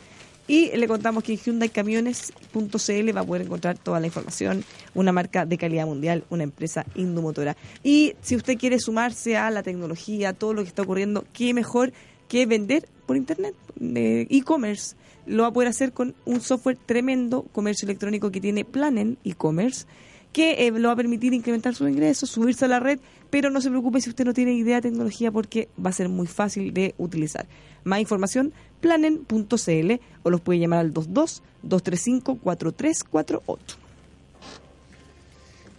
Y 0.48 0.76
le 0.76 0.88
contamos 0.88 1.24
que 1.24 1.34
en 1.34 1.40
HyundaiCamiones.cl 1.40 3.16
va 3.16 3.22
a 3.22 3.26
poder 3.26 3.42
encontrar 3.42 3.78
toda 3.78 4.00
la 4.00 4.08
información, 4.08 4.64
una 4.96 5.12
marca 5.12 5.46
de 5.46 5.58
calidad 5.58 5.86
mundial, 5.86 6.24
una 6.30 6.44
empresa 6.44 6.86
indomotora. 6.96 7.58
Y 7.84 8.16
si 8.22 8.36
usted 8.36 8.58
quiere 8.58 8.80
sumarse 8.80 9.36
a 9.36 9.52
la 9.52 9.62
tecnología, 9.62 10.30
a 10.30 10.34
todo 10.34 10.54
lo 10.54 10.62
que 10.64 10.70
está 10.70 10.84
ocurriendo, 10.84 11.26
qué 11.34 11.54
mejor 11.54 11.92
que 12.28 12.46
vender 12.46 12.88
por 13.06 13.18
internet, 13.18 13.56
de 13.76 14.28
e-commerce. 14.30 14.96
Lo 15.26 15.44
va 15.44 15.50
a 15.50 15.54
poder 15.54 15.70
hacer 15.70 15.92
con 15.92 16.16
un 16.26 16.42
software 16.42 16.78
tremendo, 16.86 17.44
comercio 17.52 17.86
electrónico 17.86 18.32
que 18.32 18.42
tiene 18.42 18.66
Planen 18.66 19.18
e-commerce, 19.24 19.86
que 20.34 20.68
eh, 20.68 20.72
lo 20.72 20.90
va 20.90 20.94
a 20.94 20.98
permitir 20.98 21.34
incrementar 21.34 21.74
sus 21.76 21.90
ingresos, 21.90 22.30
subirse 22.30 22.66
a 22.66 22.68
la 22.68 22.80
red, 22.80 23.00
pero 23.30 23.50
no 23.50 23.62
se 23.62 23.70
preocupe 23.70 24.02
si 24.02 24.10
usted 24.10 24.26
no 24.26 24.34
tiene 24.34 24.54
idea 24.54 24.76
de 24.78 24.90
tecnología 24.90 25.32
porque 25.32 25.70
va 25.84 25.90
a 25.90 25.94
ser 25.94 26.10
muy 26.10 26.28
fácil 26.28 26.74
de 26.74 26.94
utilizar. 26.98 27.48
Más 27.84 28.00
información, 28.00 28.54
planen.cl 28.82 29.94
o 30.24 30.30
los 30.30 30.42
puede 30.42 30.60
llamar 30.60 30.80
al 30.80 30.94
22-235-4348. 30.94 33.58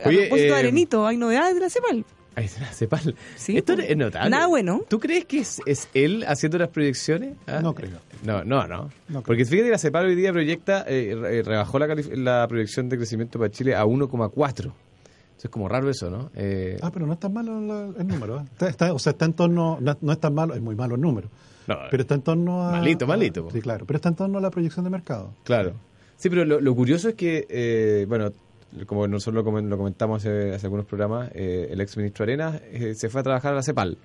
A 0.05 0.09
Oye, 0.09 0.21
propósito 0.21 0.37
de 0.37 0.49
eh, 0.49 0.55
Arenito, 0.55 1.07
hay 1.07 1.17
novedades 1.17 1.55
de 1.55 1.61
la 1.61 1.71
CEPAL. 1.71 2.05
Ahí 2.39 2.49
se 2.49 2.61
la 2.61 2.67
Cepal. 2.73 3.15
Sí, 3.37 3.57
Esto 3.57 3.75
pues. 3.75 3.91
es 3.91 3.97
notable. 3.97 4.31
Nada 4.31 4.47
bueno. 4.47 4.83
¿Tú 4.89 4.99
crees 5.01 5.25
que 5.25 5.41
es, 5.41 5.61
es 5.67 5.89
él 5.95 6.25
haciendo 6.29 6.59
las 6.59 6.69
proyecciones? 6.69 7.35
¿Ah? 7.47 7.61
No 7.63 7.75
creo. 7.75 7.99
No, 8.25 8.45
no, 8.45 8.67
no. 8.67 8.83
No 8.85 8.91
creo. 9.09 9.23
Porque 9.23 9.45
fíjate 9.45 9.65
que 9.67 9.71
la 9.73 9.79
CEPAL 9.79 10.07
hoy 10.07 10.15
día 10.15 10.33
proyecta, 10.33 10.85
eh, 10.87 11.17
re- 11.19 11.43
rebajó 11.43 11.79
la, 11.79 11.89
la 12.15 12.47
proyección 12.49 12.89
de 12.89 12.97
crecimiento 12.97 13.39
para 13.39 13.51
Chile 13.51 13.75
a 13.75 13.85
1,4. 13.85 14.59
Eso 14.61 15.47
es 15.47 15.51
como 15.51 15.69
raro 15.69 15.89
eso, 15.89 16.11
¿no? 16.11 16.31
Eh, 16.35 16.79
Ah, 16.83 16.91
pero 16.93 17.07
no 17.07 17.13
es 17.13 17.21
tan 17.21 17.33
malo 17.33 17.61
la- 17.61 17.93
el 18.01 18.07
número. 18.07 18.41
¿eh? 18.41 18.45
Está, 18.53 18.69
está- 18.69 18.93
o 18.93 18.99
sea, 18.99 19.13
está 19.13 19.25
en 19.25 19.35
torno, 19.35 19.79
no, 19.81 19.97
no 20.01 20.13
es 20.13 20.19
tan 20.21 20.35
malo, 20.35 20.55
es 20.55 20.61
muy 20.61 20.75
malo 20.75 20.95
el 20.97 21.01
número. 21.01 21.29
no, 21.67 21.77
Pero 21.91 22.01
está 22.03 22.15
en 22.15 22.23
torno 22.23 22.63
a... 22.69 22.73
Malito, 22.73 23.05
a- 23.05 23.09
malito, 23.09 23.45
po. 23.45 23.51
Sí, 23.51 23.61
claro. 23.61 23.85
Pero 23.87 23.97
está 23.99 24.09
en 24.09 24.17
torno 24.17 24.39
a 24.39 24.41
la 24.41 24.51
proyección 24.51 24.85
de 24.85 24.91
mercado. 24.91 25.35
Claro. 25.45 25.75
Sí, 26.17 26.29
pero 26.29 26.45
lo, 26.45 26.61
lo 26.61 26.75
curioso 26.75 27.09
es 27.11 27.15
que, 27.15 27.47
eh, 27.49 28.05
bueno, 28.09 28.33
como 28.87 29.07
nosotros 29.09 29.45
lo, 29.45 29.61
lo 29.61 29.77
comentamos 29.77 30.23
hace, 30.25 30.55
hace 30.55 30.67
algunos 30.67 30.87
programas, 30.87 31.31
eh, 31.35 31.69
el 31.71 31.81
ex 31.81 31.97
ministro 31.97 32.23
Arenas 32.25 32.61
eh, 32.71 32.95
se 32.95 33.09
fue 33.09 33.21
a 33.21 33.25
trabajar 33.25 33.53
a 33.53 33.57
la 33.57 33.63
CEPAL. 33.63 33.97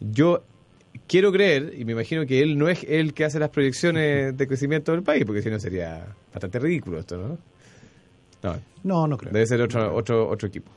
Yo 0.00 0.42
quiero 1.06 1.32
creer, 1.32 1.74
y 1.76 1.84
me 1.84 1.92
imagino 1.92 2.26
que 2.26 2.40
él 2.42 2.58
no 2.58 2.68
es 2.68 2.84
el 2.84 3.14
que 3.14 3.24
hace 3.24 3.38
las 3.38 3.50
proyecciones 3.50 4.36
de 4.36 4.46
crecimiento 4.46 4.92
del 4.92 5.02
país, 5.02 5.24
porque 5.24 5.42
si 5.42 5.50
no 5.50 5.58
sería 5.58 6.06
bastante 6.32 6.58
ridículo 6.58 6.98
esto, 7.00 7.16
¿no? 7.16 7.38
No, 8.42 8.58
No, 8.82 9.06
no 9.08 9.16
creo. 9.16 9.32
debe 9.32 9.46
ser 9.46 9.60
otro, 9.62 9.94
otro, 9.94 10.28
otro 10.28 10.48
equipo. 10.48 10.70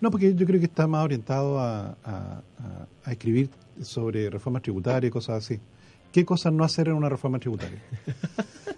No, 0.00 0.10
porque 0.10 0.34
yo 0.34 0.46
creo 0.46 0.60
que 0.60 0.66
está 0.66 0.86
más 0.86 1.04
orientado 1.04 1.58
a, 1.58 1.88
a- 2.04 2.42
a- 2.58 2.86
a 3.04 3.12
escribir 3.12 3.50
sobre 3.82 4.30
reformas 4.30 4.62
tributarias 4.62 5.08
y 5.08 5.12
cosas 5.12 5.44
así. 5.44 5.60
¿Qué 6.12 6.24
cosas 6.24 6.52
no 6.52 6.64
hacer 6.64 6.88
en 6.88 6.94
una 6.94 7.08
reforma 7.08 7.38
tributaria? 7.38 7.80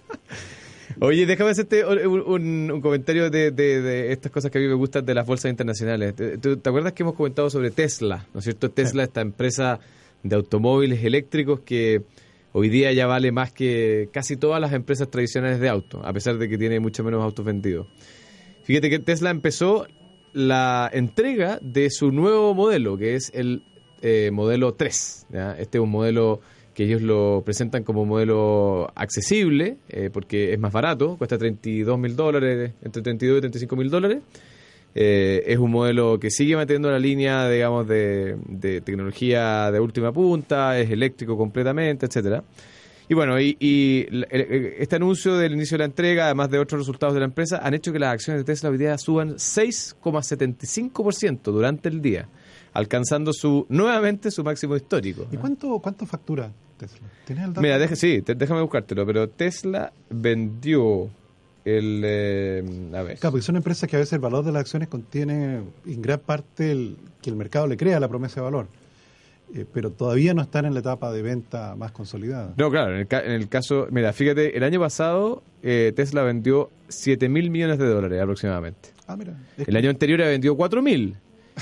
Oye, 1.04 1.26
déjame 1.26 1.50
hacerte 1.50 1.84
un, 1.84 2.20
un- 2.20 2.70
un 2.70 2.80
comentario 2.80 3.28
de, 3.28 3.50
de- 3.50 3.82
de 3.82 4.12
estas 4.12 4.30
cosas 4.30 4.50
que 4.52 4.58
a 4.58 4.60
mí 4.60 4.68
me 4.68 4.74
gustan 4.74 5.04
de 5.04 5.14
las 5.14 5.26
bolsas 5.26 5.50
internacionales. 5.50 6.14
¿Te, 6.14 6.38
tú- 6.38 6.56
te 6.58 6.68
acuerdas 6.68 6.92
que 6.92 7.02
hemos 7.02 7.14
comentado 7.14 7.50
sobre 7.50 7.72
Tesla? 7.72 8.26
¿No 8.32 8.38
es 8.38 8.44
cierto? 8.44 8.70
Tesla, 8.70 9.02
esta 9.02 9.20
empresa 9.20 9.80
de 10.22 10.36
automóviles 10.36 11.02
eléctricos 11.02 11.60
que 11.60 12.02
hoy 12.52 12.68
día 12.68 12.92
ya 12.92 13.06
vale 13.08 13.32
más 13.32 13.52
que 13.52 14.10
casi 14.12 14.36
todas 14.36 14.60
las 14.60 14.72
empresas 14.74 15.10
tradicionales 15.10 15.58
de 15.58 15.68
auto, 15.68 16.00
a 16.06 16.12
pesar 16.12 16.38
de 16.38 16.48
que 16.48 16.56
tiene 16.56 16.78
mucho 16.78 17.02
menos 17.02 17.20
autos 17.24 17.44
vendidos. 17.44 17.88
Fíjate 18.62 18.88
que 18.88 19.00
Tesla 19.00 19.30
empezó 19.30 19.88
la 20.32 20.88
entrega 20.92 21.58
de 21.62 21.90
su 21.90 22.12
nuevo 22.12 22.54
modelo, 22.54 22.96
que 22.96 23.16
es 23.16 23.32
el 23.34 23.64
eh, 24.02 24.30
modelo 24.32 24.74
3. 24.74 25.26
¿ya? 25.32 25.56
Este 25.58 25.78
es 25.78 25.82
un 25.82 25.90
modelo 25.90 26.40
que 26.74 26.84
ellos 26.84 27.02
lo 27.02 27.42
presentan 27.44 27.84
como 27.84 28.04
modelo 28.04 28.90
accesible, 28.94 29.78
eh, 29.88 30.10
porque 30.12 30.52
es 30.52 30.58
más 30.58 30.72
barato, 30.72 31.16
cuesta 31.16 31.38
32 31.38 31.98
mil 31.98 32.16
dólares, 32.16 32.72
entre 32.82 33.02
32 33.02 33.38
y 33.38 33.40
35 33.40 33.76
mil 33.76 33.90
dólares. 33.90 34.18
Eh, 34.94 35.44
es 35.46 35.58
un 35.58 35.70
modelo 35.70 36.20
que 36.20 36.30
sigue 36.30 36.56
manteniendo 36.56 36.90
la 36.90 36.98
línea, 36.98 37.48
digamos, 37.48 37.86
de, 37.88 38.82
tecnología 38.84 39.70
de 39.70 39.80
última 39.80 40.12
punta, 40.12 40.78
es 40.78 40.90
eléctrico 40.90 41.36
completamente, 41.36 42.06
etcétera. 42.06 42.42
Y 43.08 43.14
bueno, 43.14 43.40
y, 43.40 43.56
y 43.58 44.06
este 44.30 44.94
anuncio 44.96 45.36
del 45.36 45.52
inicio 45.52 45.76
de 45.76 45.80
la 45.80 45.86
entrega, 45.86 46.26
además 46.26 46.50
de 46.50 46.58
otros 46.58 46.80
resultados 46.80 47.14
de 47.14 47.20
la 47.20 47.26
empresa, 47.26 47.60
han 47.62 47.74
hecho 47.74 47.92
que 47.92 47.98
las 47.98 48.14
acciones 48.14 48.40
de 48.40 48.44
Tesla 48.44 48.70
hoy 48.70 48.78
día 48.78 48.96
suban 48.96 49.34
6,75% 49.34 51.42
durante 51.42 51.90
el 51.90 52.00
día, 52.00 52.28
alcanzando 52.72 53.32
su 53.32 53.66
nuevamente 53.68 54.30
su 54.30 54.42
máximo 54.44 54.76
histórico. 54.76 55.26
¿Y 55.32 55.36
cuánto, 55.36 55.78
cuánto 55.78 56.06
factura 56.06 56.50
Tesla? 56.76 57.06
¿Tienes 57.26 57.44
el 57.44 57.50
dato? 57.50 57.60
Mira, 57.60 57.78
deja- 57.78 57.96
sí, 57.96 58.22
te- 58.22 58.34
déjame 58.34 58.62
buscártelo, 58.62 59.04
pero 59.06 59.28
Tesla 59.28 59.92
vendió 60.10 61.08
el... 61.64 62.02
eh, 62.04 62.64
a 62.94 63.02
ver. 63.02 63.18
Claro, 63.18 63.32
porque 63.32 63.42
son 63.44 63.56
empresas 63.56 63.88
que 63.88 63.96
a 63.96 63.98
veces 64.00 64.14
el 64.14 64.18
valor 64.20 64.44
de 64.44 64.52
las 64.52 64.60
acciones 64.62 64.88
contiene 64.88 65.60
en 65.86 66.02
gran 66.02 66.18
parte 66.20 66.72
el, 66.72 66.96
que 67.20 67.30
el 67.30 67.36
mercado 67.36 67.66
le 67.66 67.76
crea 67.76 68.00
la 68.00 68.08
promesa 68.08 68.36
de 68.36 68.44
valor. 68.44 68.66
Eh, 69.54 69.66
pero 69.70 69.90
todavía 69.90 70.32
no 70.32 70.40
están 70.40 70.64
en 70.64 70.72
la 70.72 70.80
etapa 70.80 71.12
de 71.12 71.20
venta 71.20 71.76
más 71.76 71.92
consolidada. 71.92 72.54
No, 72.56 72.70
claro, 72.70 72.94
en 72.94 73.00
el, 73.00 73.06
ca- 73.06 73.22
en 73.22 73.32
el 73.32 73.48
caso, 73.48 73.86
mira, 73.90 74.12
fíjate, 74.14 74.56
el 74.56 74.62
año 74.64 74.80
pasado 74.80 75.42
eh, 75.62 75.92
Tesla 75.94 76.22
vendió 76.22 76.70
7 76.88 77.28
mil 77.28 77.50
millones 77.50 77.78
de 77.78 77.86
dólares 77.86 78.20
aproximadamente. 78.22 78.88
Ah, 79.06 79.14
mira. 79.16 79.34
El 79.58 79.76
año 79.76 79.90
anterior 79.90 80.20
vendió 80.20 80.56
4 80.56 80.80
mil. 80.82 81.16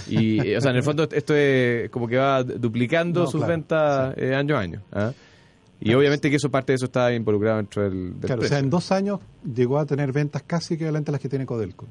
Y, 0.08 0.40
eh, 0.46 0.56
o 0.56 0.60
sea, 0.60 0.70
en 0.70 0.76
el 0.76 0.82
fondo 0.82 1.08
esto 1.10 1.34
es 1.34 1.90
como 1.90 2.06
que 2.06 2.16
va 2.16 2.42
duplicando 2.44 3.20
No, 3.20 3.26
sus 3.26 3.40
claro, 3.40 3.50
ventas 3.52 4.14
eh, 4.16 4.34
año 4.34 4.56
a 4.56 4.60
año. 4.60 4.82
¿ah? 4.92 5.12
Y 5.80 5.84
Claro. 5.86 5.98
obviamente 6.00 6.30
que 6.30 6.36
eso 6.36 6.50
parte 6.50 6.72
de 6.72 6.76
eso 6.76 6.84
está 6.86 7.12
involucrado 7.12 7.56
dentro 7.56 7.82
del, 7.82 8.12
del 8.12 8.20
Claro, 8.20 8.42
o 8.42 8.44
sea, 8.44 8.58
en 8.58 8.68
dos 8.70 8.92
años 8.92 9.20
llegó 9.54 9.78
a 9.78 9.86
tener 9.86 10.12
ventas 10.12 10.42
casi 10.46 10.74
equivalentes 10.74 11.08
a 11.08 11.12
las 11.12 11.20
que 11.20 11.28
tiene 11.28 11.46
Codelco. 11.46 11.86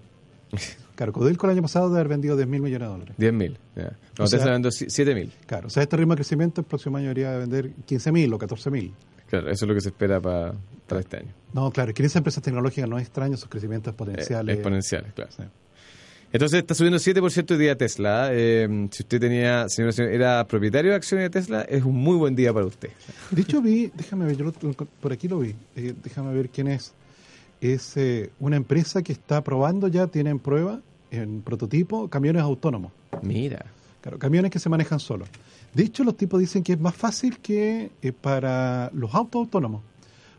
Claro, 0.96 1.14
Codelco 1.14 1.46
el 1.48 1.54
año 1.54 1.62
pasado 1.62 1.88
debe 1.88 2.00
haber 2.02 2.10
vendido 2.10 2.36
10 2.36 2.46
mil 2.50 2.62
millones 2.62 2.86
de 2.88 2.92
dólares. 2.92 3.16
10 3.18 3.34
mil. 3.34 3.58
ya. 3.74 3.94
No, 4.18 4.26
O 4.26 4.28
sea- 4.28 4.38
Tesla 4.40 4.52
vendió 4.52 4.70
7 4.70 5.16
mil. 5.16 5.32
Claro, 5.46 5.68
o 5.68 5.70
sea, 5.70 5.82
este 5.84 5.96
ritmo 5.96 6.12
de 6.12 6.18
crecimiento 6.18 6.60
el 6.60 6.68
próximo 6.68 6.98
año 6.98 7.08
debería 7.08 7.38
vender 7.38 7.72
15 7.86 8.12
mil 8.12 8.34
o 8.34 8.38
14 8.38 8.70
mil. 8.70 8.94
Claro, 9.30 9.50
eso 9.50 9.64
es 9.64 9.70
lo 9.70 9.74
que 9.76 9.80
se 9.80 9.90
espera 9.90 10.20
para, 10.20 10.54
para 10.88 11.00
este 11.00 11.18
año. 11.18 11.32
No, 11.54 11.72
claro, 11.72 11.92
es 11.92 11.96
que 11.96 12.02
en 12.02 12.08
esas 12.08 12.18
empresas 12.18 12.44
tecnológicas 12.44 12.90
no 12.90 12.98
es 12.98 13.04
extraño 13.04 13.38
sus 13.38 13.48
crecimientos 13.48 13.94
Eh, 13.94 13.96
potenciales. 13.96 14.56
exponenciales, 14.56 15.14
claro. 15.14 15.32
Sí. 15.32 15.44
Entonces 16.32 16.60
está 16.60 16.76
subiendo 16.76 17.00
7% 17.00 17.52
hoy 17.52 17.58
día 17.58 17.76
Tesla. 17.76 18.30
eh, 18.32 18.88
si 18.92 19.04
usted 19.04 19.20
tenía, 19.20 19.68
señor, 19.68 19.94
señor, 19.94 20.12
era 20.12 20.46
propietario 20.48 20.92
de 20.92 20.98
acciones 20.98 21.26
de 21.26 21.30
Tesla, 21.32 21.62
es 21.64 21.84
un 21.84 21.96
muy 21.96 22.18
buen 22.18 22.36
día 22.36 22.54
para 22.54 22.66
usted. 22.68 22.90
De 23.32 23.42
hecho, 23.42 23.62
vi, 23.62 23.92
déjame 23.96 24.26
ver, 24.26 24.38
yo 24.38 24.46
lo- 24.46 24.54
por 24.54 25.12
aquí 25.12 25.28
lo 25.28 25.40
vi, 25.40 25.56
eh, 25.76 25.94
déjame 26.04 26.34
ver 26.34 26.50
quién 26.50 26.68
es. 26.68 26.94
Es 27.62 27.98
eh, 27.98 28.30
una 28.40 28.56
empresa 28.58 29.02
que 29.02 29.12
está 29.12 29.44
probando 29.44 29.88
ya, 29.88 30.06
tiene 30.08 30.30
en 30.30 30.40
prueba, 30.40 30.80
en 31.12 31.42
prototipo, 31.42 32.08
camiones 32.10 32.42
autónomos. 32.44 32.92
Mira. 33.24 33.66
Claro, 34.02 34.18
camiones 34.18 34.50
que 34.52 34.60
se 34.60 34.70
manejan 34.70 35.00
solos. 35.00 35.28
De 35.74 35.84
hecho, 35.84 36.04
los 36.06 36.16
tipos 36.16 36.40
dicen 36.40 36.64
que 36.64 36.74
es 36.74 36.80
más 36.80 36.96
fácil 36.96 37.40
que 37.40 37.92
eh, 38.02 38.12
para 38.14 38.92
los 38.94 39.14
autos 39.14 39.40
autónomos. 39.42 39.82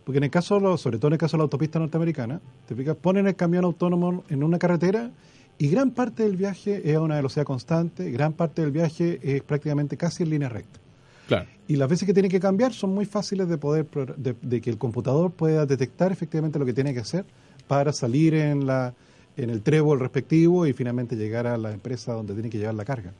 Porque 0.04 0.16
en 0.18 0.24
el 0.24 0.30
caso, 0.30 0.78
sobre 0.78 0.96
todo 0.98 1.08
en 1.08 1.12
el 1.14 1.18
caso 1.18 1.36
de 1.36 1.38
la 1.40 1.42
autopista 1.42 1.78
norteamericana, 1.78 2.40
te 2.66 2.74
fijas, 2.74 2.96
ponen 2.96 3.26
el 3.26 3.36
camión 3.36 3.64
autónomo 3.64 4.24
en 4.30 4.42
una 4.42 4.58
carretera 4.58 5.10
y 5.60 5.68
gran 5.68 5.90
parte 5.92 6.22
del 6.24 6.36
viaje 6.36 6.80
es 6.90 6.96
a 6.96 7.00
una 7.00 7.16
velocidad 7.16 7.44
constante, 7.44 8.10
gran 8.10 8.32
parte 8.32 8.62
del 8.62 8.70
viaje 8.72 9.20
es 9.22 9.42
prácticamente 9.42 9.96
casi 9.96 10.22
en 10.24 10.30
línea 10.30 10.48
recta. 10.48 10.80
Claro. 11.28 11.46
Y 11.68 11.76
las 11.76 11.88
veces 11.88 12.06
que 12.06 12.14
tiene 12.14 12.28
que 12.28 12.40
cambiar 12.40 12.72
son 12.72 12.92
muy 12.92 13.04
fáciles 13.04 13.48
de 13.48 13.56
poder 13.58 13.86
de, 14.16 14.34
de 14.42 14.60
que 14.60 14.70
el 14.70 14.78
computador 14.78 15.30
pueda 15.30 15.66
detectar 15.66 16.10
efectivamente 16.10 16.58
lo 16.58 16.64
que 16.66 16.72
tiene 16.72 16.92
que 16.92 17.00
hacer 17.00 17.24
para 17.68 17.92
salir 17.92 18.34
en 18.34 18.66
la 18.66 18.94
en 19.36 19.48
el 19.50 19.62
trébol 19.62 20.00
respectivo 20.00 20.66
y 20.66 20.72
finalmente 20.72 21.14
llegar 21.14 21.46
a 21.46 21.56
la 21.56 21.70
empresa 21.72 22.12
donde 22.14 22.34
tiene 22.34 22.50
que 22.50 22.58
llevar 22.58 22.74
la 22.74 22.84
carga. 22.84 23.12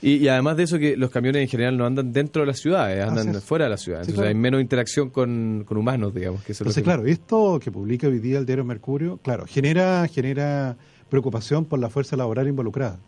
Y, 0.00 0.16
y 0.18 0.28
además 0.28 0.56
de 0.58 0.62
eso 0.62 0.78
que 0.78 0.96
los 0.96 1.10
camiones 1.10 1.42
en 1.42 1.48
general 1.48 1.76
no 1.76 1.84
andan 1.86 2.12
dentro 2.12 2.42
de 2.42 2.46
las 2.46 2.60
ciudades, 2.60 3.02
andan 3.02 3.34
fuera 3.42 3.64
de 3.64 3.70
la 3.70 3.76
ciudad. 3.78 3.98
Sí, 4.00 4.10
Entonces 4.10 4.14
claro. 4.16 4.28
hay 4.28 4.34
menos 4.34 4.60
interacción 4.60 5.10
con, 5.10 5.64
con 5.66 5.76
humanos, 5.76 6.14
digamos. 6.14 6.42
Que 6.44 6.52
eso 6.52 6.62
es 6.62 6.66
lo 6.66 6.70
Entonces, 6.70 6.82
que- 6.82 6.84
claro, 6.84 7.06
esto 7.06 7.58
que 7.58 7.72
publica 7.72 8.06
hoy 8.06 8.20
día 8.20 8.38
el 8.38 8.46
diario 8.46 8.64
Mercurio, 8.64 9.16
claro, 9.22 9.44
genera, 9.48 10.06
genera 10.06 10.76
preocupación 11.08 11.64
por 11.64 11.78
la 11.78 11.90
fuerza 11.90 12.16
laboral 12.16 12.48
involucrada. 12.48 12.98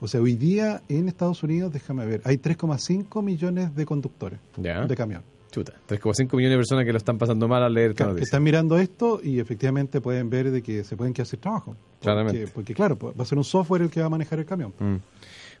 O 0.00 0.08
sea, 0.08 0.20
hoy 0.20 0.34
día 0.34 0.82
en 0.88 1.08
Estados 1.08 1.42
Unidos, 1.42 1.72
déjame 1.72 2.04
ver, 2.04 2.20
hay 2.24 2.36
3,5 2.36 3.22
millones 3.22 3.74
de 3.74 3.86
conductores 3.86 4.38
de 4.56 4.96
camión. 4.96 5.22
Chuta, 5.50 5.72
3,5 5.88 6.36
millones 6.36 6.50
de 6.50 6.56
personas 6.56 6.84
que 6.84 6.92
lo 6.92 6.98
están 6.98 7.16
pasando 7.16 7.48
mal 7.48 7.62
al 7.62 7.72
leer 7.72 7.94
Claro, 7.94 8.14
que 8.14 8.22
están 8.22 8.42
mirando 8.42 8.76
esto 8.76 9.20
y 9.22 9.40
efectivamente 9.40 10.02
pueden 10.02 10.28
ver 10.28 10.50
de 10.50 10.62
que 10.62 10.84
se 10.84 10.96
pueden 10.96 11.14
quedar 11.14 11.26
sin 11.26 11.40
trabajo. 11.40 11.76
Porque, 11.76 12.02
Claramente. 12.02 12.48
porque 12.52 12.74
claro, 12.74 12.98
va 12.98 13.22
a 13.22 13.24
ser 13.24 13.38
un 13.38 13.44
software 13.44 13.82
el 13.82 13.90
que 13.90 14.00
va 14.00 14.06
a 14.06 14.10
manejar 14.10 14.38
el 14.38 14.44
camión. 14.44 14.74
Mm. 14.78 14.96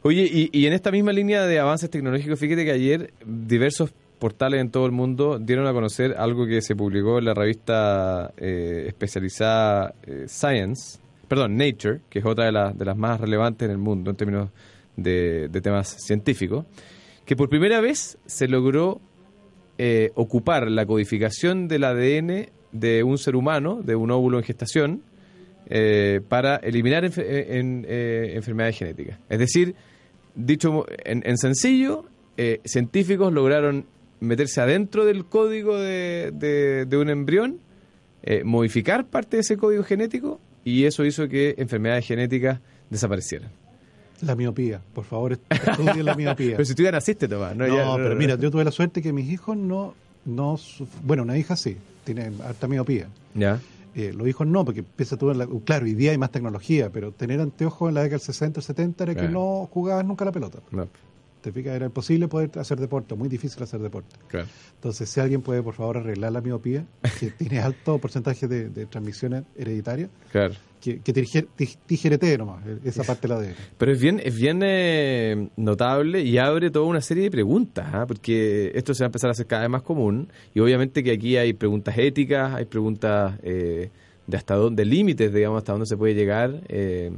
Oye, 0.02 0.28
y, 0.30 0.50
y 0.52 0.66
en 0.66 0.74
esta 0.74 0.90
misma 0.90 1.12
línea 1.12 1.46
de 1.46 1.58
avances 1.58 1.88
tecnológicos, 1.88 2.38
fíjate 2.38 2.64
que 2.64 2.72
ayer 2.72 3.14
diversos 3.24 3.94
portales 4.18 4.60
en 4.60 4.70
todo 4.70 4.86
el 4.86 4.92
mundo 4.92 5.38
dieron 5.38 5.66
a 5.66 5.72
conocer 5.72 6.14
algo 6.18 6.46
que 6.46 6.62
se 6.62 6.74
publicó 6.74 7.18
en 7.18 7.26
la 7.26 7.34
revista 7.34 8.32
eh, 8.36 8.84
especializada 8.88 9.94
eh, 10.02 10.24
Science, 10.26 10.98
perdón, 11.28 11.56
Nature, 11.56 12.00
que 12.08 12.20
es 12.20 12.24
otra 12.24 12.46
de, 12.46 12.52
las 12.52 12.76
de 12.76 12.84
las 12.84 12.96
más 12.96 13.20
relevantes 13.20 13.66
en 13.66 13.72
el 13.72 13.78
mundo 13.78 14.10
en 14.10 14.16
términos 14.16 14.50
de, 14.96 15.48
temas 15.62 15.96
científicos, 16.04 16.66
que 17.24 17.36
por 17.36 17.48
primera 17.48 17.80
vez 17.80 18.18
se 18.26 18.48
logró 18.48 19.00
eh, 19.78 20.10
ocupar 20.14 20.70
la 20.70 20.86
codificación 20.86 21.68
del 21.68 21.84
ADN 21.84 22.48
de 22.72 23.02
un 23.02 23.18
ser 23.18 23.36
humano, 23.36 23.80
de 23.82 23.96
un 23.96 24.10
óvulo 24.10 24.38
en 24.38 24.44
gestación, 24.44 25.02
eh, 25.68 26.20
para 26.28 26.56
eliminar 26.56 27.04
eh, 27.04 27.58
en, 27.58 27.84
enfermedades 27.88 28.78
genéticas. 28.78 29.18
Es 29.28 29.38
decir, 29.38 29.74
dicho 30.34 30.86
en, 31.04 31.22
en 31.26 31.36
sencillo, 31.36 32.04
científicos 32.64 33.32
lograron 33.32 33.86
meterse 34.20 34.60
adentro 34.60 35.04
del 35.04 35.24
código 35.24 35.78
de, 35.78 36.86
un 36.92 37.10
embrión, 37.10 37.60
modificar 38.44 39.06
parte 39.06 39.38
de 39.38 39.40
ese 39.40 39.56
código 39.56 39.82
genético 39.84 40.40
y 40.66 40.84
eso 40.84 41.04
hizo 41.04 41.28
que 41.28 41.54
enfermedades 41.58 42.04
genéticas 42.06 42.58
desaparecieran. 42.90 43.50
La 44.22 44.34
miopía, 44.34 44.80
por 44.94 45.04
favor, 45.04 45.32
est- 45.32 45.42
estudien 45.52 46.04
la 46.04 46.14
miopía. 46.14 46.52
Pero 46.56 46.64
si 46.64 46.74
tú 46.74 46.82
ya 46.82 46.90
naciste, 46.90 47.28
Tomás. 47.28 47.54
No, 47.54 47.66
No, 47.68 47.76
Ya- 47.76 48.02
pero 48.02 48.16
mira, 48.16 48.34
yo 48.36 48.50
tuve 48.50 48.64
la 48.64 48.70
suerte 48.72 49.00
que 49.00 49.12
mis 49.12 49.30
hijos 49.30 49.56
no, 49.56 49.94
no 50.24 50.58
bueno, 51.04 51.22
una 51.22 51.36
hija 51.38 51.54
sí, 51.54 51.76
tiene 52.04 52.32
harta 52.44 52.66
miopía. 52.66 53.06
Ya. 53.34 53.60
Eh, 53.94 54.12
los 54.12 54.26
hijos 54.26 54.46
no, 54.46 54.64
porque 54.64 54.80
empieza 54.80 55.16
todo 55.16 55.32
en 55.32 55.38
la, 55.38 55.46
claro, 55.64 55.84
hoy 55.86 55.94
día 55.94 56.10
hay 56.10 56.18
más 56.18 56.30
tecnología, 56.32 56.90
pero 56.90 57.12
tener 57.12 57.40
anteojos 57.40 57.88
en 57.88 57.94
la 57.94 58.02
década 58.02 58.18
del 58.18 58.26
60, 58.26 58.60
70 58.60 59.04
era 59.04 59.14
que 59.14 59.28
no 59.28 59.68
jugabas 59.72 60.04
nunca 60.04 60.24
la 60.24 60.32
pelota. 60.32 60.58
No, 60.70 60.88
Te 61.46 61.52
fijas, 61.52 61.76
era 61.76 61.86
imposible 61.86 62.26
poder 62.26 62.50
hacer 62.58 62.80
deporte, 62.80 63.14
muy 63.14 63.28
difícil 63.28 63.62
hacer 63.62 63.78
deporte. 63.80 64.16
claro. 64.26 64.48
Entonces, 64.74 65.08
si 65.08 65.20
alguien 65.20 65.42
puede, 65.42 65.62
por 65.62 65.74
favor, 65.74 65.98
arreglar 65.98 66.32
la 66.32 66.40
miopía, 66.40 66.84
que 67.20 67.30
tiene 67.38 67.60
alto 67.60 67.98
porcentaje 67.98 68.48
de, 68.48 68.68
de 68.68 68.86
transmisiones 68.86 69.44
hereditarias, 69.56 70.10
Claro. 70.32 70.54
que, 70.80 70.98
que 70.98 71.12
tije- 71.14 71.46
tij- 71.56 71.78
tijeretee 71.86 72.36
nomás 72.36 72.66
eh, 72.66 72.78
esa 72.84 73.04
parte 73.10 73.28
de 73.28 73.34
la 73.34 73.40
ADN. 73.40 73.54
Pero 73.78 73.92
es 73.92 74.00
bien, 74.00 74.20
es 74.24 74.34
bien 74.34 74.60
eh, 74.64 75.48
notable 75.56 76.20
y 76.22 76.36
abre 76.38 76.68
toda 76.72 76.86
una 76.86 77.00
serie 77.00 77.22
de 77.22 77.30
preguntas, 77.30 77.86
¿ah? 77.92 78.06
porque 78.08 78.72
esto 78.74 78.92
se 78.92 79.04
va 79.04 79.06
a 79.06 79.10
empezar 79.10 79.28
a 79.28 79.30
hacer 79.30 79.46
cada 79.46 79.62
vez 79.62 79.70
más 79.70 79.82
común 79.82 80.28
y 80.52 80.58
obviamente 80.58 81.04
que 81.04 81.12
aquí 81.12 81.36
hay 81.36 81.52
preguntas 81.52 81.96
éticas, 81.96 82.54
hay 82.54 82.64
preguntas 82.64 83.38
eh, 83.44 83.90
de 84.26 84.36
hasta 84.36 84.56
dónde, 84.56 84.84
límites, 84.84 85.32
digamos, 85.32 85.58
hasta 85.58 85.70
dónde 85.70 85.86
se 85.86 85.96
puede 85.96 86.14
llegar. 86.16 86.60
eh, 86.68 87.12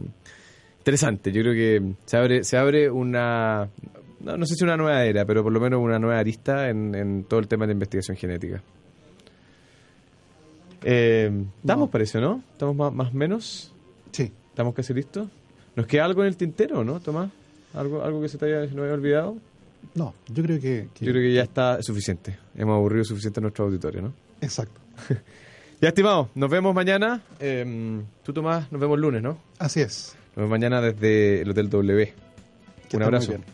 interesante, 0.80 1.32
yo 1.32 1.42
creo 1.42 1.52
que 1.54 1.92
se 2.06 2.16
abre, 2.16 2.44
se 2.44 2.56
abre 2.56 2.90
una, 2.90 3.68
no, 4.20 4.36
no 4.36 4.46
sé 4.46 4.54
si 4.56 4.64
una 4.64 4.76
nueva 4.76 5.04
era, 5.04 5.24
pero 5.24 5.42
por 5.42 5.52
lo 5.52 5.60
menos 5.60 5.80
una 5.80 5.98
nueva 5.98 6.18
arista 6.18 6.68
en, 6.68 6.94
en 6.94 7.24
todo 7.24 7.40
el 7.40 7.48
tema 7.48 7.66
de 7.66 7.72
investigación 7.72 8.16
genética. 8.16 8.62
Eh, 10.82 11.30
¿Estamos, 11.60 11.86
No. 11.88 11.90
parece, 11.90 12.20
no? 12.20 12.42
¿Estamos 12.52 12.76
más, 12.76 12.92
más 12.92 13.12
o 13.12 13.16
menos? 13.16 13.72
Sí. 14.12 14.32
¿Estamos 14.50 14.74
casi 14.74 14.94
listos? 14.94 15.28
¿Nos 15.76 15.86
queda 15.86 16.04
algo 16.04 16.22
en 16.22 16.28
el 16.28 16.36
tintero, 16.36 16.84
no, 16.84 17.00
Tomás? 17.00 17.30
¿Algo, 17.74 18.02
algo 18.02 18.20
que 18.20 18.28
se 18.28 18.38
te 18.38 18.46
haya, 18.46 18.60
nos 18.72 18.84
haya 18.84 18.94
olvidado? 18.94 19.36
No, 19.94 20.14
yo 20.28 20.42
creo 20.42 20.60
que... 20.60 20.88
que- 20.94 21.04
Yo 21.04 21.12
creo 21.12 21.22
que 21.22 21.32
ya 21.34 21.42
está 21.42 21.82
suficiente. 21.82 22.36
Hemos 22.56 22.74
aburrido 22.76 23.04
suficiente 23.04 23.40
a 23.40 23.42
nuestro 23.42 23.64
auditorio, 23.66 24.02
¿no? 24.02 24.12
Exacto. 24.40 24.80
Ya, 25.80 25.90
estimado, 25.90 26.28
nos 26.34 26.50
vemos 26.50 26.74
mañana. 26.74 27.22
Eh, 27.38 28.00
tú, 28.24 28.32
Tomás, 28.32 28.72
nos 28.72 28.80
vemos 28.80 28.98
lunes, 28.98 29.22
¿no? 29.22 29.38
Así 29.60 29.80
es. 29.80 30.16
Nos 30.30 30.34
vemos 30.38 30.50
mañana 30.50 30.80
desde 30.80 31.42
el 31.42 31.50
Hotel 31.50 31.70
W. 31.70 32.14
Que 32.88 32.96
Un 32.96 33.00
muy 33.00 33.04
abrazo. 33.04 33.28
bien. 33.28 33.44